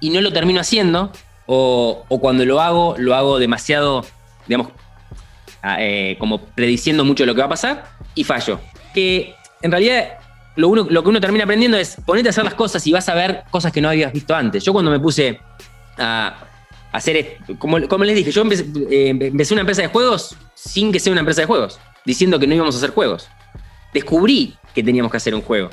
y 0.00 0.10
no 0.10 0.20
lo 0.20 0.32
termino 0.32 0.60
haciendo 0.60 1.12
o, 1.46 2.04
cuando 2.20 2.44
lo 2.44 2.60
hago, 2.60 2.94
lo 2.98 3.14
hago 3.14 3.38
demasiado, 3.38 4.04
digamos, 4.46 4.68
eh, 5.78 6.16
como 6.18 6.40
prediciendo 6.40 7.04
mucho 7.04 7.24
lo 7.26 7.34
que 7.34 7.40
va 7.40 7.46
a 7.46 7.50
pasar 7.50 7.84
y 8.14 8.24
fallo. 8.24 8.60
Que 8.94 9.34
en 9.62 9.70
realidad 9.70 10.18
lo, 10.56 10.68
uno, 10.68 10.86
lo, 10.88 11.02
que 11.02 11.08
uno 11.08 11.20
termina 11.20 11.44
aprendiendo 11.44 11.76
es 11.76 11.96
ponerte 12.04 12.28
a 12.28 12.30
hacer 12.30 12.44
las 12.44 12.54
cosas 12.54 12.86
y 12.86 12.92
vas 12.92 13.08
a 13.08 13.14
ver 13.14 13.44
cosas 13.50 13.72
que 13.72 13.80
no 13.80 13.88
habías 13.88 14.12
visto 14.12 14.34
antes. 14.34 14.64
Yo 14.64 14.72
cuando 14.72 14.90
me 14.90 14.98
puse 14.98 15.40
a 15.98 16.36
hacer, 16.92 17.38
como, 17.58 17.86
como 17.88 18.04
les 18.04 18.16
dije, 18.16 18.30
yo 18.32 18.42
eh, 18.90 19.08
empecé 19.08 19.54
una 19.54 19.62
empresa 19.62 19.82
de 19.82 19.88
juegos 19.88 20.36
sin 20.54 20.92
que 20.92 21.00
sea 21.00 21.12
una 21.12 21.20
empresa 21.20 21.42
de 21.42 21.46
juegos, 21.46 21.78
diciendo 22.04 22.38
que 22.38 22.46
no 22.46 22.54
íbamos 22.54 22.74
a 22.74 22.78
hacer 22.78 22.90
juegos. 22.90 23.28
Descubrí 23.92 24.56
que 24.74 24.82
teníamos 24.82 25.10
que 25.10 25.16
hacer 25.16 25.34
un 25.34 25.42
juego 25.42 25.70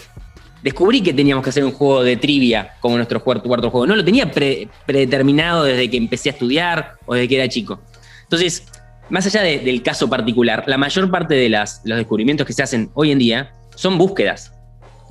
descubrí 0.64 1.02
que 1.02 1.14
teníamos 1.14 1.44
que 1.44 1.50
hacer 1.50 1.64
un 1.64 1.74
juego 1.74 2.04
de 2.04 2.16
trivia 2.16 2.76
como 2.80 2.96
nuestro 2.96 3.22
cuarto, 3.22 3.70
juego. 3.70 3.86
No 3.86 3.96
lo 3.96 4.04
tenía 4.04 4.32
pre, 4.32 4.70
predeterminado 4.86 5.66
desde 5.66 5.90
que 5.90 5.98
empecé 5.98 6.30
a 6.30 6.32
estudiar 6.32 6.94
o 7.06 7.14
desde 7.14 7.28
que 7.28 7.36
era 7.36 7.50
chico. 7.50 7.82
Entonces, 8.24 8.66
más 9.10 9.26
allá 9.26 9.42
de, 9.42 9.60
del 9.60 9.84
caso 9.84 10.10
particular, 10.10 10.64
la 10.66 10.78
mayor 10.78 11.12
parte 11.12 11.36
de 11.36 11.50
los 11.50 11.82
descubrimientos 11.84 12.48
que 12.48 12.54
se 12.54 12.64
hacen 12.64 12.90
hoy 12.94 13.12
en 13.12 13.20
día 13.20 13.52
son 13.76 13.98
búsquedas, 13.98 14.54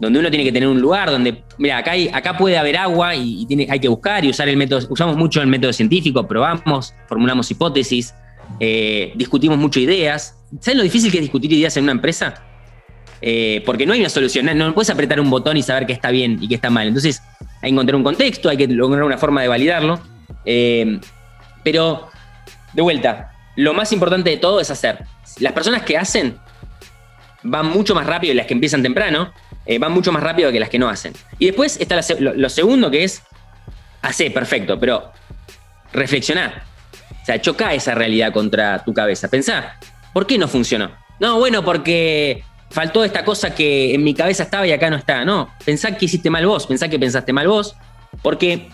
donde 0.01 0.19
uno 0.19 0.31
tiene 0.31 0.45
que 0.45 0.53
tener 0.53 0.69
un 0.69 0.81
lugar 0.81 1.11
donde, 1.11 1.45
mira, 1.59 1.79
acá, 1.79 2.37
puede 2.39 2.57
haber 2.57 2.79
agua 2.79 3.15
y, 3.15 3.47
hay 3.69 3.79
que 3.79 3.89
buscar 3.89 4.25
y 4.25 4.31
usar 4.31 4.49
el 4.49 4.57
método, 4.57 4.87
usamos 4.89 5.17
mucho 5.17 5.43
el 5.43 5.49
método 5.49 5.73
científico, 5.73 6.27
probamos, 6.27 6.95
formulamos 7.07 7.51
hipótesis, 7.51 8.15
eh, 8.59 9.13
discutimos 9.15 9.59
mucho 9.59 9.79
ideas. 9.79 10.35
¿Saben 10.61 10.79
lo 10.79 10.85
difícil 10.85 11.11
que 11.11 11.19
es 11.19 11.23
discutir 11.23 11.53
ideas 11.53 11.77
en 11.77 11.85
una 11.85 11.93
empresa? 11.93 12.43
Eh, 13.23 13.63
porque 13.65 13.87
no 13.87 13.93
hay 13.93 14.01
una 14.01 14.09
solución, 14.09 14.47
no, 14.59 14.75
puedes 14.75 14.91
apretar 14.91 15.21
un 15.21 15.31
botón 15.31 15.57
y 15.57 15.63
saber 15.63 15.87
qué 15.87 15.93
está 15.93 16.11
bien 16.11 16.39
y 16.41 16.49
qué 16.49 16.57
está 16.57 16.71
mal. 16.71 16.89
Entonces 16.89 17.23
hay 17.61 17.71
que 17.71 17.75
encontrar 17.75 17.97
un 17.97 18.03
contexto, 18.03 18.49
hay 18.49 18.57
que 18.57 18.67
lograr 18.67 19.05
una 19.05 19.17
forma 19.17 19.41
de 19.41 19.49
validarlo. 19.49 20.01
Eh, 20.45 20.99
pero, 21.63 22.11
de 22.73 22.83
vuelta, 22.83 23.33
lo 23.57 23.75
más 23.75 23.93
importante 23.93 24.31
de 24.31 24.39
todo 24.39 24.61
es 24.61 24.71
hacer. 24.71 25.05
Las 25.39 25.53
personas 25.53 25.83
que 25.83 25.97
hacen 25.97 26.37
van 27.45 27.67
mucho 27.67 27.95
más 27.95 28.07
rápido 28.07 28.33
y 28.33 28.37
las 28.37 28.47
que 28.47 28.55
empiezan 28.55 28.83
temprano, 28.83 29.33
eh, 29.67 29.79
van 29.79 29.93
mucho 29.93 30.11
más 30.11 30.23
rápido 30.23 30.51
que 30.51 30.59
las 30.59 30.69
que 30.69 30.79
no 30.79 30.89
hacen. 30.89 31.13
Y 31.39 31.47
después 31.47 31.81
está 31.81 32.01
lo, 32.19 32.49
segundo 32.49 32.91
que 32.91 33.05
es 33.05 33.23
Hacé, 34.03 34.33
perfecto, 34.33 34.81
pero 34.81 35.13
reflexioná. 35.93 36.65
O 37.23 37.25
sea, 37.25 37.41
choca 37.41 37.73
esa 37.73 37.95
realidad 37.95 38.33
contra 38.33 38.83
tu 38.83 38.93
cabeza. 38.93 39.29
Pensá, 39.29 39.79
¿por 40.13 40.27
qué 40.27 40.39
no 40.39 40.49
funcionó? 40.49 40.91
No, 41.21 41.39
bueno, 41.39 41.65
porque 41.65 42.43
faltó 42.73 43.05
esta 43.05 43.25
cosa 43.25 43.55
que 43.55 43.95
en 43.95 44.03
mi 44.03 44.15
cabeza 44.15 44.43
estaba 44.45 44.67
y 44.67 44.73
acá 44.73 44.91
no 44.91 44.97
está. 44.97 45.25
No, 45.25 45.51
pensá 45.65 45.97
que 45.97 46.07
hiciste 46.07 46.31
mal 46.31 46.47
vos, 46.47 46.67
pensá 46.67 46.89
que 46.89 46.99
pensaste 46.99 47.33
mal 47.33 47.47
vos, 47.47 47.77
porque 48.23 48.69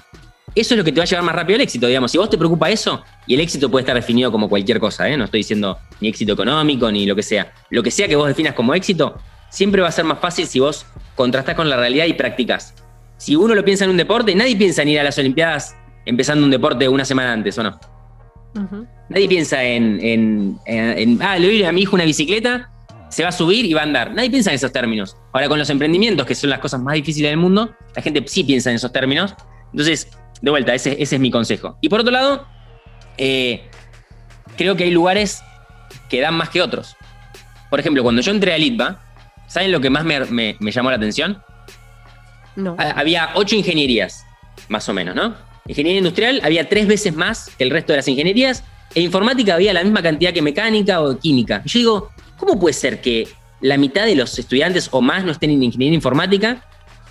eso 0.54 0.74
es 0.74 0.78
lo 0.78 0.84
que 0.84 0.92
te 0.92 0.98
va 0.98 1.04
a 1.04 1.06
llevar 1.06 1.24
más 1.24 1.34
rápido 1.34 1.56
al 1.56 1.62
éxito, 1.62 1.86
digamos. 1.86 2.10
Si 2.10 2.18
vos 2.18 2.30
te 2.30 2.38
preocupa 2.38 2.70
eso, 2.70 3.02
y 3.26 3.34
el 3.34 3.40
éxito 3.40 3.70
puede 3.70 3.82
estar 3.82 3.96
definido 3.96 4.32
como 4.32 4.48
cualquier 4.48 4.80
cosa, 4.80 5.08
¿eh? 5.08 5.16
no 5.16 5.24
estoy 5.24 5.40
diciendo 5.40 5.78
ni 6.00 6.08
éxito 6.08 6.32
económico 6.32 6.90
ni 6.90 7.06
lo 7.06 7.14
que 7.14 7.22
sea. 7.22 7.52
Lo 7.70 7.82
que 7.82 7.90
sea 7.90 8.08
que 8.08 8.16
vos 8.16 8.28
definas 8.28 8.54
como 8.54 8.74
éxito, 8.74 9.18
siempre 9.50 9.82
va 9.82 9.88
a 9.88 9.92
ser 9.92 10.04
más 10.04 10.18
fácil 10.18 10.46
si 10.46 10.60
vos 10.60 10.86
contrastás 11.14 11.54
con 11.54 11.68
la 11.68 11.76
realidad 11.76 12.06
y 12.06 12.14
practicás. 12.14 12.74
Si 13.16 13.34
uno 13.34 13.54
lo 13.54 13.64
piensa 13.64 13.84
en 13.84 13.90
un 13.90 13.96
deporte, 13.96 14.34
nadie 14.34 14.56
piensa 14.56 14.82
en 14.82 14.88
ir 14.88 15.00
a 15.00 15.02
las 15.02 15.18
Olimpiadas 15.18 15.76
empezando 16.06 16.44
un 16.44 16.50
deporte 16.50 16.88
una 16.88 17.04
semana 17.04 17.32
antes, 17.32 17.58
¿o 17.58 17.62
no? 17.62 17.78
Nadie 19.08 19.28
piensa 19.28 19.62
en, 19.62 20.00
en, 20.02 20.58
en, 20.66 21.22
ah, 21.22 21.38
le 21.38 21.46
doy 21.46 21.62
a 21.64 21.72
mi 21.72 21.82
hijo 21.82 21.94
una 21.94 22.04
bicicleta, 22.04 22.70
se 23.10 23.22
va 23.22 23.30
a 23.30 23.32
subir 23.32 23.64
y 23.64 23.74
va 23.74 23.80
a 23.80 23.84
andar. 23.84 24.14
Nadie 24.14 24.30
piensa 24.30 24.50
en 24.50 24.56
esos 24.56 24.72
términos. 24.72 25.16
Ahora, 25.32 25.48
con 25.48 25.58
los 25.58 25.70
emprendimientos, 25.70 26.26
que 26.26 26.34
son 26.34 26.50
las 26.50 26.58
cosas 26.58 26.80
más 26.80 26.94
difíciles 26.94 27.30
del 27.30 27.38
mundo, 27.38 27.74
la 27.94 28.02
gente 28.02 28.22
sí 28.26 28.44
piensa 28.44 28.70
en 28.70 28.76
esos 28.76 28.92
términos. 28.92 29.34
Entonces, 29.72 30.08
de 30.40 30.50
vuelta, 30.50 30.74
ese, 30.74 30.96
ese 31.00 31.16
es 31.16 31.20
mi 31.20 31.30
consejo. 31.30 31.78
Y 31.80 31.88
por 31.88 32.00
otro 32.00 32.12
lado, 32.12 32.46
eh, 33.16 33.68
creo 34.56 34.76
que 34.76 34.84
hay 34.84 34.90
lugares 34.90 35.42
que 36.08 36.20
dan 36.20 36.34
más 36.34 36.50
que 36.50 36.62
otros. 36.62 36.96
Por 37.70 37.80
ejemplo, 37.80 38.02
cuando 38.02 38.22
yo 38.22 38.32
entré 38.32 38.54
a 38.54 38.58
Litva, 38.58 39.00
¿saben 39.46 39.72
lo 39.72 39.80
que 39.80 39.90
más 39.90 40.04
me, 40.04 40.56
llamó 40.60 40.90
la 40.90 40.96
atención? 40.96 41.42
No. 42.56 42.76
Había 42.78 43.30
ocho 43.34 43.54
ingenierías, 43.56 44.24
más 44.68 44.88
o 44.88 44.94
menos, 44.94 45.14
¿no? 45.14 45.34
Ingeniería 45.66 45.98
industrial 45.98 46.40
había 46.42 46.68
tres 46.68 46.86
veces 46.86 47.14
más 47.14 47.50
que 47.56 47.64
el 47.64 47.70
resto 47.70 47.92
de 47.92 47.98
las 47.98 48.08
ingenierías, 48.08 48.64
e 48.94 49.02
informática 49.02 49.54
había 49.54 49.72
la 49.74 49.84
misma 49.84 50.02
cantidad 50.02 50.32
que 50.32 50.40
mecánica 50.40 51.00
o 51.02 51.18
química. 51.18 51.62
Y 51.64 51.68
yo 51.68 51.78
digo, 51.78 52.10
¿cómo 52.38 52.58
puede 52.58 52.72
ser 52.72 53.02
que 53.02 53.28
la 53.60 53.76
mitad 53.76 54.06
de 54.06 54.14
los 54.14 54.38
estudiantes 54.38 54.88
o 54.92 55.02
más 55.02 55.24
no 55.24 55.32
estén 55.32 55.50
en 55.50 55.62
ingeniería 55.62 55.96
informática 55.96 56.64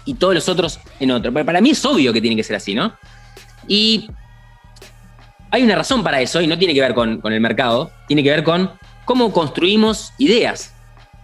y 0.05 0.15
todos 0.15 0.33
los 0.33 0.49
otros 0.49 0.79
en 0.99 1.11
otro? 1.11 1.31
Para 1.31 1.61
mí 1.61 1.71
es 1.71 1.85
obvio 1.85 2.11
que 2.11 2.21
tiene 2.21 2.35
que 2.35 2.43
ser 2.43 2.55
así, 2.55 2.73
¿no? 2.73 2.93
Y 3.67 4.09
hay 5.51 5.63
una 5.63 5.75
razón 5.75 6.03
para 6.03 6.21
eso 6.21 6.41
y 6.41 6.47
no 6.47 6.57
tiene 6.57 6.73
que 6.73 6.81
ver 6.81 6.93
con, 6.93 7.21
el 7.23 7.41
mercado, 7.41 7.91
tiene 8.07 8.23
que 8.23 8.31
ver 8.31 8.43
con 8.43 8.71
cómo 9.05 9.31
construimos 9.31 10.13
ideas, 10.17 10.73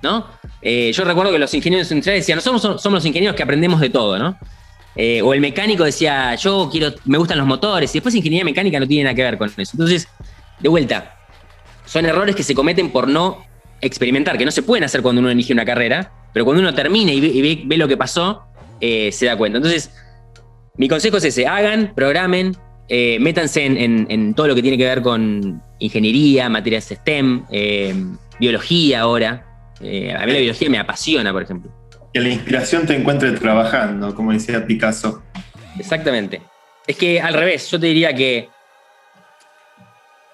¿no? 0.02 0.28
Eh, 0.62 0.92
yo 0.94 1.04
recuerdo 1.04 1.32
que 1.32 1.40
los 1.40 1.54
ingenieros 1.54 1.90
industriales 1.92 2.24
decían, 2.24 2.42
somos, 2.42 2.62
somos 2.62 2.92
los 2.92 3.06
ingenieros 3.06 3.36
que 3.36 3.44
aprendemos 3.44 3.80
de 3.80 3.90
todo, 3.90 4.18
¿no? 4.20 4.38
Eh, 4.96 5.22
o 5.22 5.34
el 5.34 5.42
mecánico 5.42 5.84
decía, 5.84 6.36
yo 6.36 6.70
quiero, 6.72 6.94
me 7.06 7.18
gustan 7.18 7.38
los 7.38 7.48
motores, 7.48 7.90
y 7.92 7.98
después 7.98 8.14
ingeniería 8.16 8.46
mecánica 8.46 8.80
no 8.80 8.88
tiene 8.88 9.06
nada 9.06 9.16
que 9.16 9.24
ver 9.24 9.38
con 9.38 9.50
eso. 9.50 9.72
Entonces, 9.74 10.08
de 10.60 10.70
vuelta, 10.70 11.18
son 11.86 12.06
errores 12.06 12.36
que 12.36 12.44
se 12.44 12.54
cometen 12.54 12.92
por 12.92 13.08
no 13.08 13.44
experimentar, 13.84 14.38
que 14.38 14.46
no 14.46 14.52
se 14.52 14.64
pueden 14.64 14.84
hacer 14.84 15.02
cuando 15.02 15.20
uno 15.20 15.30
elige 15.30 15.54
una 15.54 15.66
carrera, 15.66 16.12
pero 16.34 16.46
cuando 16.46 16.62
uno 16.62 16.74
termina 16.74 17.12
y 17.12 17.66
ve, 17.66 17.78
lo 17.78 17.88
que 17.88 17.98
pasó, 17.98 18.44
eh, 18.80 19.12
se 19.12 19.26
da 19.26 19.38
cuenta. 19.38 19.58
Entonces, 19.58 19.94
mi 20.78 20.88
consejo 20.88 21.18
es 21.18 21.26
ese, 21.26 21.46
hagan, 21.46 21.94
programen, 21.96 22.56
eh, 22.88 23.18
métanse 23.20 23.66
en, 23.66 24.34
todo 24.34 24.48
lo 24.48 24.56
que 24.56 24.62
tiene 24.62 24.78
que 24.78 24.86
ver 24.86 25.02
con 25.02 25.62
ingeniería, 25.80 26.50
materias 26.50 26.86
STEM, 26.86 27.46
eh, 27.52 27.94
biología 28.40 29.02
ahora. 29.02 29.46
A 29.80 30.26
mí 30.26 30.32
la 30.32 30.40
biología 30.40 30.70
me 30.70 30.80
apasiona, 30.80 31.34
por 31.34 31.44
ejemplo. 31.44 31.72
Que 32.14 32.22
la 32.22 32.30
inspiración 32.30 32.86
te 32.86 32.96
encuentre 32.96 33.32
trabajando, 33.32 34.16
como 34.16 34.32
decía 34.32 34.66
Picasso. 34.66 35.22
Exactamente. 35.78 36.42
Es 36.88 36.96
que 36.96 37.20
al 37.20 37.34
revés, 37.34 37.70
yo 37.70 37.80
te 37.80 37.88
diría 37.88 38.14
que 38.16 38.50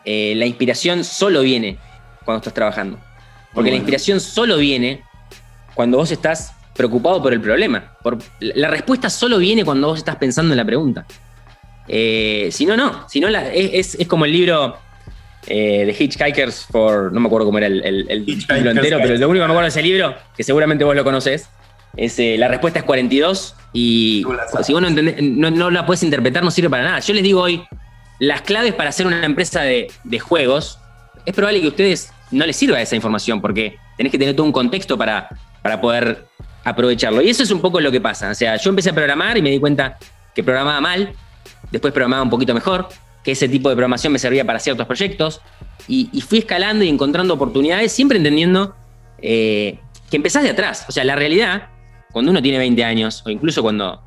la 0.05 0.45
inspiración 0.45 1.03
solo 1.03 1.41
viene 1.41 1.77
cuando 2.25 2.39
estás 2.39 2.53
trabajando. 2.53 2.99
Porque 3.53 3.71
la 3.71 3.77
inspiración 3.77 4.19
solo 4.19 4.57
viene 4.57 5.03
cuando 5.73 5.97
vos 5.97 6.11
estás 6.11 6.53
preocupado 6.75 7.21
por 7.21 7.33
el 7.33 7.41
problema. 7.41 7.97
Por, 8.01 8.17
la 8.39 8.67
respuesta 8.69 9.09
solo 9.09 9.37
viene 9.37 9.65
cuando 9.65 9.87
vos 9.87 9.97
estás 9.97 10.15
pensando 10.17 10.53
en 10.53 10.57
la 10.57 10.65
pregunta. 10.65 11.05
Eh, 11.87 12.49
si 12.51 12.65
no, 12.65 12.77
no. 12.77 13.09
Si 13.09 13.19
no, 13.19 13.27
es, 13.27 13.97
como 14.07 14.25
el 14.25 14.31
libro 14.31 14.77
eh, 15.47 15.85
de 15.85 15.95
Hitchhikers 15.97 16.65
for. 16.71 17.11
No 17.11 17.19
me 17.19 17.27
acuerdo 17.27 17.47
cómo 17.47 17.57
era 17.57 17.67
el, 17.67 18.25
libro 18.25 18.71
entero, 18.71 18.99
pero 19.01 19.17
lo 19.17 19.29
único 19.29 19.43
que 19.43 19.47
me 19.47 19.53
acuerdo 19.53 19.61
de 19.61 19.67
ese 19.69 19.81
libro, 19.81 20.15
que 20.37 20.43
seguramente 20.43 20.83
vos 20.83 20.95
lo 20.95 21.03
conocés, 21.03 21.49
es 21.97 22.19
eh, 22.19 22.35
la 22.37 22.47
respuesta 22.47 22.79
es 22.79 22.85
42. 22.85 23.55
Y 23.73 24.23
si 24.63 24.73
vos 24.73 24.81
no, 24.81 25.71
la 25.71 25.85
puedes 25.85 26.03
interpretar, 26.03 26.43
no 26.43 26.51
sirve 26.51 26.69
para 26.69 26.83
nada. 26.83 26.99
Yo 26.99 27.13
les 27.13 27.23
digo 27.23 27.41
hoy, 27.41 27.63
las 28.19 28.41
claves 28.41 28.73
para 28.73 28.89
hacer 28.89 29.07
una 29.07 29.25
empresa 29.25 29.61
de, 29.61 29.89
juegos, 30.19 30.79
es 31.25 31.33
probable 31.33 31.61
que 31.61 31.67
ustedes 31.67 32.11
no 32.31 32.45
les 32.45 32.55
sirva 32.55 32.81
esa 32.81 32.95
información, 32.95 33.41
porque 33.41 33.77
tenés 33.97 34.11
que 34.11 34.17
tener 34.17 34.35
todo 34.35 34.45
un 34.45 34.51
contexto 34.51 34.97
para, 34.97 35.29
para 35.61 35.81
poder 35.81 36.25
aprovecharlo. 36.63 37.21
Y 37.21 37.29
eso 37.29 37.43
es 37.43 37.51
un 37.51 37.61
poco 37.61 37.79
lo 37.79 37.91
que 37.91 38.01
pasa. 38.01 38.29
O 38.29 38.35
sea, 38.35 38.55
yo 38.57 38.69
empecé 38.69 38.89
a 38.91 38.93
programar 38.93 39.37
y 39.37 39.41
me 39.41 39.49
di 39.49 39.59
cuenta 39.59 39.97
que 40.35 40.43
programaba 40.43 40.81
mal, 40.81 41.13
después 41.71 41.93
programaba 41.93 42.23
un 42.23 42.29
poquito 42.29 42.53
mejor, 42.53 42.89
que 43.23 43.31
ese 43.31 43.49
tipo 43.49 43.69
de 43.69 43.75
programación 43.75 44.13
me 44.13 44.19
servía 44.19 44.45
para 44.45 44.59
ciertos 44.59 44.85
proyectos, 44.85 45.41
y, 45.87 46.21
fui 46.21 46.39
escalando 46.39 46.83
y 46.83 46.89
encontrando 46.89 47.33
oportunidades, 47.33 47.91
siempre 47.91 48.17
entendiendo 48.17 48.75
eh, 49.21 49.79
que 50.11 50.17
empezás 50.17 50.43
de 50.43 50.51
atrás. 50.51 50.85
O 50.87 50.91
sea, 50.91 51.03
la 51.03 51.15
realidad, 51.15 51.69
cuando 52.11 52.31
uno 52.31 52.41
tiene 52.41 52.59
20 52.59 52.83
años, 52.83 53.23
o 53.25 53.29
incluso 53.29 53.63
cuando 53.63 54.03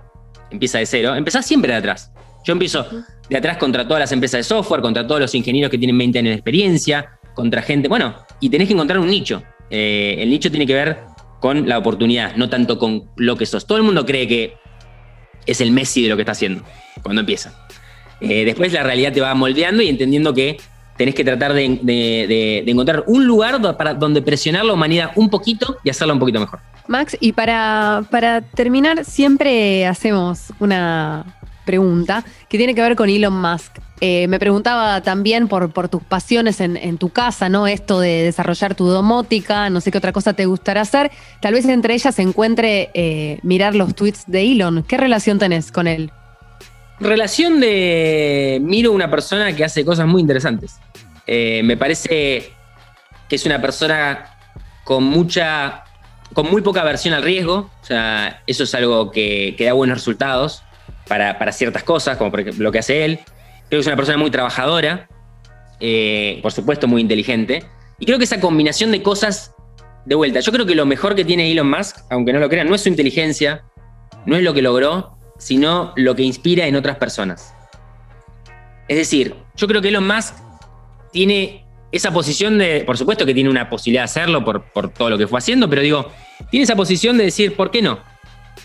empieza 0.50 0.78
de 0.78 0.86
cero, 0.86 1.16
empezás 1.16 1.44
siempre 1.44 1.72
de 1.72 1.78
atrás. 1.78 2.12
Yo 2.44 2.52
empiezo 2.52 2.86
de 3.28 3.36
atrás 3.36 3.56
contra 3.56 3.86
todas 3.86 4.00
las 4.00 4.12
empresas 4.12 4.38
de 4.38 4.44
software, 4.44 4.80
contra 4.80 5.06
todos 5.06 5.20
los 5.20 5.34
ingenieros 5.34 5.70
que 5.70 5.78
tienen 5.78 5.98
20 5.98 6.18
años 6.18 6.30
de 6.30 6.34
experiencia, 6.34 7.18
contra 7.34 7.62
gente, 7.62 7.88
bueno, 7.88 8.14
y 8.40 8.50
tenés 8.50 8.68
que 8.68 8.74
encontrar 8.74 8.98
un 8.98 9.08
nicho. 9.08 9.42
Eh, 9.70 10.16
el 10.18 10.30
nicho 10.30 10.50
tiene 10.50 10.66
que 10.66 10.74
ver 10.74 10.98
con 11.40 11.68
la 11.68 11.78
oportunidad, 11.78 12.36
no 12.36 12.48
tanto 12.48 12.78
con 12.78 13.10
lo 13.16 13.36
que 13.36 13.46
sos. 13.46 13.66
Todo 13.66 13.78
el 13.78 13.84
mundo 13.84 14.06
cree 14.06 14.28
que 14.28 14.54
es 15.46 15.60
el 15.60 15.72
Messi 15.72 16.02
de 16.02 16.08
lo 16.08 16.16
que 16.16 16.22
está 16.22 16.32
haciendo 16.32 16.62
cuando 17.02 17.20
empieza. 17.20 17.66
Eh, 18.20 18.44
después 18.44 18.72
la 18.72 18.82
realidad 18.82 19.12
te 19.12 19.20
va 19.20 19.34
moldeando 19.34 19.82
y 19.82 19.88
entendiendo 19.88 20.32
que 20.32 20.58
tenés 20.96 21.14
que 21.14 21.24
tratar 21.24 21.52
de, 21.52 22.62
encontrar 22.66 23.04
un 23.06 23.26
lugar 23.26 23.60
para, 23.76 23.94
donde 23.94 24.22
presionar 24.22 24.64
la 24.64 24.74
humanidad 24.74 25.10
un 25.16 25.30
poquito 25.30 25.78
y 25.82 25.90
hacerla 25.90 26.12
un 26.12 26.20
poquito 26.20 26.38
mejor. 26.38 26.60
Max, 26.86 27.16
y 27.20 27.32
para, 27.32 28.04
para 28.10 28.42
terminar, 28.42 29.04
siempre 29.04 29.86
hacemos 29.86 30.52
una 30.60 31.24
pregunta 31.64 32.24
que 32.48 32.58
tiene 32.58 32.74
que 32.74 32.82
ver 32.82 32.96
con 32.96 33.08
Elon 33.08 33.40
Musk. 33.40 33.78
Eh, 34.00 34.26
me 34.26 34.40
preguntaba 34.40 35.00
también 35.00 35.46
por, 35.46 35.88
tus 35.88 36.02
pasiones 36.02 36.60
en, 36.60 36.98
tu 36.98 37.10
casa, 37.10 37.48
¿no? 37.48 37.68
Esto 37.68 38.00
de 38.00 38.24
desarrollar 38.24 38.74
tu 38.74 38.86
domótica, 38.86 39.70
no 39.70 39.80
sé 39.80 39.92
qué 39.92 39.98
otra 39.98 40.12
cosa 40.12 40.32
te 40.32 40.46
gustará 40.46 40.80
hacer. 40.80 41.12
Tal 41.40 41.54
vez 41.54 41.66
entre 41.66 41.94
ellas 41.94 42.14
se 42.14 42.22
encuentre 42.22 42.90
eh, 42.94 43.38
mirar 43.42 43.76
los 43.76 43.94
tweets 43.94 44.24
de 44.26 44.42
Elon. 44.42 44.82
¿Qué 44.82 44.96
relación 44.96 45.38
tenés 45.38 45.70
con 45.70 45.86
él? 45.86 46.10
Relación 46.98 47.60
de. 47.60 48.58
Miro 48.60 48.90
una 48.90 49.08
persona 49.08 49.54
que 49.54 49.64
hace 49.64 49.84
cosas 49.84 50.08
muy 50.08 50.20
interesantes. 50.20 50.80
Eh, 51.28 51.62
me 51.62 51.76
parece 51.76 52.52
que 53.28 53.36
es 53.36 53.46
una 53.46 53.60
persona 53.60 54.36
con 54.82 55.04
mucha. 55.04 55.84
con 56.34 56.50
muy 56.50 56.62
poca 56.62 56.80
aversión 56.80 57.14
al 57.14 57.22
riesgo. 57.22 57.70
O 57.80 57.84
sea, 57.84 58.42
eso 58.48 58.64
es 58.64 58.74
algo 58.74 59.12
que 59.12 59.56
da 59.60 59.74
buenos 59.74 59.98
resultados 59.98 60.64
para, 61.08 61.38
para 61.38 61.52
ciertas 61.52 61.82
cosas, 61.82 62.16
como 62.16 62.32
lo 62.36 62.72
que 62.72 62.78
hace 62.78 63.04
él. 63.04 63.18
Creo 63.68 63.78
que 63.78 63.80
es 63.80 63.86
una 63.86 63.96
persona 63.96 64.18
muy 64.18 64.30
trabajadora, 64.30 65.08
eh, 65.80 66.38
por 66.42 66.52
supuesto 66.52 66.86
muy 66.86 67.00
inteligente. 67.00 67.64
Y 67.98 68.06
creo 68.06 68.18
que 68.18 68.24
esa 68.24 68.40
combinación 68.40 68.90
de 68.92 69.02
cosas, 69.02 69.54
de 70.04 70.14
vuelta, 70.14 70.40
yo 70.40 70.52
creo 70.52 70.66
que 70.66 70.74
lo 70.74 70.86
mejor 70.86 71.14
que 71.14 71.24
tiene 71.24 71.50
Elon 71.50 71.68
Musk, 71.68 71.98
aunque 72.10 72.32
no 72.32 72.38
lo 72.38 72.48
crean, 72.48 72.68
no 72.68 72.74
es 72.74 72.82
su 72.82 72.88
inteligencia, 72.88 73.64
no 74.26 74.36
es 74.36 74.42
lo 74.42 74.54
que 74.54 74.62
logró, 74.62 75.16
sino 75.38 75.92
lo 75.96 76.14
que 76.14 76.22
inspira 76.22 76.66
en 76.66 76.76
otras 76.76 76.96
personas. 76.96 77.54
Es 78.88 78.96
decir, 78.96 79.34
yo 79.56 79.66
creo 79.66 79.80
que 79.80 79.88
Elon 79.88 80.06
Musk 80.06 80.34
tiene 81.12 81.64
esa 81.92 82.12
posición 82.12 82.58
de, 82.58 82.84
por 82.86 82.96
supuesto 82.96 83.26
que 83.26 83.34
tiene 83.34 83.50
una 83.50 83.68
posibilidad 83.68 84.02
de 84.02 84.04
hacerlo 84.04 84.44
por, 84.44 84.64
por 84.72 84.88
todo 84.92 85.10
lo 85.10 85.18
que 85.18 85.26
fue 85.26 85.38
haciendo, 85.38 85.68
pero 85.68 85.82
digo, 85.82 86.10
tiene 86.50 86.64
esa 86.64 86.74
posición 86.74 87.18
de 87.18 87.24
decir, 87.24 87.54
¿por 87.54 87.70
qué 87.70 87.82
no? 87.82 88.00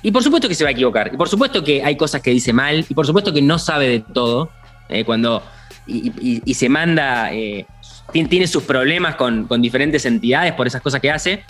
Y 0.01 0.11
por 0.11 0.23
supuesto 0.23 0.47
que 0.47 0.55
se 0.55 0.63
va 0.63 0.69
a 0.69 0.73
equivocar, 0.73 1.11
y 1.13 1.17
por 1.17 1.29
supuesto 1.29 1.63
que 1.63 1.83
hay 1.83 1.97
cosas 1.97 2.21
que 2.21 2.31
dice 2.31 2.53
mal, 2.53 2.85
y 2.87 2.93
por 2.93 3.05
supuesto 3.05 3.33
que 3.33 3.41
no 3.41 3.57
sabe 3.57 3.89
de 3.89 3.99
todo, 3.99 4.49
eh, 4.89 5.03
cuando 5.03 5.43
y, 5.87 6.53
se 6.53 6.69
manda, 6.69 7.33
eh, 7.33 7.65
tiene, 8.11 8.47
sus 8.47 8.63
problemas 8.63 9.15
con, 9.15 9.47
diferentes 9.61 10.05
entidades 10.05 10.53
por 10.53 10.67
esas 10.67 10.81
cosas 10.81 11.01
que 11.01 11.11
hace, 11.11 11.43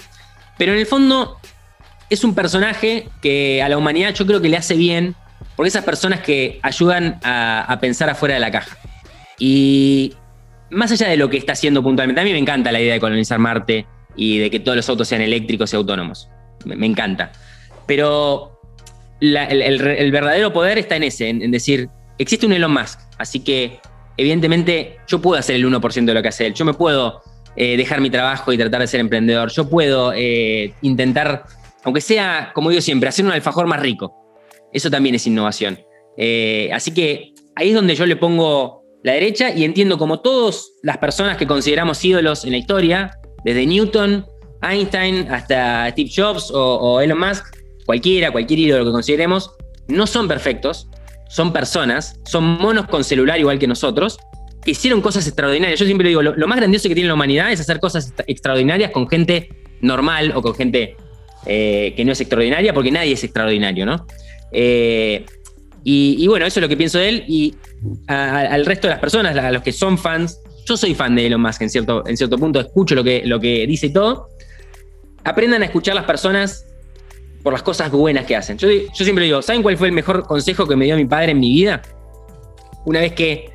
pero 0.58 0.74
en 0.74 0.80
el 0.80 0.86
fondo 0.86 1.38
es 2.10 2.24
un 2.24 2.34
personaje 2.34 3.10
que 3.22 3.62
a 3.62 3.70
la 3.70 3.78
humanidad 3.78 4.14
yo 4.14 4.26
creo 4.26 4.42
que 4.42 4.50
le 4.50 4.58
hace 4.58 4.76
bien, 4.76 5.16
porque 5.56 5.70
esas 5.70 5.84
personas 5.84 6.22
que 6.22 6.60
ayudan 6.62 7.20
a, 7.24 7.78
pensar 7.82 8.10
afuera 8.10 8.36
de 8.36 8.40
la 8.40 8.52
caja. 8.52 8.78
Y 9.40 10.14
más 10.70 10.92
allá 10.92 11.10
de 11.10 11.18
lo 11.18 11.30
que 11.30 11.38
está 11.38 11.54
haciendo 11.54 11.84
puntualmente, 11.84 12.22
a 12.22 12.24
mí 12.24 12.32
me 12.32 12.40
encanta 12.40 12.72
la 12.72 12.80
idea 12.80 12.94
de 12.94 13.00
colonizar 13.00 13.40
Marte 13.40 13.86
y 14.16 14.40
de 14.40 14.50
que 14.50 14.60
todos 14.60 14.76
los 14.76 14.90
autos 14.90 15.08
sean 15.08 15.22
eléctricos 15.22 15.74
y 15.74 15.76
autónomos. 15.76 16.30
Me, 16.66 16.86
encanta. 16.86 17.32
Pero 17.88 18.60
el, 19.20 20.12
verdadero 20.12 20.54
poder 20.54 20.78
está 20.78 20.96
en 20.96 21.04
ese, 21.04 21.30
en 21.30 21.52
decir, 21.52 21.90
existe 22.18 22.46
un 22.46 22.54
Elon 22.54 22.74
Musk, 22.74 23.00
así 23.18 23.40
que 23.40 23.80
evidentemente 24.18 24.98
yo 25.08 25.22
puedo 25.22 25.40
hacer 25.40 25.56
el 25.56 25.66
1% 25.66 26.06
de 26.06 26.14
lo 26.14 26.22
que 26.22 26.28
hace 26.28 26.48
él. 26.48 26.54
Yo 26.54 26.66
me 26.66 26.74
puedo 26.74 27.22
eh, 27.56 27.78
dejar 27.78 28.02
mi 28.02 28.10
trabajo 28.10 28.52
y 28.52 28.58
tratar 28.58 28.82
de 28.82 28.88
ser 28.88 29.00
emprendedor. 29.00 29.52
Yo 29.52 29.70
puedo 29.70 30.12
eh, 30.14 30.74
intentar, 30.82 31.46
aunque 31.84 32.02
sea, 32.02 32.52
como 32.54 32.70
digo 32.70 32.82
siempre, 32.82 33.10
hacer 33.10 33.26
un 33.26 33.32
alfajor 33.32 33.68
más 33.68 33.80
rico. 33.80 34.14
Eso 34.74 34.90
también 34.90 35.16
es 35.16 35.26
innovación. 35.28 35.80
Eh, 36.18 36.70
así 36.74 36.94
que 36.94 37.34
ahí 37.56 37.70
es 37.70 37.76
donde 37.76 37.96
yo 37.96 38.06
le 38.06 38.16
pongo 38.16 38.84
la 39.04 39.14
derecha 39.14 39.52
y 39.52 39.64
entiendo 39.64 39.98
como 39.98 40.20
todas 40.20 40.72
las 40.84 40.98
personas 40.98 41.38
que 41.38 41.48
consideramos 41.48 42.04
ídolos 42.04 42.44
en 42.44 42.52
la 42.52 42.58
historia, 42.58 43.12
desde 43.44 43.66
Newton, 43.66 44.26
Einstein 44.62 45.32
hasta 45.32 45.90
Steve 45.92 46.10
Jobs 46.14 46.52
o, 46.52 46.76
o 46.76 47.02
Elon 47.02 47.20
Musk, 47.20 47.46
cualquiera, 47.88 48.32
cualquier 48.32 48.60
ídolo 48.60 48.86
que 48.86 48.92
consideremos, 48.92 49.52
no 49.88 50.06
son 50.06 50.28
perfectos, 50.28 50.90
son 51.30 51.54
personas, 51.54 52.20
son 52.26 52.44
monos 52.44 52.88
con 52.88 53.04
celular 53.04 53.40
igual 53.40 53.58
que 53.58 53.66
nosotros, 53.66 54.20
que 54.64 54.72
hicieron 54.72 55.02
cosas 55.02 55.26
extraordinarias. 55.26 55.80
Yo 55.80 55.86
siempre 55.86 56.10
digo, 56.10 56.22
lo, 56.22 56.48
más 56.48 56.58
grandioso 56.58 56.90
que 56.90 56.96
tiene 56.96 57.08
la 57.08 57.14
humanidad 57.14 57.52
es 57.52 57.62
hacer 57.62 57.80
cosas 57.80 58.14
extraordinarias 58.28 58.92
con 58.92 59.08
gente 59.08 59.50
normal 59.82 60.34
o 60.36 60.42
con 60.42 60.54
gente 60.54 60.98
eh, 61.46 61.94
que 61.96 62.04
no 62.04 62.12
es 62.12 62.20
extraordinaria, 62.20 62.74
porque 62.74 62.92
nadie 62.92 63.14
es 63.14 63.24
extraordinario, 63.24 63.86
¿no? 63.86 64.06
Eh, 64.52 65.26
y, 65.84 66.28
bueno, 66.28 66.46
eso 66.46 66.60
es 66.60 66.62
lo 66.62 66.68
que 66.68 66.76
pienso 66.76 67.00
de 67.00 67.08
él. 67.08 67.24
Y 67.30 67.56
al 68.08 68.66
resto 68.66 68.88
de 68.88 68.96
las 68.96 69.00
personas, 69.00 69.38
a 69.38 69.52
los 69.52 69.64
que 69.64 69.72
son 69.72 69.98
fans, 69.98 70.42
yo 70.66 70.76
soy 70.76 70.94
fan 70.94 71.16
de 71.16 71.28
Elon 71.28 71.42
Musk 71.42 71.62
en 71.62 71.70
cierto, 71.70 72.04
en 72.06 72.18
cierto 72.18 72.38
punto, 72.38 72.60
escucho 72.60 72.94
lo 72.94 73.06
que, 73.06 73.24
lo 73.26 73.40
que 73.40 73.66
dice 73.66 73.86
y 73.86 73.94
todo. 73.94 74.28
Aprendan 75.24 75.62
a 75.62 75.66
escuchar 75.66 75.96
las 75.96 76.04
personas 76.04 76.67
por 77.48 77.54
las 77.54 77.64
cosas 77.64 77.90
buenas 77.90 78.26
que 78.26 78.36
hacen. 78.36 78.58
Yo, 78.58 78.68
yo 78.70 79.06
siempre 79.06 79.24
digo, 79.24 79.42
¿saben 79.42 79.64
cuál 79.64 79.78
fue 79.78 79.88
el 79.88 79.94
mejor 79.94 80.28
consejo 80.28 80.68
que 80.68 80.76
me 80.76 80.84
dio 80.84 80.98
mi 80.98 81.06
padre 81.06 81.32
en 81.32 81.40
mi 81.40 81.50
vida? 81.54 81.82
Una 82.84 83.00
vez 83.00 83.14
que 83.14 83.52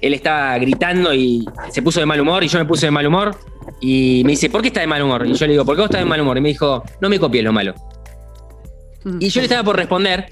él 0.00 0.14
estaba 0.14 0.56
gritando 0.56 1.12
y 1.12 1.44
se 1.70 1.82
puso 1.82 2.00
de 2.00 2.06
mal 2.06 2.18
humor 2.18 2.42
y 2.42 2.48
yo 2.48 2.58
me 2.58 2.64
puse 2.64 2.86
de 2.86 2.90
mal 2.90 3.06
humor 3.06 3.36
y 3.78 4.22
me 4.24 4.30
dice, 4.30 4.48
¿por 4.48 4.62
qué 4.62 4.68
está 4.68 4.80
de 4.80 4.86
mal 4.86 5.02
humor? 5.02 5.26
Y 5.26 5.34
yo 5.34 5.44
le 5.46 5.52
digo, 5.52 5.66
¿por 5.66 5.76
qué 5.76 5.82
vos 5.82 5.90
estás 5.90 6.00
de 6.00 6.06
mal 6.06 6.18
humor? 6.18 6.38
Y 6.38 6.40
me 6.40 6.48
dijo, 6.48 6.82
no 7.02 7.10
me 7.10 7.18
copies 7.18 7.44
lo 7.44 7.52
malo. 7.52 7.74
Y 9.20 9.28
yo 9.28 9.42
le 9.42 9.44
estaba 9.48 9.62
por 9.62 9.76
responder 9.76 10.28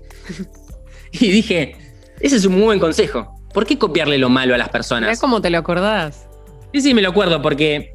y 1.12 1.30
dije, 1.30 1.76
ese 2.20 2.36
es 2.36 2.46
un 2.46 2.54
muy 2.54 2.62
buen 2.62 2.80
consejo. 2.80 3.38
¿Por 3.52 3.66
qué 3.66 3.76
copiarle 3.76 4.16
lo 4.16 4.30
malo 4.30 4.54
a 4.54 4.56
las 4.56 4.70
personas? 4.70 5.12
Es 5.12 5.20
como 5.20 5.42
te 5.42 5.50
lo 5.50 5.58
acordás. 5.58 6.26
Sí, 6.72 6.80
sí, 6.80 6.94
me 6.94 7.02
lo 7.02 7.10
acuerdo 7.10 7.42
porque 7.42 7.92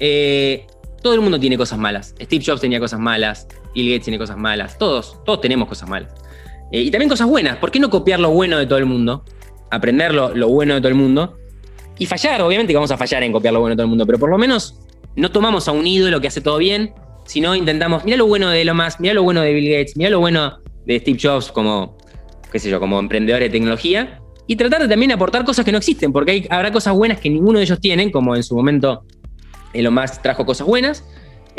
eh, 0.00 0.66
todo 1.02 1.14
el 1.14 1.22
mundo 1.22 1.40
tiene 1.40 1.56
cosas 1.56 1.78
malas. 1.78 2.14
Steve 2.20 2.44
Jobs 2.44 2.60
tenía 2.60 2.78
cosas 2.78 3.00
malas, 3.00 3.46
Bill 3.82 3.92
Gates 3.92 4.04
tiene 4.04 4.18
cosas 4.18 4.36
malas, 4.36 4.78
todos, 4.78 5.22
todos 5.24 5.40
tenemos 5.40 5.68
cosas 5.68 5.88
malas. 5.88 6.12
Eh, 6.72 6.82
y 6.82 6.90
también 6.90 7.08
cosas 7.08 7.28
buenas. 7.28 7.56
¿Por 7.58 7.70
qué 7.70 7.80
no 7.80 7.90
copiar 7.90 8.20
lo 8.20 8.30
bueno 8.30 8.58
de 8.58 8.66
todo 8.66 8.78
el 8.78 8.86
mundo? 8.86 9.24
Aprender 9.70 10.12
lo, 10.12 10.34
lo, 10.34 10.48
bueno 10.48 10.74
de 10.74 10.80
todo 10.80 10.88
el 10.88 10.94
mundo. 10.94 11.38
Y 11.98 12.06
fallar, 12.06 12.42
obviamente 12.42 12.72
que 12.72 12.76
vamos 12.76 12.90
a 12.90 12.96
fallar 12.96 13.22
en 13.22 13.32
copiar 13.32 13.54
lo 13.54 13.60
bueno 13.60 13.72
de 13.72 13.76
todo 13.76 13.84
el 13.84 13.90
mundo, 13.90 14.06
pero 14.06 14.18
por 14.18 14.30
lo 14.30 14.38
menos 14.38 14.80
no 15.16 15.30
tomamos 15.30 15.66
a 15.68 15.72
un 15.72 15.86
ídolo 15.86 16.20
que 16.20 16.28
hace 16.28 16.40
todo 16.40 16.58
bien, 16.58 16.94
sino 17.26 17.54
intentamos, 17.54 18.04
mira 18.04 18.16
lo 18.16 18.26
bueno 18.26 18.50
de 18.50 18.62
Elon 18.62 18.76
Musk, 18.76 19.00
mira 19.00 19.14
lo 19.14 19.22
bueno 19.22 19.40
de 19.40 19.52
Bill 19.52 19.70
Gates, 19.70 19.96
mira 19.96 20.10
lo 20.10 20.20
bueno 20.20 20.58
de 20.86 21.00
Steve 21.00 21.18
Jobs 21.20 21.50
como, 21.50 21.98
qué 22.52 22.58
sé 22.58 22.70
yo, 22.70 22.78
como 22.78 22.98
emprendedor 23.00 23.40
de 23.40 23.50
tecnología, 23.50 24.20
y 24.46 24.56
tratar 24.56 24.80
de 24.80 24.88
también 24.88 25.12
aportar 25.12 25.44
cosas 25.44 25.64
que 25.64 25.72
no 25.72 25.78
existen, 25.78 26.12
porque 26.12 26.30
hay, 26.30 26.46
habrá 26.50 26.72
cosas 26.72 26.94
buenas 26.94 27.20
que 27.20 27.28
ninguno 27.28 27.58
de 27.58 27.64
ellos 27.64 27.80
tienen, 27.80 28.10
como 28.10 28.36
en 28.36 28.42
su 28.42 28.56
momento 28.56 29.04
Elon 29.74 29.92
Musk 29.92 30.22
trajo 30.22 30.46
cosas 30.46 30.66
buenas. 30.66 31.04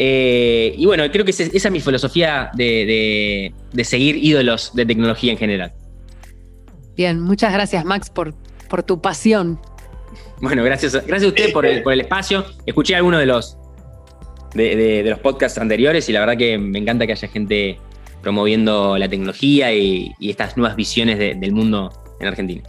Eh, 0.02 0.76
y 0.78 0.86
bueno, 0.86 1.04
creo 1.12 1.26
que 1.26 1.32
esa 1.32 1.44
es 1.44 1.72
mi 1.72 1.82
filosofía 1.82 2.52
de, 2.54 3.52
de, 3.74 3.84
seguir 3.84 4.16
ídolos 4.16 4.74
de 4.74 4.86
tecnología 4.86 5.34
en 5.34 5.38
general. 5.38 5.74
Bien, 6.96 7.20
muchas 7.20 7.52
gracias 7.52 7.84
Max 7.84 8.10
por, 8.10 8.34
por 8.70 8.82
tu 8.82 9.02
pasión. 9.02 9.60
Bueno, 10.40 10.64
gracias, 10.64 10.94
gracias 10.94 11.24
a 11.24 11.28
usted 11.28 11.52
por 11.52 11.66
el, 11.66 11.84
por 11.84 11.92
el 11.92 12.00
espacio. 12.00 12.46
Escuché 12.66 12.96
algunos 12.96 13.20
de 13.20 13.26
los, 13.26 13.58
de, 14.54 15.04
de, 15.04 15.10
los 15.10 15.20
podcasts 15.20 15.60
anteriores 15.60 16.08
y 16.08 16.14
la 16.14 16.22
verdad 16.22 16.38
que 16.38 16.58
me 16.58 16.80
encanta 16.80 17.06
que 17.06 17.12
haya 17.12 17.28
gente 17.28 17.78
promoviendo 18.22 18.98
la 18.98 19.10
tecnología 19.10 19.74
y, 19.74 20.14
y 20.18 20.30
estas 20.30 20.56
nuevas 20.56 20.78
visiones 20.78 21.20
de, 21.20 21.36
del 21.36 21.52
mundo 21.52 21.92
en 22.22 22.28
Argentina. 22.28 22.64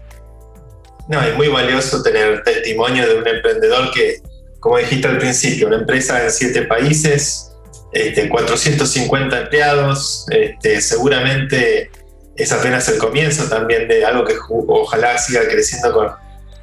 No, 1.07 1.23
es 1.23 1.37
muy 1.37 1.47
valioso 1.47 2.03
tener 2.03 2.43
testimonio 2.43 3.07
de 3.07 3.21
un 3.21 3.29
emprendedor 3.29 3.93
que, 3.93 4.17
como 4.61 4.79
dijiste 4.79 5.09
al 5.09 5.19
principio, 5.19 5.67
una 5.67 5.77
empresa 5.77 6.23
en 6.23 6.31
siete 6.31 6.63
países, 6.63 7.53
este, 7.93 8.29
450 8.29 9.41
empleados, 9.41 10.27
este, 10.31 10.81
seguramente 10.81 11.91
es 12.37 12.53
apenas 12.53 12.89
el 12.89 12.99
comienzo 12.99 13.49
también 13.49 13.89
de 13.89 14.05
algo 14.05 14.25
que 14.25 14.35
ojalá 14.49 15.19
siga 15.19 15.43
creciendo 15.49 15.93
con, 15.93 16.09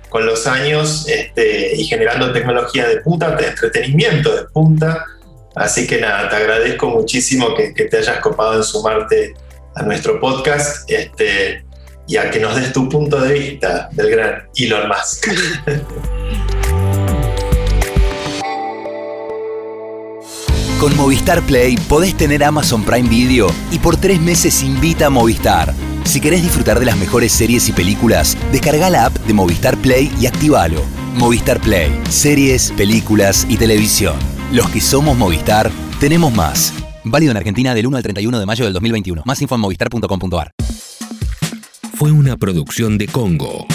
con 0.09 0.25
los 0.25 0.47
años 0.47 1.05
este, 1.07 1.75
y 1.75 1.85
generando 1.85 2.31
tecnología 2.31 2.87
de 2.87 3.01
punta, 3.01 3.35
de 3.35 3.47
entretenimiento 3.47 4.35
de 4.35 4.45
punta. 4.45 5.05
Así 5.55 5.87
que 5.87 5.99
nada, 5.99 6.29
te 6.29 6.35
agradezco 6.35 6.87
muchísimo 6.87 7.55
que, 7.55 7.73
que 7.73 7.85
te 7.85 7.97
hayas 7.97 8.19
copado 8.19 8.55
en 8.55 8.63
sumarte 8.63 9.33
a 9.75 9.83
nuestro 9.83 10.19
podcast. 10.19 10.89
Este, 10.89 11.65
y 12.07 12.15
a 12.15 12.31
que 12.31 12.39
nos 12.39 12.55
des 12.55 12.71
tu 12.71 12.87
punto 12.87 13.19
de 13.19 13.33
vista 13.33 13.89
del 13.91 14.09
gran 14.09 14.47
Elon 14.55 14.87
Musk. 14.87 15.27
Con 20.80 20.95
Movistar 20.95 21.41
Play 21.41 21.75
podés 21.75 22.15
tener 22.15 22.43
Amazon 22.43 22.84
Prime 22.84 23.09
Video 23.09 23.47
y 23.71 23.80
por 23.80 23.97
tres 23.97 24.21
meses 24.21 24.61
invita 24.61 25.07
a 25.07 25.09
Movistar. 25.09 25.73
Si 26.03 26.21
querés 26.21 26.43
disfrutar 26.43 26.80
de 26.80 26.86
las 26.86 26.95
mejores 26.97 27.32
series 27.32 27.67
y 27.67 27.71
películas, 27.73 28.38
descarga 28.51 28.89
la 28.91 29.07
app 29.07 29.15
de 29.25 29.34
Movistar 29.34 29.75
Play 29.78 30.11
y 30.21 30.28
activalo. 30.28 30.84
Movistar 31.15 31.59
Play, 31.61 31.99
series, 32.09 32.71
películas 32.78 33.47
y 33.49 33.57
televisión. 33.57 34.17
Los 34.53 34.69
que 34.69 34.80
somos 34.80 35.17
Movistar, 35.17 35.71
tenemos 35.99 36.32
más. 36.34 36.71
Válido 37.03 37.32
en 37.32 37.38
Argentina 37.38 37.73
del 37.73 37.88
1 37.88 37.97
al 37.97 38.03
31 38.03 38.39
de 38.39 38.45
mayo 38.45 38.65
del 38.65 38.73
2021. 38.73 39.23
Más 39.25 39.41
info 39.41 39.55
en 39.55 39.61
movistar.com.ar 39.61 40.51
fue 41.97 42.11
una 42.11 42.38
producción 42.38 42.99
de 42.99 43.07
Congo. 43.07 43.65